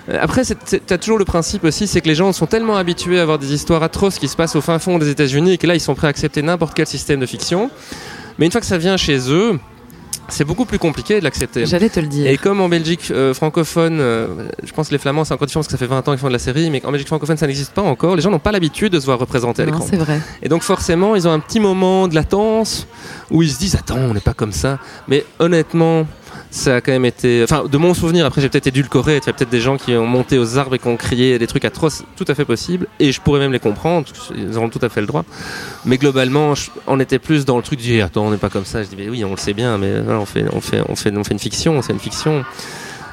Euh, 0.10 0.18
après, 0.22 0.44
tu 0.46 0.94
as 0.94 0.98
toujours 0.98 1.18
le 1.18 1.26
principe 1.26 1.66
aussi, 1.66 1.88
c'est 1.88 2.00
que 2.00 2.08
les 2.08 2.16
gens 2.16 2.32
sont 2.32 2.46
tellement 2.46 2.78
habitués 2.78 3.20
à 3.20 3.22
avoir 3.22 3.38
des 3.38 3.54
histoires 3.54 3.84
atroces 3.84 4.18
qui 4.18 4.30
se 4.30 4.36
passent 4.36 4.56
au 4.56 4.62
fin 4.62 4.80
fond 4.80 4.98
des 4.98 5.10
États-Unis 5.10 5.54
et 5.54 5.58
que 5.58 5.68
là, 5.68 5.76
ils 5.76 5.82
sont 5.82 5.96
prêts 5.96 6.08
à 6.08 6.10
accepter 6.10 6.42
n'importe 6.42 6.74
quel 6.74 6.88
système 6.88 7.20
de 7.20 7.26
fiction. 7.26 7.70
Mais 8.38 8.46
une 8.46 8.52
fois 8.52 8.62
que 8.62 8.68
ça 8.68 8.78
vient 8.78 8.96
chez 8.96 9.30
eux, 9.30 9.60
c'est 10.30 10.46
beaucoup 10.46 10.66
plus 10.66 10.80
compliqué 10.80 11.20
de 11.20 11.24
l'accepter. 11.24 11.66
J'allais 11.66 11.90
te 11.90 12.00
le 12.00 12.08
dire. 12.08 12.28
Et 12.28 12.38
comme 12.38 12.62
en 12.62 12.70
Belgique 12.70 13.12
euh, 13.12 13.34
francophone, 13.34 14.00
euh, 14.00 14.28
je 14.64 14.72
pense 14.74 14.88
que 14.88 14.94
les 14.94 14.98
Flamands 14.98 15.26
c'est 15.26 15.34
encore 15.34 15.48
différent 15.48 15.62
parce 15.62 15.68
que 15.68 15.72
ça 15.74 15.78
fait 15.78 15.88
20 15.88 16.08
ans 16.08 16.12
qu'ils 16.12 16.20
font 16.20 16.28
de 16.28 16.34
la 16.34 16.40
série, 16.40 16.70
mais 16.70 16.86
en 16.86 16.92
Belgique 16.92 17.08
francophone 17.08 17.38
ça 17.38 17.48
n'existe 17.48 17.74
pas 17.74 17.82
encore. 17.82 18.16
Les 18.16 18.22
gens 18.22 18.32
n'ont 18.32 18.40
pas 18.40 18.52
l'habitude 18.52 18.94
de 18.94 19.00
se 19.00 19.06
voir 19.06 19.20
représenter 19.20 19.64
à 19.64 19.66
l'écran. 19.66 19.86
C'est 19.88 19.98
vrai. 19.98 20.20
Et 20.42 20.50
donc 20.50 20.64
forcément 20.64 21.16
ils 21.16 21.28
ont 21.28 21.32
un 21.32 21.40
petit 21.40 21.60
moment 21.60 22.08
de 22.08 22.16
latence 22.16 22.88
où 23.32 23.42
ils 23.42 23.52
se 23.52 23.60
disent 23.60 23.76
attends 23.76 23.98
on 23.98 24.14
n'est 24.14 24.20
pas 24.20 24.34
comme 24.34 24.54
ça. 24.54 24.80
Mais 25.08 25.26
honnêtement, 25.40 26.08
ça 26.54 26.76
a 26.76 26.82
quand 26.82 26.92
même 26.92 27.06
été. 27.06 27.42
Enfin, 27.44 27.66
de 27.66 27.78
mon 27.78 27.96
souvenir, 27.96 28.28
après 28.28 28.40
j'ai 28.40 28.48
peut-être 28.48 28.68
édulcoré, 28.68 29.14
il 29.18 29.26
y 29.26 29.30
a 29.30 29.34
peut-être 29.34 29.50
des 29.50 29.60
gens 29.60 29.76
qui 29.76 29.96
ont 29.96 30.06
monté 30.06 30.38
aux 30.38 30.58
arbres 30.60 30.76
et 30.76 30.80
qui 30.80 30.88
ont 30.88 30.98
crié 30.98 31.40
des 31.40 31.48
trucs 31.48 31.66
atroces, 31.66 32.04
tout 32.16 32.26
à 32.28 32.36
fait 32.36 32.46
possible, 32.46 32.88
et 33.00 33.12
je 33.12 33.20
pourrais 33.20 33.40
même 33.40 33.52
les 33.52 33.60
comprendre, 33.60 34.08
ils 34.36 34.56
auront 34.56 34.70
tout 34.70 34.80
à 34.84 34.90
fait 34.90 35.02
le 35.02 35.08
droit. 35.08 35.26
Mais 35.84 35.98
globalement, 35.98 36.54
on 36.86 37.00
était 37.00 37.18
plus 37.18 37.46
dans 37.46 37.58
le 37.58 37.64
truc 37.64 37.80
du 37.80 38.00
attends, 38.02 38.28
on 38.28 38.32
n'est 38.32 38.38
pas 38.38 38.50
comme 38.50 38.66
ça. 38.66 38.84
Je 38.84 38.90
dis, 38.90 38.96
mais 38.96 39.10
oui, 39.10 39.26
on 39.26 39.32
le 39.32 39.38
sait 39.38 39.54
bien, 39.54 39.80
mais 39.80 39.94
on, 40.08 40.26
fait, 40.26 40.46
on, 40.54 40.62
fait, 40.62 40.82
on, 40.88 40.96
fait, 40.96 41.18
on 41.18 41.24
fait 41.24 41.34
une 41.34 41.40
fiction, 41.40 41.82
c'est 41.82 41.94
une 41.94 42.00
fiction. 42.00 42.46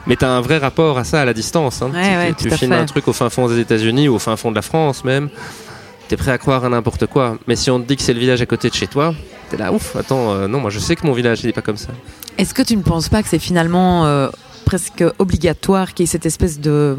Mais 0.06 0.16
tu 0.16 0.24
as 0.26 0.30
un 0.30 0.42
vrai 0.42 0.58
rapport 0.58 0.98
à 0.98 1.04
ça 1.04 1.22
à 1.22 1.24
la 1.24 1.32
distance. 1.32 1.80
Hein. 1.80 1.92
tu, 2.36 2.50
filmes 2.50 2.72
un 2.72 2.84
truc 2.84 3.08
au 3.08 3.14
fin 3.14 3.30
fond 3.30 3.48
des 3.48 3.58
États-Unis 3.58 4.08
ou 4.08 4.16
au 4.16 4.18
fin 4.18 4.36
fond 4.36 4.50
de 4.50 4.56
la 4.56 4.62
France 4.62 5.04
même 5.04 5.30
t'es 6.08 6.16
prêt 6.16 6.32
à 6.32 6.38
croire 6.38 6.64
à 6.64 6.68
n'importe 6.68 7.06
quoi. 7.06 7.38
Mais 7.46 7.54
si 7.54 7.70
on 7.70 7.80
te 7.80 7.86
dit 7.86 7.96
que 7.96 8.02
c'est 8.02 8.12
le 8.12 8.18
village 8.18 8.42
à 8.42 8.46
côté 8.46 8.68
de 8.68 8.74
chez 8.74 8.88
toi, 8.88 9.14
t'es 9.50 9.56
là, 9.56 9.72
ouf, 9.72 9.96
attends, 9.96 10.32
euh, 10.32 10.46
non, 10.46 10.60
moi 10.60 10.70
je 10.70 10.78
sais 10.78 10.96
que 10.96 11.06
mon 11.06 11.12
village 11.12 11.44
n'est 11.44 11.52
pas 11.52 11.60
comme 11.60 11.76
ça. 11.76 11.90
Est-ce 12.38 12.54
que 12.54 12.62
tu 12.62 12.76
ne 12.76 12.82
penses 12.82 13.08
pas 13.08 13.22
que 13.22 13.28
c'est 13.28 13.38
finalement 13.38 14.06
euh, 14.06 14.28
presque 14.64 15.04
obligatoire 15.18 15.92
qu'il 15.92 16.04
y 16.04 16.08
ait 16.08 16.10
cette 16.10 16.26
espèce 16.26 16.60
de 16.60 16.96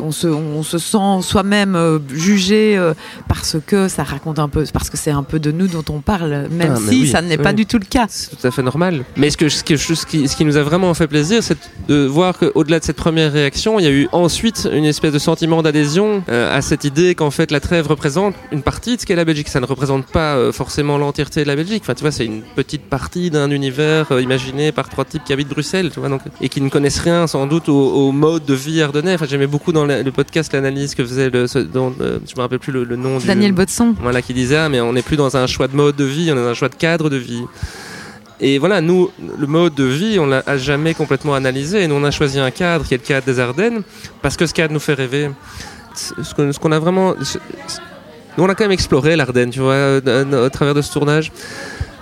on, 0.00 0.10
se, 0.10 0.26
on, 0.26 0.62
se, 0.62 0.78
sent 0.78 1.22
soi-même 1.22 1.74
euh, 1.74 1.98
jugé 2.12 2.76
euh, 2.76 2.94
parce 3.28 3.56
que 3.66 3.88
ça 3.88 4.02
raconte 4.02 4.38
un 4.38 4.48
peu, 4.48 4.64
parce 4.72 4.90
que 4.90 4.96
c'est 4.96 5.10
un 5.10 5.22
peu 5.22 5.38
de 5.38 5.50
nous 5.52 5.68
dont 5.68 5.84
on 5.90 6.00
parle, 6.00 6.48
même 6.50 6.74
ah, 6.76 6.80
si 6.88 7.06
ça 7.06 7.22
n'est 7.22 7.38
pas 7.38 7.52
du 7.52 7.66
tout 7.66 7.78
le 7.78 7.84
cas. 7.84 8.06
C'est 8.08 8.36
tout 8.36 8.46
à 8.46 8.50
fait 8.50 8.62
normal. 8.62 9.04
Mais 9.16 9.30
ce, 9.30 9.36
que, 9.36 9.48
ce, 9.48 9.62
qui, 9.64 9.78
ce, 9.78 10.06
qui, 10.06 10.28
ce 10.28 10.36
qui 10.36 10.44
nous 10.44 10.56
a 10.56 10.62
vraiment 10.62 10.92
fait 10.94 11.06
plaisir, 11.06 11.42
c'est 11.42 11.58
de 11.88 12.04
voir 12.06 12.38
qu'au-delà 12.38 12.80
de 12.80 12.84
cette 12.84 12.96
première 12.96 13.32
réaction, 13.32 13.78
il 13.78 13.84
y 13.84 13.88
a 13.88 13.92
eu 13.92 14.08
ensuite 14.12 14.68
une 14.72 14.84
espèce 14.84 15.12
de 15.12 15.18
sentiment 15.18 15.62
d'adhésion 15.62 16.22
euh, 16.28 16.56
à 16.56 16.62
cette 16.62 16.84
idée 16.84 17.14
qu'en 17.14 17.30
fait 17.30 17.50
la 17.50 17.60
trêve 17.60 17.86
représente 17.86 18.34
une 18.50 18.62
partie 18.62 18.96
de 18.96 19.00
ce 19.00 19.06
qu'est 19.06 19.16
la 19.16 19.24
Belgique. 19.24 19.48
Ça 19.48 19.60
ne 19.60 19.66
représente 19.66 20.06
pas 20.06 20.52
forcément 20.52 20.98
l'entièreté 20.98 21.42
de 21.42 21.48
la 21.48 21.56
Belgique. 21.56 21.82
Enfin, 21.84 21.94
tu 21.94 22.02
vois, 22.02 22.12
c'est 22.12 22.26
une 22.26 22.42
petite 22.54 22.82
partie 22.82 23.30
d'un 23.30 23.50
univers 23.50 24.12
imaginé 24.20 24.72
par 24.72 24.88
trois 24.88 25.04
types 25.04 25.24
qui 25.24 25.32
habitent 25.32 25.48
Bruxelles, 25.48 25.90
tu 25.92 26.00
vois, 26.00 26.08
donc, 26.08 26.22
et 26.40 26.48
qui 26.48 26.60
ne 26.60 26.68
connaissent 26.68 27.00
rien 27.00 27.26
sans 27.26 27.46
doute 27.46 27.68
au, 27.68 28.08
au 28.08 28.12
mode 28.12 28.44
de 28.44 28.54
vie 28.54 28.82
ardennais. 28.82 29.14
Enfin, 29.14 29.26
j'aimais 29.28 29.46
beaucoup 29.52 29.70
dans 29.70 29.84
le, 29.84 30.10
podcast 30.10 30.52
l'analyse 30.54 30.94
que 30.94 31.04
faisait 31.04 31.28
le, 31.28 31.46
dont, 31.64 31.94
euh, 32.00 32.18
je 32.26 32.34
me 32.34 32.40
rappelle 32.40 32.58
plus 32.58 32.72
le, 32.72 32.96
nom 32.96 33.18
Daniel 33.18 33.52
Botson 33.52 33.94
voilà 34.00 34.22
qui 34.22 34.32
disait 34.32 34.56
ah, 34.56 34.68
mais 34.70 34.80
on 34.80 34.94
n'est 34.94 35.02
plus 35.02 35.18
dans 35.18 35.36
un 35.36 35.46
choix 35.46 35.68
de 35.68 35.76
mode 35.76 35.94
de 35.94 36.04
vie 36.04 36.30
on 36.32 36.36
est 36.36 36.42
dans 36.42 36.48
un 36.48 36.54
choix 36.54 36.70
de 36.70 36.74
cadre 36.74 37.10
de 37.10 37.16
vie. 37.16 37.44
Et 38.40 38.58
voilà 38.58 38.80
nous 38.80 39.10
le 39.38 39.46
mode 39.46 39.74
de 39.74 39.84
vie 39.84 40.18
on 40.18 40.26
l'a 40.26 40.56
jamais 40.56 40.94
complètement 40.94 41.34
analysé 41.34 41.82
et 41.82 41.86
nous 41.86 41.96
on 41.96 42.04
a 42.04 42.10
choisi 42.10 42.40
un 42.40 42.50
cadre 42.50 42.86
qui 42.86 42.94
est 42.94 42.96
le 42.96 43.06
cadre 43.06 43.26
des 43.26 43.38
Ardennes 43.38 43.82
parce 44.22 44.36
que 44.36 44.46
ce 44.46 44.54
cadre 44.54 44.72
nous 44.72 44.80
fait 44.80 44.94
rêver. 44.94 45.30
Ce 45.94 46.58
qu'on 46.58 46.72
a 46.72 46.78
vraiment 46.78 47.14
nous 48.38 48.44
on 48.44 48.48
a 48.48 48.54
quand 48.54 48.64
même 48.64 48.72
exploré 48.72 49.14
l'Ardenne 49.16 49.50
tu 49.50 49.60
vois 49.60 49.74
euh, 49.74 50.46
au 50.46 50.48
travers 50.48 50.74
de 50.74 50.80
ce 50.80 50.90
tournage 50.90 51.30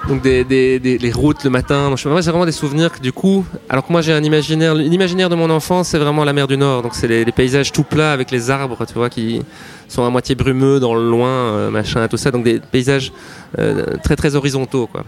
donc 0.09 0.23
des, 0.23 0.45
des, 0.45 0.79
des, 0.79 0.99
les 0.99 1.13
routes 1.13 1.45
le 1.45 1.51
matin. 1.51 1.95
c'est 1.97 2.09
vraiment 2.09 2.47
des 2.47 2.53
souvenirs 2.53 2.91
que 2.93 3.01
du 3.01 3.13
coup, 3.13 3.45
alors 3.69 3.87
que 3.87 3.93
moi 3.93 4.01
j'ai 4.01 4.13
un 4.13 4.23
imaginaire, 4.23 4.75
l'imaginaire 4.75 5.29
de 5.29 5.35
mon 5.35 5.51
enfance 5.51 5.89
c'est 5.89 5.99
vraiment 5.99 6.25
la 6.25 6.33
mer 6.33 6.47
du 6.49 6.57
Nord. 6.57 6.83
Donc 6.83 6.95
c'est 6.95 7.07
les, 7.07 7.25
paysages 7.33 7.73
tout 7.73 7.85
plats 7.85 8.13
avec 8.13 8.31
les 8.31 8.51
arbres, 8.51 8.85
tu 8.87 8.95
vois, 8.95 9.11
qui 9.11 9.43
sont 9.89 10.05
à 10.05 10.11
moitié 10.11 10.35
brumeux 10.35 10.81
dans 10.81 10.95
le 10.95 11.09
loin, 11.09 11.29
euh, 11.29 11.71
machin, 11.71 12.07
tout 12.09 12.17
ça. 12.17 12.31
Donc 12.31 12.45
des 12.45 12.61
paysages 12.61 13.13
euh, 13.59 13.97
très 14.03 14.17
très 14.17 14.35
horizontaux, 14.35 14.87
quoi, 14.87 15.05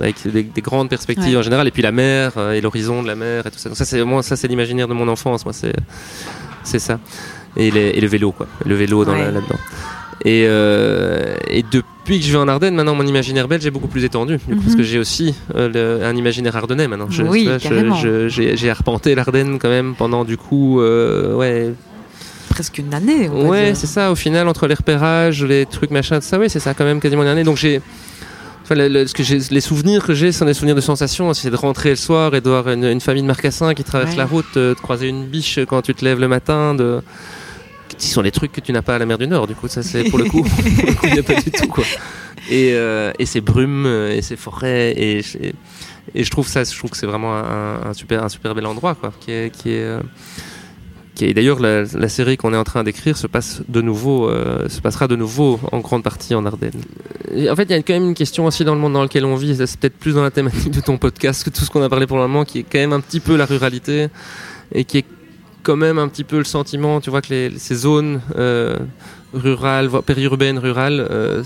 avec 0.00 0.16
des, 0.26 0.62
grandes 0.62 0.88
perspectives 0.88 1.36
en 1.36 1.42
général. 1.42 1.66
Et 1.66 1.70
puis 1.70 1.82
la 1.82 1.92
mer 1.92 2.32
euh, 2.36 2.52
et 2.52 2.60
l'horizon 2.60 3.02
de 3.02 3.08
la 3.08 3.16
mer 3.16 3.46
et 3.46 3.50
tout 3.50 3.58
ça. 3.58 3.68
Donc 3.68 3.76
ça 3.76 3.84
c'est 3.84 4.02
moi 4.04 4.22
ça 4.22 4.36
c'est 4.36 4.48
l'imaginaire 4.48 4.88
de 4.88 4.94
mon 4.94 5.08
enfance. 5.08 5.44
Moi 5.44 5.52
c'est 5.52 5.74
c'est 6.62 6.78
ça. 6.78 6.98
Et, 7.56 7.68
et, 7.68 8.00
le 8.00 8.06
vélo, 8.06 8.30
quoi, 8.30 8.46
le 8.64 8.74
vélo 8.76 9.04
dans 9.04 9.14
là-dedans. 9.14 9.58
Et, 10.24 10.46
euh, 10.48 11.36
et, 11.48 11.62
depuis 11.62 12.18
que 12.18 12.24
je 12.24 12.32
vais 12.32 12.38
en 12.38 12.48
Ardennes, 12.48 12.74
maintenant 12.74 12.94
mon 12.94 13.06
imaginaire 13.06 13.46
belge 13.46 13.64
est 13.66 13.70
beaucoup 13.70 13.86
plus 13.86 14.04
étendu, 14.04 14.38
parce 14.38 14.74
que 14.74 14.80
mhm. 14.80 14.84
j'ai 14.84 14.98
aussi 14.98 15.34
euh, 15.54 16.08
un 16.08 16.16
imaginaire 16.16 16.56
ardennais 16.56 16.88
maintenant. 16.88 17.08
oui, 17.28 17.48
j'ai 18.28 18.70
arpenté 18.70 19.14
l'Ardenne 19.14 19.58
quand 19.58 19.68
même 19.68 19.94
pendant 19.96 20.24
du 20.24 20.36
coup, 20.36 20.80
euh, 20.80 21.34
ouais. 21.34 21.72
Presque 22.50 22.78
une 22.78 22.92
année. 22.92 23.28
ouais, 23.28 23.72
c'est 23.74 23.86
ça. 23.86 24.10
Au 24.10 24.16
final, 24.16 24.48
entre 24.48 24.66
les 24.66 24.74
repérages, 24.74 25.44
les 25.44 25.66
trucs 25.66 25.92
machin, 25.92 26.20
ça, 26.20 26.38
oui, 26.38 26.50
c'est 26.50 26.58
ça 26.58 26.74
quand 26.74 26.84
même 26.84 26.98
quasiment 26.98 27.22
une 27.22 27.28
année. 27.28 27.44
Donc 27.44 27.56
j'ai 27.56 27.80
Enfin, 28.70 28.74
ce 28.74 29.14
que 29.14 29.54
les 29.54 29.60
souvenirs 29.62 30.04
que 30.04 30.12
j'ai, 30.12 30.30
sont 30.30 30.44
des 30.44 30.52
souvenirs 30.52 30.74
de 30.74 30.82
sensations. 30.82 31.32
C'est 31.32 31.48
de 31.48 31.56
rentrer 31.56 31.88
le 31.88 31.96
soir 31.96 32.34
et 32.34 32.42
de 32.42 32.50
voir 32.50 32.68
une, 32.68 33.00
famille 33.00 33.22
de 33.22 33.26
marcassins 33.26 33.72
qui 33.72 33.82
traverse 33.82 34.14
la 34.14 34.26
route, 34.26 34.44
de 34.56 34.74
croiser 34.74 35.08
une 35.08 35.24
biche 35.24 35.58
quand 35.66 35.80
tu 35.80 35.94
te 35.94 36.04
lèves 36.04 36.20
le 36.20 36.28
matin, 36.28 36.74
de 36.74 37.00
qui 37.96 38.08
sont 38.08 38.22
les 38.22 38.30
trucs 38.30 38.52
que 38.52 38.60
tu 38.60 38.72
n'as 38.72 38.82
pas 38.82 38.96
à 38.96 38.98
la 38.98 39.06
mer 39.06 39.18
du 39.18 39.26
Nord. 39.26 39.46
Du 39.46 39.54
coup, 39.54 39.68
ça 39.68 39.82
c'est 39.82 40.04
pour 40.04 40.18
le 40.18 40.26
coup, 40.26 40.44
il 41.04 41.12
n'y 41.12 41.18
a 41.18 41.22
pas 41.22 41.40
du 41.40 41.50
tout 41.50 41.68
quoi. 41.68 41.84
Et, 42.50 42.72
euh, 42.72 43.12
ces 43.24 43.40
brumes 43.40 43.86
et 43.86 44.22
ces 44.22 44.36
forêts 44.36 44.94
et, 44.96 45.22
je 46.14 46.30
trouve 46.30 46.48
ça, 46.48 46.64
je 46.64 46.76
trouve 46.76 46.90
que 46.90 46.96
c'est 46.96 47.06
vraiment 47.06 47.36
un, 47.36 47.92
super, 47.92 48.24
un 48.24 48.28
super 48.28 48.54
bel 48.54 48.64
endroit 48.66 48.94
quoi, 48.94 49.12
qui 49.20 49.30
est, 49.30 49.54
qui 49.54 49.72
est 49.72 49.82
euh, 49.82 50.00
et 51.20 51.34
d'ailleurs 51.34 51.58
la, 51.60 52.08
série 52.08 52.36
qu'on 52.36 52.52
est 52.52 52.56
en 52.56 52.64
train 52.64 52.84
d'écrire 52.84 53.16
se 53.16 53.26
passe 53.26 53.62
de 53.68 53.80
nouveau, 53.80 54.28
euh, 54.28 54.68
se 54.68 54.80
passera 54.80 55.08
de 55.08 55.16
nouveau 55.16 55.58
en 55.72 55.80
grande 55.80 56.02
partie 56.02 56.34
en 56.34 56.46
Ardennes. 56.46 56.80
en 57.32 57.56
fait, 57.56 57.64
il 57.64 57.70
y 57.70 57.74
a 57.74 57.82
quand 57.82 57.94
même 57.94 58.08
une 58.08 58.14
question 58.14 58.46
aussi 58.46 58.64
dans 58.64 58.74
le 58.74 58.80
monde 58.80 58.92
dans 58.92 59.02
lequel 59.02 59.24
on 59.24 59.34
vit. 59.34 59.56
C'est 59.56 59.80
peut-être 59.80 59.98
plus 59.98 60.14
dans 60.14 60.22
la 60.22 60.30
thématique 60.30 60.70
de 60.70 60.80
ton 60.80 60.96
podcast 60.96 61.44
que 61.44 61.50
tout 61.50 61.64
ce 61.64 61.70
qu'on 61.70 61.82
a 61.82 61.88
parlé 61.88 62.06
pour 62.06 62.18
le 62.18 62.22
moment, 62.24 62.44
qui 62.44 62.60
est 62.60 62.62
quand 62.62 62.78
même 62.78 62.92
un 62.92 63.00
petit 63.00 63.20
peu 63.20 63.36
la 63.36 63.46
ruralité 63.46 64.08
et 64.72 64.84
qui 64.84 64.98
est 64.98 65.04
quand 65.68 65.76
même 65.76 65.98
un 65.98 66.08
petit 66.08 66.24
peu 66.24 66.38
le 66.38 66.44
sentiment, 66.44 66.98
tu 66.98 67.10
vois, 67.10 67.20
que 67.20 67.28
les, 67.28 67.58
ces 67.58 67.74
zones 67.74 68.22
euh, 68.36 68.78
rurales, 69.34 69.90
périurbaines, 70.04 70.58
rurales, 70.58 71.06
euh, 71.10 71.42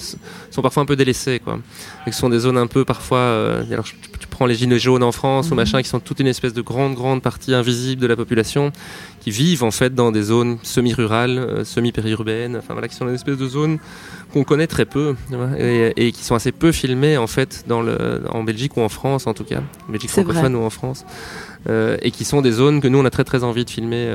sont 0.51 0.63
parfois 0.63 0.83
un 0.83 0.87
peu 0.87 0.97
délaissées, 0.97 1.41
quoi. 1.41 1.59
Et 2.07 2.11
que 2.11 2.15
ce 2.15 2.21
sont 2.21 2.29
des 2.29 2.41
zones 2.41 2.59
un 2.59 2.67
peu 2.67 2.85
parfois. 2.85 3.19
Euh, 3.19 3.65
alors, 3.73 3.85
tu, 3.85 3.97
prends 4.31 4.47
les 4.47 4.55
gilets 4.55 4.79
jaunes 4.79 5.03
en 5.03 5.13
France 5.13 5.49
ou 5.49 5.51
mhm. 5.51 5.57
machin, 5.57 5.83
qui 5.83 5.89
sont 5.89 6.01
toute 6.01 6.19
une 6.21 6.27
espèce 6.27 6.55
de 6.55 6.63
grande, 6.63 6.95
grande 6.95 7.21
partie 7.21 7.53
invisible 7.53 8.01
de 8.01 8.07
la 8.07 8.17
population, 8.17 8.73
qui 9.21 9.31
vivent 9.31 9.63
en 9.63 9.71
fait 9.71 9.95
dans 9.95 10.11
des 10.11 10.23
zones 10.23 10.59
semi-rurales, 10.63 11.39
euh, 11.39 11.65
semi-périurbaines, 11.65 12.57
enfin 12.57 12.73
voilà, 12.73 12.89
qui 12.89 12.95
sont 12.95 13.05
des 13.05 13.15
espèces 13.15 13.37
de 13.37 13.47
zones 13.47 13.79
qu'on 14.33 14.45
connaît 14.45 14.67
très 14.67 14.87
peu 14.87 15.17
et, 15.59 15.93
et, 15.97 16.13
qui 16.13 16.25
sont 16.25 16.35
assez 16.35 16.51
peu 16.51 16.73
filmées 16.73 17.19
en 17.19 17.27
fait 17.27 17.65
dans 17.69 17.83
le, 17.83 18.23
en 18.31 18.43
Belgique 18.43 18.79
ou 18.79 18.81
en 18.81 18.89
France 18.89 19.27
en 19.27 19.35
tout 19.35 19.45
cas, 19.45 19.61
en 19.87 19.93
Belgique 19.93 20.11
francophone 20.11 20.57
ou 20.57 20.63
en 20.63 20.71
France. 20.71 21.05
Et 21.69 22.11
qui 22.11 22.25
sont 22.25 22.41
des 22.41 22.53
zones 22.53 22.81
que 22.81 22.89
nous 22.89 22.99
on 22.99 23.05
a 23.05 23.11
très 23.11 23.25
très 23.25 23.45
envie 23.45 23.67
de 23.67 23.71
filmer 23.71 24.09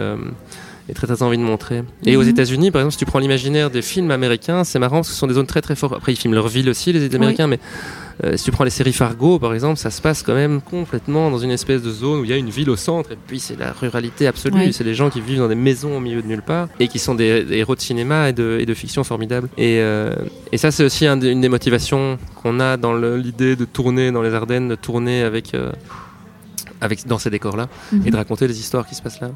et 0.90 0.94
très 0.94 1.08
très 1.08 1.22
envie 1.22 1.38
de 1.38 1.44
montrer. 1.44 1.84
Et 2.06 2.16
aux 2.16 2.24
mhm. 2.24 2.30
États-Unis, 2.30 2.72
par 2.72 2.82
exemple, 2.82 2.94
si 2.94 3.00
tu 3.00 3.06
prends 3.06 3.20
l'imaginaire 3.20 3.70
des 3.70 3.82
films 3.82 4.12
américains, 4.12 4.64
c'est 4.64 4.80
marrant 4.80 4.98
parce 4.98 5.10
que 5.10 5.14
ce 5.14 5.20
sont 5.20 5.28
des 5.28 5.34
zones 5.34 5.48
très 5.48 5.62
très 5.62 5.76
fortes. 5.76 5.94
Après, 5.94 6.14
ils 6.14 6.16
filment 6.16 6.36
leur 6.36 6.48
ville 6.48 6.70
aussi, 6.70 6.94
les 6.94 7.14
Américains, 7.14 7.48
mais 7.48 7.60
euh, 8.24 8.38
si 8.38 8.46
tu 8.46 8.52
prends 8.52 8.64
les 8.64 8.70
séries 8.70 8.94
Fargo, 8.94 9.38
par 9.38 9.54
exemple, 9.54 9.78
ça 9.78 9.92
se 9.92 10.02
passe 10.02 10.24
quand 10.24 10.34
même 10.34 10.62
complètement 10.62 11.30
dans 11.30 11.38
une 11.38 11.52
espèce 11.52 11.82
de 11.82 11.92
zone 11.92 12.22
où 12.22 12.24
il 12.24 12.30
y 12.30 12.34
a 12.34 12.38
une 12.38 12.50
ville 12.50 12.70
au 12.70 12.76
centre, 12.76 13.12
et 13.12 13.18
puis 13.28 13.40
c'est 13.40 13.60
la 13.60 13.74
ruralité 13.74 14.28
absolue. 14.28 14.72
C'est 14.72 14.84
des 14.84 14.96
gens 14.96 15.10
qui 15.10 15.22
vivent 15.22 15.40
dans 15.40 15.48
des 15.48 15.56
maisons 15.56 15.98
au 15.98 16.00
milieu 16.00 16.22
de 16.22 16.28
nulle 16.28 16.42
part, 16.42 16.68
et 16.80 16.88
qui 16.88 17.00
sont 17.00 17.16
des, 17.16 17.46
héros 17.52 17.76
de 17.76 17.82
cinéma 17.82 18.30
et 18.30 18.34
de, 18.34 18.58
et 18.60 18.66
de 18.66 18.74
fiction 18.74 19.04
formidables. 19.04 19.50
Et, 19.58 19.82
et 20.52 20.58
ça, 20.58 20.72
c'est 20.72 20.84
aussi 20.84 21.06
une 21.08 21.42
des 21.42 21.50
motivations 21.50 22.18
qu'on 22.36 22.60
a 22.60 22.78
dans 22.78 22.96
l'idée 22.96 23.56
de 23.56 23.66
tourner 23.66 24.12
dans 24.12 24.22
les 24.22 24.34
Ardennes, 24.34 24.70
de 24.70 24.76
tourner 24.76 25.24
avec 25.24 25.54
avec, 26.82 27.08
dans 27.08 27.18
ces 27.18 27.30
décors-là 27.30 27.68
et 27.92 27.96
de 27.98 28.10
mhm. 28.12 28.16
raconter 28.16 28.48
les 28.48 28.60
histoires 28.60 28.88
qui 28.88 28.96
se 28.96 29.02
passent 29.02 29.20
là. 29.20 29.32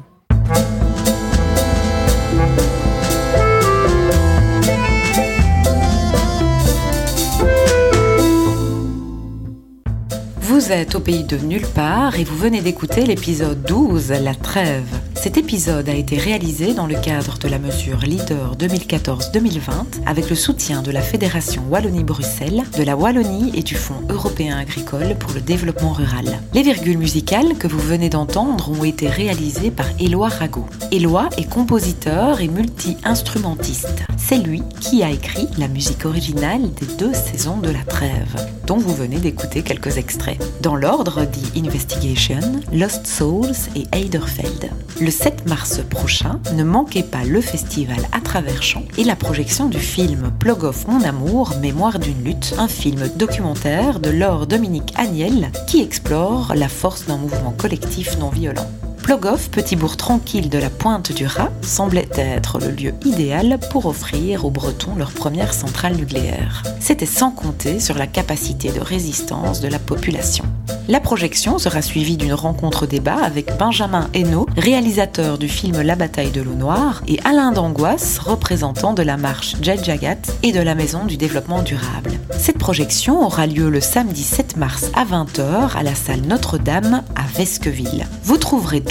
Vous 10.52 10.70
êtes 10.70 10.96
au 10.96 11.00
pays 11.00 11.24
de 11.24 11.38
nulle 11.38 11.66
part 11.66 12.18
et 12.18 12.24
vous 12.24 12.36
venez 12.36 12.60
d'écouter 12.60 13.06
l'épisode 13.06 13.62
12, 13.62 14.10
La 14.22 14.34
Trêve. 14.34 14.84
Cet 15.14 15.38
épisode 15.38 15.88
a 15.88 15.94
été 15.94 16.18
réalisé 16.18 16.74
dans 16.74 16.86
le 16.86 16.96
cadre 16.96 17.38
de 17.38 17.48
la 17.48 17.58
mesure 17.58 18.00
Leader 18.00 18.56
2014-2020 18.56 20.02
avec 20.04 20.28
le 20.28 20.34
soutien 20.34 20.82
de 20.82 20.90
la 20.90 21.00
Fédération 21.00 21.62
Wallonie-Bruxelles, 21.70 22.64
de 22.76 22.82
la 22.82 22.96
Wallonie 22.96 23.52
et 23.54 23.62
du 23.62 23.76
Fonds 23.76 24.02
européen 24.10 24.58
agricole 24.58 25.14
pour 25.18 25.32
le 25.32 25.40
développement 25.40 25.92
rural. 25.92 26.26
Les 26.52 26.62
virgules 26.62 26.98
musicales 26.98 27.56
que 27.56 27.68
vous 27.68 27.78
venez 27.78 28.10
d'entendre 28.10 28.72
ont 28.72 28.84
été 28.84 29.08
réalisées 29.08 29.70
par 29.70 29.86
Éloi 30.00 30.28
Rago. 30.28 30.66
Éloi 30.90 31.28
est 31.38 31.48
compositeur 31.48 32.40
et 32.40 32.48
multi-instrumentiste. 32.48 34.02
C'est 34.18 34.38
lui 34.38 34.62
qui 34.80 35.04
a 35.04 35.10
écrit 35.10 35.46
la 35.56 35.68
musique 35.68 36.04
originale 36.04 36.62
des 36.74 36.86
deux 36.96 37.14
saisons 37.14 37.58
de 37.58 37.70
La 37.70 37.84
Trêve, 37.84 38.34
dont 38.66 38.78
vous 38.78 38.94
venez 38.94 39.18
d'écouter 39.18 39.62
quelques 39.62 39.98
extraits. 39.98 40.41
Dans 40.60 40.76
l'ordre 40.76 41.24
dit 41.24 41.60
Investigation, 41.60 42.40
Lost 42.72 43.06
Souls 43.06 43.54
et 43.74 43.86
Eiderfeld. 43.92 44.70
Le 45.00 45.10
7 45.10 45.48
mars 45.48 45.80
prochain, 45.90 46.40
ne 46.54 46.62
manquez 46.62 47.02
pas 47.02 47.24
le 47.24 47.40
festival 47.40 47.98
à 48.12 48.20
travers 48.20 48.62
champs 48.62 48.84
et 48.96 49.04
la 49.04 49.16
projection 49.16 49.68
du 49.68 49.78
film 49.78 50.32
Plug 50.38 50.64
Off 50.64 50.86
Mon 50.86 51.02
Amour, 51.02 51.54
Mémoire 51.60 51.98
d'une 51.98 52.22
lutte, 52.24 52.54
un 52.58 52.68
film 52.68 53.08
documentaire 53.16 54.00
de 54.00 54.10
Laure 54.10 54.46
Dominique 54.46 54.92
Agnel 54.96 55.50
qui 55.66 55.82
explore 55.82 56.52
la 56.54 56.68
force 56.68 57.06
d'un 57.06 57.16
mouvement 57.16 57.52
collectif 57.52 58.18
non 58.18 58.28
violent. 58.28 58.68
Plogoff, 59.02 59.50
petit 59.50 59.74
bourg 59.74 59.96
tranquille 59.96 60.48
de 60.48 60.58
la 60.58 60.70
pointe 60.70 61.12
du 61.12 61.26
Rat, 61.26 61.50
semblait 61.60 62.08
être 62.14 62.60
le 62.60 62.70
lieu 62.70 62.94
idéal 63.04 63.58
pour 63.70 63.86
offrir 63.86 64.44
aux 64.44 64.50
Bretons 64.50 64.94
leur 64.96 65.10
première 65.10 65.54
centrale 65.54 65.96
nucléaire. 65.96 66.62
C'était 66.78 67.04
sans 67.04 67.32
compter 67.32 67.80
sur 67.80 67.98
la 67.98 68.06
capacité 68.06 68.70
de 68.70 68.80
résistance 68.80 69.60
de 69.60 69.66
la 69.66 69.80
population. 69.80 70.44
La 70.88 71.00
projection 71.00 71.58
sera 71.58 71.82
suivie 71.82 72.16
d'une 72.16 72.32
rencontre 72.32 72.86
débat 72.86 73.22
avec 73.22 73.56
Benjamin 73.58 74.08
Hainaut, 74.14 74.46
réalisateur 74.56 75.38
du 75.38 75.48
film 75.48 75.80
La 75.80 75.96
bataille 75.96 76.30
de 76.30 76.40
l'eau 76.40 76.54
noire, 76.54 77.02
et 77.08 77.18
Alain 77.24 77.52
Dangoisse, 77.52 78.18
représentant 78.18 78.92
de 78.92 79.02
la 79.02 79.16
marche 79.16 79.56
Jagat 79.62 80.18
et 80.42 80.52
de 80.52 80.60
la 80.60 80.74
Maison 80.74 81.04
du 81.04 81.16
développement 81.16 81.62
durable. 81.62 82.12
Cette 82.38 82.58
projection 82.58 83.24
aura 83.24 83.46
lieu 83.46 83.68
le 83.68 83.80
samedi 83.80 84.22
7 84.22 84.56
mars 84.56 84.90
à 84.94 85.04
20h 85.04 85.76
à 85.76 85.82
la 85.82 85.94
salle 85.94 86.22
Notre-Dame 86.22 87.02
à 87.14 87.22
Vesqueville. 87.36 88.06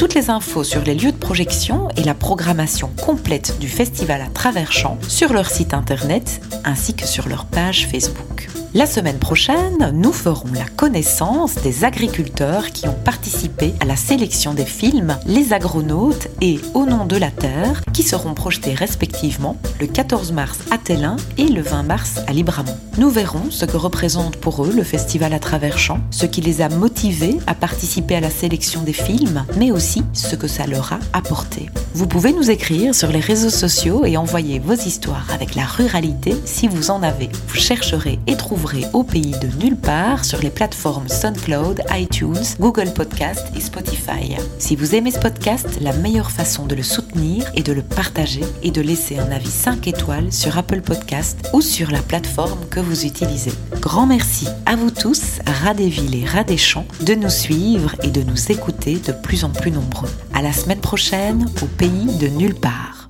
Toutes 0.02 0.16
les 0.16 0.32
infos 0.32 0.64
sur 0.64 0.82
les 0.82 0.96
lieux 0.96 1.12
de 1.12 1.18
projection 1.18 1.88
et 1.96 2.02
la 2.02 2.16
programmation 2.16 2.90
complète 3.06 3.60
du 3.60 3.68
festival 3.68 4.24
à 4.24 4.32
travers 4.32 4.72
champs 4.72 4.98
sur 5.08 5.32
leur 5.32 5.48
site 5.48 5.76
internet 5.76 6.42
ainsi 6.64 6.96
que 6.96 7.06
sur 7.06 7.28
leur 7.28 7.46
page 7.46 7.86
Facebook. 7.86 8.48
La 8.74 8.86
semaine 8.86 9.20
prochaine, 9.20 9.92
nous 9.94 10.14
ferons 10.14 10.48
la 10.54 10.64
connaissance 10.64 11.56
des 11.56 11.84
agriculteurs 11.84 12.72
qui 12.72 12.88
ont 12.88 12.96
participé 13.04 13.74
à 13.82 13.86
la 13.86 13.98
sélection 13.98 14.54
des 14.54 14.66
films 14.66 15.18
Les 15.26 15.52
Agronautes 15.52 16.30
et 16.40 16.58
Au 16.74 16.86
nom 16.86 17.06
de 17.06 17.18
la 17.18 17.32
Terre, 17.32 17.82
qui 17.92 18.02
seront 18.02 18.34
projetés 18.34 18.74
respectivement 18.74 19.58
le 19.82 19.88
14 19.88 20.32
mars 20.32 20.60
à 20.72 20.78
Télin 20.78 21.18
et 21.38 21.50
le 21.50 21.62
20 21.62 21.84
mars 21.84 22.22
à 22.28 22.32
Libramont. 22.32 22.78
Nous 22.98 23.10
verrons 23.10 23.52
ce 23.52 23.66
que 23.66 23.76
représente 23.76 24.38
pour 24.38 24.64
eux 24.64 24.72
le 24.74 24.84
festival 24.84 25.34
à 25.34 25.40
travers 25.40 25.78
champs, 25.78 26.00
ce 26.10 26.26
qui 26.26 26.40
les 26.40 26.62
a 26.62 26.70
motivés 26.70 27.40
à 27.48 27.56
participer 27.56 28.16
à 28.16 28.22
la 28.22 28.30
sélection 28.30 28.84
des 28.84 28.94
films, 28.94 29.44
mais 29.58 29.72
aussi 29.72 30.04
ce 30.14 30.38
que 30.38 30.48
ça 30.48 30.66
leur 30.66 30.94
a 30.94 31.00
apporté. 31.12 31.70
Vous 31.94 32.08
pouvez 32.08 32.32
nous 32.32 32.50
écrire 32.50 32.96
sur 32.96 33.10
les 33.10 33.20
réseaux 33.20 33.50
sociaux 33.50 34.06
et 34.06 34.16
envoyer 34.16 34.60
vos 34.60 34.76
histoires 34.76 35.28
avec 35.34 35.56
la 35.56 35.66
ruralité 35.66 36.38
si 36.46 36.70
vous 36.70 36.90
en 36.90 37.04
avez. 37.04 37.30
Vous 37.50 37.60
chercherez 37.60 38.18
et 38.28 38.38
trouverez 38.38 38.61
au 38.94 39.04
pays 39.04 39.34
de 39.42 39.48
nulle 39.60 39.76
part 39.76 40.24
sur 40.24 40.40
les 40.40 40.50
plateformes 40.50 41.08
SoundCloud, 41.08 41.82
iTunes, 41.92 42.44
Google 42.60 42.94
Podcast 42.94 43.48
et 43.56 43.60
Spotify. 43.60 44.36
Si 44.60 44.76
vous 44.76 44.94
aimez 44.94 45.12
ce 45.12 45.20
podcast, 45.20 45.80
la 45.82 45.94
meilleure 45.94 46.30
façon 46.30 46.68
de 46.68 46.76
le 46.76 46.84
soutenir 46.84 47.52
est 47.56 47.66
de 47.66 47.74
le 47.74 47.82
partager 47.82 48.44
et 48.62 48.70
de 48.70 48.82
laisser 48.82 49.18
un 49.18 49.32
avis 49.32 49.50
5 49.50 49.88
étoiles 49.88 50.32
sur 50.32 50.58
Apple 50.58 50.82
Podcast 50.82 51.50
ou 51.54 51.62
sur 51.62 51.90
la 51.90 52.02
plateforme 52.02 52.66
que 52.70 52.80
vous 52.80 53.06
utilisez. 53.06 53.54
Grand 53.80 54.06
merci 54.06 54.48
à 54.68 54.76
vous 54.76 54.92
tous, 54.92 55.40
rats 55.64 55.74
des 55.74 55.90
villes 55.90 56.16
et 56.16 56.26
rats 56.26 56.46
champs, 56.58 56.86
de 57.02 57.16
nous 57.16 57.30
suivre 57.30 57.96
et 58.04 58.10
de 58.10 58.22
nous 58.22 58.52
écouter 58.52 58.98
de 58.98 59.12
plus 59.12 59.44
en 59.44 59.50
plus 59.50 59.72
nombreux. 59.72 60.10
À 60.34 60.42
la 60.42 60.54
semaine 60.54 60.82
prochaine 60.82 61.48
au 61.62 61.66
pays 61.66 62.18
de 62.20 62.28
nulle 62.28 62.56
part. 62.56 63.01